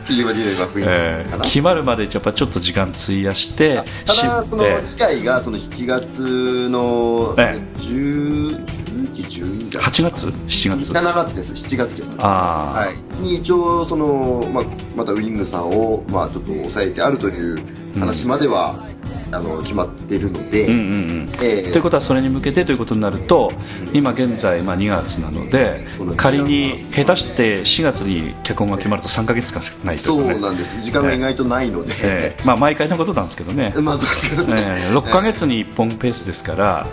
[0.07, 4.83] POD の今雰囲えー気かな、決まるまでやっぱちょっと時間費やしてただそのえー。
[4.83, 8.65] 次回がその7月のえ10
[8.97, 9.81] 10時12だ。
[9.81, 11.53] 8月？7月？7月です。
[11.53, 12.15] 7月です。
[12.19, 14.63] ああ、はい、に一応その、まあ、
[14.95, 17.57] またウィングさんを、まあ、ちょっと抑えてあるという
[17.99, 18.85] 話までは、
[19.31, 21.31] あの決まっているので、うんうんうん。
[21.41, 21.71] ええ。
[21.71, 23.51] ということはそれに向けてということになると
[23.93, 25.85] 今現在まあ2月なので
[26.15, 30.81] 仮に下手して4月に脚本が決まると3か月しかないとそいうなんです。
[30.81, 32.41] 時間が意外とないので、ええ。
[32.45, 33.73] まあ毎回のことなんですけどね。
[33.81, 36.87] まあそうですね、えー6か月に1本ペースですから、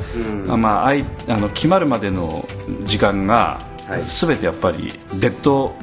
[0.49, 2.47] あまあ、あいあの決まるまでの
[2.85, 4.03] 時間がはい。
[4.03, 5.75] 全てやっぱりデッド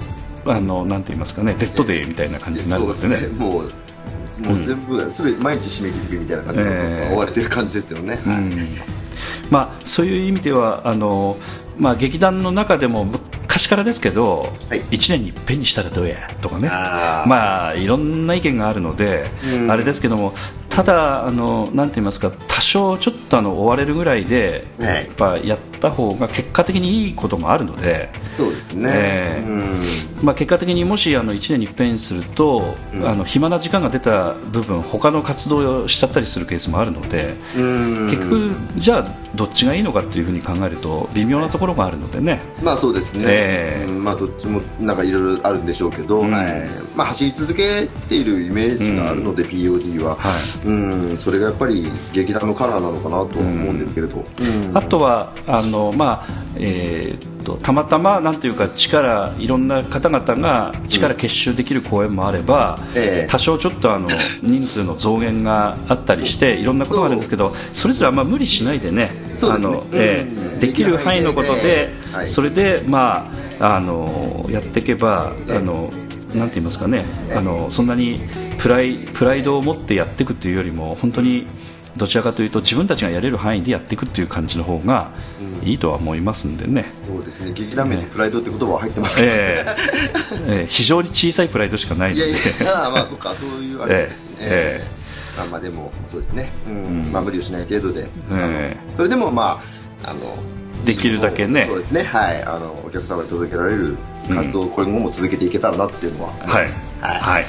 [0.45, 3.15] あのなんて言いますかねデッドデーみたいな感じになるそうのでね。
[3.15, 3.45] ですね。
[3.45, 3.71] もう
[4.39, 8.19] もう全部すべて毎日締め切りみたいな感じでええ追われてる感じですよね、
[9.49, 11.37] まあ、そういう意味ではあの、
[11.77, 14.81] まあ、劇団の中でも昔からですけど、はい。
[14.85, 16.69] 1年に一遍にしたらどうやとかね。
[16.69, 19.71] まあ、いろんな意見があるので、うん。
[19.71, 20.33] あれですけども
[20.71, 24.87] ただあの、なんて言いますか多少ちょっとあの追われるぐらいで、はい。
[24.95, 28.09] やっぱやった方が結果的にいいこともあるので。
[28.37, 29.47] そうですね、ええ。
[29.47, 29.81] うん。
[30.23, 38.05] まあ、結果的にもしあの1年に一遍すると、あの暇な時間が出た部分他の活動をしちゃったりするケースもあるので、うん。
[38.09, 43.91] 結局、じゃあどっちがいいのかっていうふうに考えると微妙なところがあるのでね、まあそうですね、ええ。
[43.91, 44.03] うん。
[44.03, 46.31] まあどっちもなんかいろいろあるんでしょうけど、ん。
[46.31, 46.69] はい。
[46.95, 50.29] まあ走り続けているイメージがあるので、POD は、は
[50.65, 54.77] うん、それがやっぱり劇団のカラーなのかなとは思うんですけれど、うん。
[54.77, 63.27] あとはあの、まあえーっとたまたまなんていうか力いろんな方々が力結集できる公演もあれば、ええ。
[63.29, 64.07] 多少ちょっとあの
[64.41, 69.11] 人数の増減があったりしていろんなことがあるんですけどそれぞれあんま無理しないでね
[70.59, 75.89] できる範囲のことで、ええはいそれで、まあ、あのやっていけばあの
[76.33, 77.05] なんて言いますかね
[77.35, 78.21] あのそんなに
[78.57, 81.47] プライプライドを持ってやっていくっていうよりも本当に
[81.97, 85.11] どちらかというと自分たちがやれる範囲でやっていくっていう感じの方が
[85.63, 87.51] いいとは思いますんでね、そうですね。
[87.53, 89.65] 劇団名にプライドって言葉は入ってますけど、ええ。
[90.47, 90.67] ええ。
[90.67, 92.29] 非常に小さいプライドしかないので。
[92.29, 92.89] いやいや。
[92.89, 93.33] まあそっか。
[93.33, 94.85] そういうあれですね、ええ。
[94.85, 95.37] ええ。
[95.37, 96.73] まあまあでもそうですね、うん。
[96.73, 97.11] うん。
[97.11, 99.61] まあ無理をしない程度で、えそれでもま
[100.03, 100.37] ああの
[100.85, 101.65] できるだけね。
[101.67, 102.03] そうですね。
[102.03, 102.43] はい。
[102.43, 103.97] あのお客様に届けられる
[104.29, 106.63] 活動をこれ後も続けていけたらなっていうのは思いはい。
[106.63, 106.67] は
[107.17, 107.19] い。
[107.21, 107.45] はい、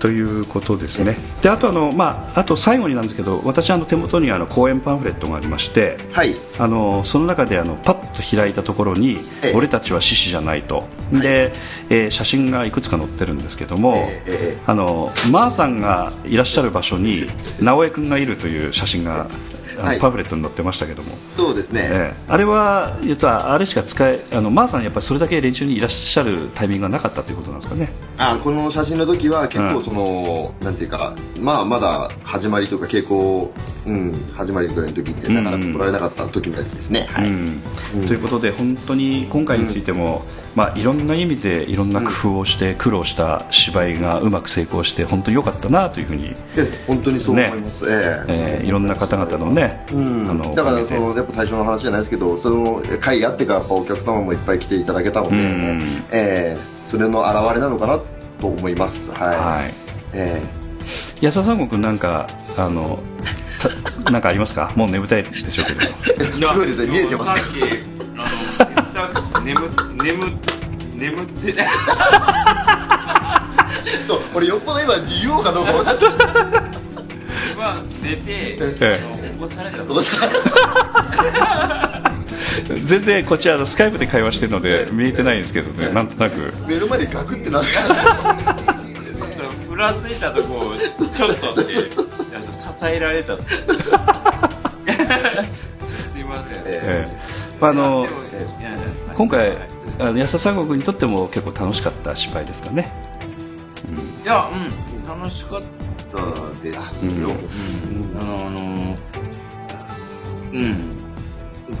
[0.00, 1.16] ということですね。
[1.42, 6.36] であとあの、まあ、あと最後になんですけど私あの手元にあの講演パンフレットがありましてはい。
[6.58, 11.52] あのその中であのパッと開いたところにええ「俺たちは獅子じゃないと」で、
[11.90, 17.26] えー写真がいくつか載ってるんですけども、ええええあのマーさんがいらっしゃる場所に
[17.60, 19.26] 直江君がいるという写真が
[19.78, 20.00] あのはい。
[20.00, 22.24] パンフレットに載ってましたけども、そうですね、ええ。
[22.28, 29.74] あれは実はあれしか使えあのマーさんやっぱりそれだけ練習にいらっしゃるタイミングがなかったということなんですかねあこの写真の時は結うん。
[29.74, 33.52] 構その、なんていうかまあまだ始まりとか傾向
[33.86, 37.62] うん始まりぐらいの時になかなか来られなかった時のやつですね、はい、うん。
[38.06, 40.24] ということで本当に今回についても、
[40.54, 48.60] まあ、いろんな意味でいろんな工夫をして苦労した芝居がうまく成功して本当に良かったなというふうに、え本当にそう思います、ええ。
[48.60, 50.30] えーいろんな方々のね、うん。
[50.30, 55.38] あのだからそのやっぱ最初の話じゃないですけどその会あってからやっぱお客様もいっぱい来ていただけたので、う
[56.10, 56.58] え
[56.88, 58.00] それの表れなのかな
[58.40, 59.10] と思います。
[59.12, 59.74] はい、はい。
[60.14, 60.42] え
[61.20, 62.98] 安田三国君なんかあの
[64.04, 64.72] たなんかありますか？
[64.74, 65.82] もう眠たいでしょうけど。
[65.82, 65.90] す
[66.40, 66.92] ごいですね。
[66.92, 67.62] 見えてますさっき
[68.16, 68.22] あ
[69.36, 70.40] の眠た眠眠
[70.96, 71.54] 眠って。
[71.60, 71.66] え
[74.06, 79.84] そう俺よっぽど今言おうかどうか分かっては寝てえあの起こされた
[82.62, 86.52] 全然こっちはあのスカイプで会話してるので見えてないんですけどねなんとなく。
[86.66, 87.68] 目の前でガクってなった
[89.68, 90.76] ふらついたとこを
[91.08, 91.62] ちょっとって
[92.34, 93.36] あの支えられた。
[93.36, 93.42] す
[96.18, 97.08] いません、ええ。
[97.10, 97.18] え
[97.60, 98.26] あのでもい
[98.62, 98.78] やいや
[99.14, 99.58] 今回はい
[100.00, 102.92] あの安田三国君にとっても結構楽しかった芝居ですかね。
[104.22, 104.70] いやうん
[105.04, 105.62] 楽しかっ
[106.10, 106.18] た
[106.60, 107.08] ですよ、うん。
[107.08, 107.12] う
[108.16, 108.18] ん。
[108.20, 108.96] あのあの
[110.52, 110.96] うん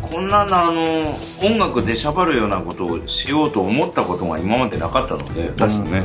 [0.02, 6.02] こんなあの音楽でしゃばるようなことをしようと思ったことが今までなかったので、ですね、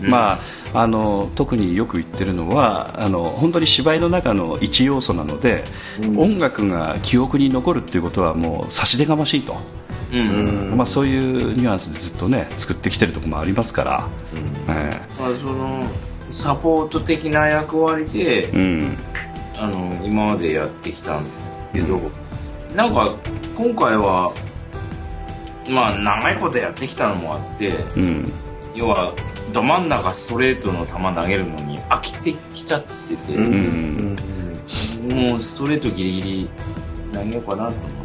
[0.00, 0.40] ま
[0.72, 5.64] あ、あの特によく言ってるのはあの本当に芝居の中の一要素なので、
[6.16, 9.58] 音楽が記憶に残るっていうことはもう差し出がましいと、
[10.12, 10.74] うん。
[10.76, 14.08] まあ、そういうニュアンスでずっとね作ってきてるところもありますから、
[14.68, 15.86] えまあ、その
[16.30, 18.98] サポート的な役割でえうん。
[19.58, 21.30] あの今までやってきたんだ
[21.74, 22.00] けど、
[22.74, 23.16] なんか
[23.56, 24.32] 今回は
[25.68, 28.32] まあ長いことやってきたのもあってうん。
[28.74, 29.12] 要は
[29.52, 34.16] ど真ん中ストレートの球投げるのに飽きてきちゃってて、うん。
[35.08, 36.50] もうストレートギリギリ
[37.12, 38.04] 投げようかなと思っ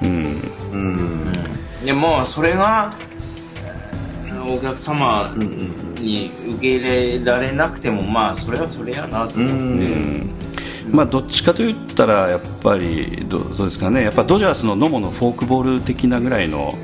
[0.00, 0.52] て、うん。
[0.70, 1.32] うん。
[1.80, 2.92] うん、でもそれが
[4.26, 10.30] えーお客様に受け入れられなくてもまあそれはそれやなと思って、うん
[10.90, 14.02] まあ、どっちかと言ったらやっぱりどそうですかね。
[14.02, 16.74] やっぱドジャースの野茂のフォークボール的なぐらいの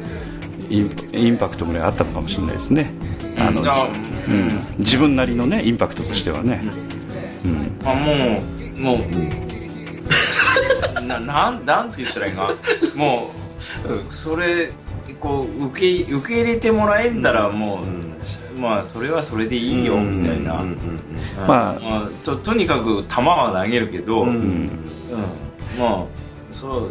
[0.71, 2.93] インインパクトぐらいあったのかもしれないですね。
[3.37, 3.69] あの、うん。
[3.69, 3.89] あ
[4.29, 6.63] うん、自分なりのねインパクトとしてはね、
[7.45, 7.81] うん。
[7.85, 8.43] あも
[8.77, 8.99] うもう。
[11.07, 12.53] ななんなんて言ったらいいか。
[12.95, 13.31] も
[13.85, 14.71] う、それ
[15.21, 18.08] こう受け受け入れてもらえんだらもう、
[18.59, 20.79] まあそれはそれでいいよみたいな、うん。
[21.47, 24.29] まあまあととにかく球は投げるけど、うん。
[24.29, 24.71] うん。
[25.79, 26.05] まあ
[26.53, 26.91] そう。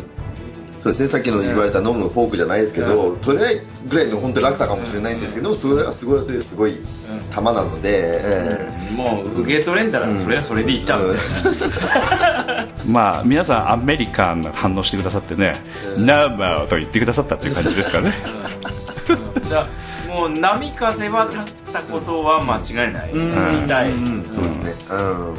[0.79, 1.09] そうですね。
[1.09, 6.85] さっきの言われた飲むのフォークじゃないですけど、取れないぐらいの本当落差かもしれないんですけどそれがすごいそれすごい
[7.33, 11.15] 球なので、えもう受け取れんだらそれはそれでいいじゃん、うん。
[12.85, 15.53] まあ皆さんアメリカンな反応してくださってね
[15.97, 18.13] 「ナーマー」と言ってくださったっていう感じですかね
[20.17, 23.61] もう波風は立ったことは間違いない、うん。
[23.61, 24.25] みたい、うん。
[24.25, 24.75] そうですね。
[24.89, 25.35] うん。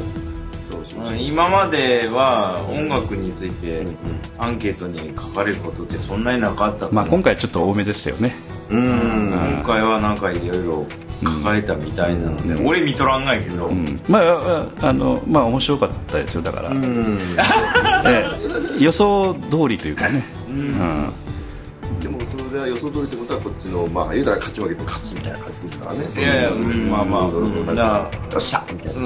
[0.71, 1.11] そうそうう。
[1.11, 1.21] ん。
[1.21, 3.85] 今までは音楽について
[4.37, 8.35] アンケートに書かれることってそんなになかったとまあ今回ちょっと多めでしたよね。
[8.69, 9.31] うん。
[9.57, 10.87] 今回はなんかいろいろ
[11.25, 13.99] 書かれたみたいなので、俺見とらんないけど、うん。
[14.07, 16.71] まあああのまあ面白かったですよだから、
[18.79, 21.13] 予想通りというかね、うん
[21.99, 26.07] でもそれは予想通りってことはこっちのまあ言うたら勝ち負けと勝ちみたいな感じですからね。
[26.15, 27.27] いやいやうんまあまあ。
[27.27, 28.99] うんなんかよっしゃみたいな。
[29.01, 29.03] う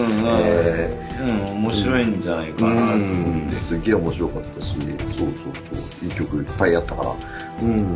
[1.31, 5.45] ん面白いんじゃないかーなすげえ面白かったしそうそうそ
[5.75, 6.05] う。
[6.05, 7.15] いい曲いっぱいやったから。
[7.61, 7.93] うん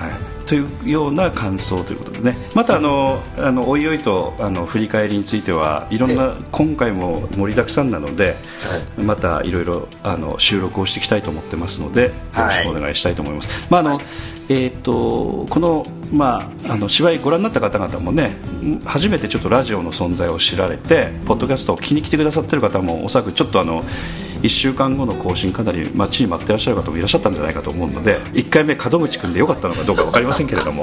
[0.00, 2.48] はい、というような感想ということでね。
[2.54, 8.36] またあのあのおいおいとあの振り返りについてはいろんな今回も盛りだくさんなので、
[8.96, 13.68] またいろいろあの収録をしていきたいと思ってますのでよろしくお願いしたいと思います。
[13.70, 14.00] まああの
[14.50, 18.36] えー、とこの,、まあ、あの芝居ご覧になった方々もね
[18.84, 23.84] 初めてちょっとラジオの存在を知られてポッドキャストを気に来てくださってる方もおそらくちょっとあの
[24.42, 30.82] 1週間後の更新かなり待ちに待ってらっしゃる方もいらっしゃったんじゃないかと思うので1回目門口君でよかったのかどうか分かりませんけれども。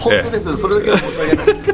[0.00, 1.66] 本当です、それだけは申し訳ないです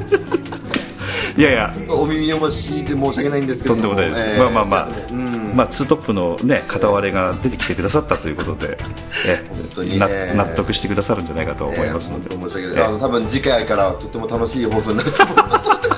[1.36, 1.74] いやいや。
[1.90, 8.78] お耳汚しで申し訳ないんですけどとんでもないです、えーまあまあまあ、うんまあツートップのね片割れが出てきてくださったということで、
[9.26, 9.98] え本当にね。
[9.98, 15.68] な納得してくださるんじゃないかと思いますので、えーあの多分次回からとっても楽しい放送になると思います。
[15.68, 15.88] ので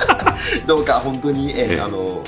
[0.66, 1.80] どうか本当に、えーええ。
[1.80, 2.22] あの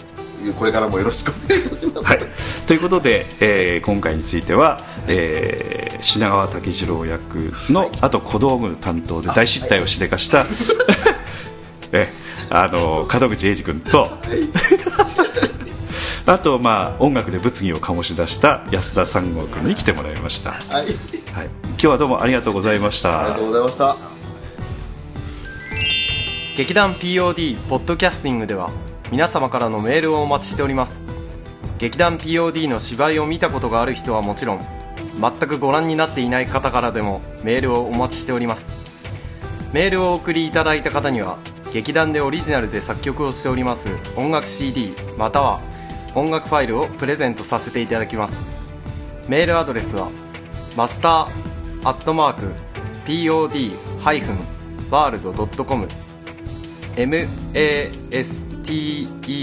[0.58, 2.18] これからもよろしくお願いいたします、はい、
[2.66, 10.44] ということで、えー今回については、えー品川武次郎役の、あと小道具担当で大失態をしでかした、
[11.92, 12.12] え
[12.50, 14.08] あの門口英二君と、
[16.28, 20.86] あと、まあ、音楽で物議を醸し出した安田三郷君に来てもらいました、はい、
[21.32, 23.20] はい、今日はどうもありがとうございました。
[23.20, 23.96] ありがとうございました。
[26.56, 28.70] 劇団 POD ポッドキャスティングでは
[29.12, 31.06] 皆様からのメールをお待ちしております。
[31.78, 34.66] 劇団 POD の芝居を見たことがある人はもちろん
[35.20, 38.72] 全くご覧になっていない方からでもメールをお待ちしております。
[39.72, 41.38] メールをお送りいただいた方には
[41.72, 45.75] 劇団でオリジナルで作曲をしております音楽 CD または
[46.16, 48.42] 音楽ファイルをプレゼントさせていただきます。
[49.28, 50.10] メールアドレスは
[50.74, 51.26] マスター
[51.86, 52.54] アットマーク
[53.04, 55.88] POD-world.com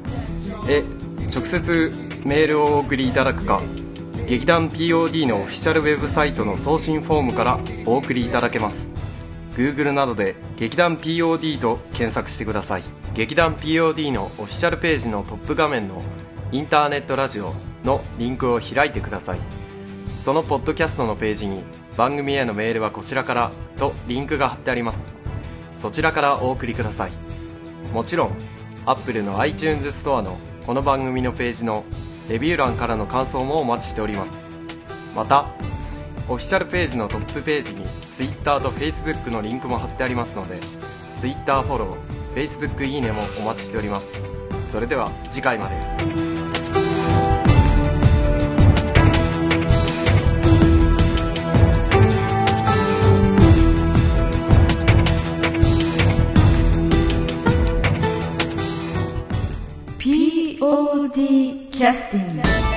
[0.68, 0.84] へ
[1.34, 1.90] 直接
[2.24, 3.60] メールをお送りいただくか
[4.32, 8.94] 劇団 POD のオフィシャルウェブサイトの送信フォームからお送りいただけます。
[9.56, 12.82] Google などで劇団 POD と検索してください。
[13.12, 16.02] 劇団 POD のオフィシャルページのトップ画面の
[16.50, 17.52] インターネットラジオ
[17.84, 19.38] のリンクを開いてください。
[20.08, 21.62] そのポッドキャストのページに
[21.98, 25.14] 番組へのメールはこちらからとリンクが貼ってあります。
[25.74, 27.12] そちらからお送りください。
[27.92, 28.30] もちろん
[28.86, 31.84] Apple の iTunes ストアのこの番組のページの
[32.32, 34.46] レビュー欄からの感想もお待ちしております。
[35.14, 35.50] また
[36.30, 40.58] オフィシャルページのトップページに Twitter と Facebook のリンクも貼ってありますので
[41.14, 44.18] Twitter フォロー Facebook いいねもお待ちしております。
[44.64, 45.76] それでは次回まで。
[59.98, 61.51] POD
[61.82, 62.71] キャスティング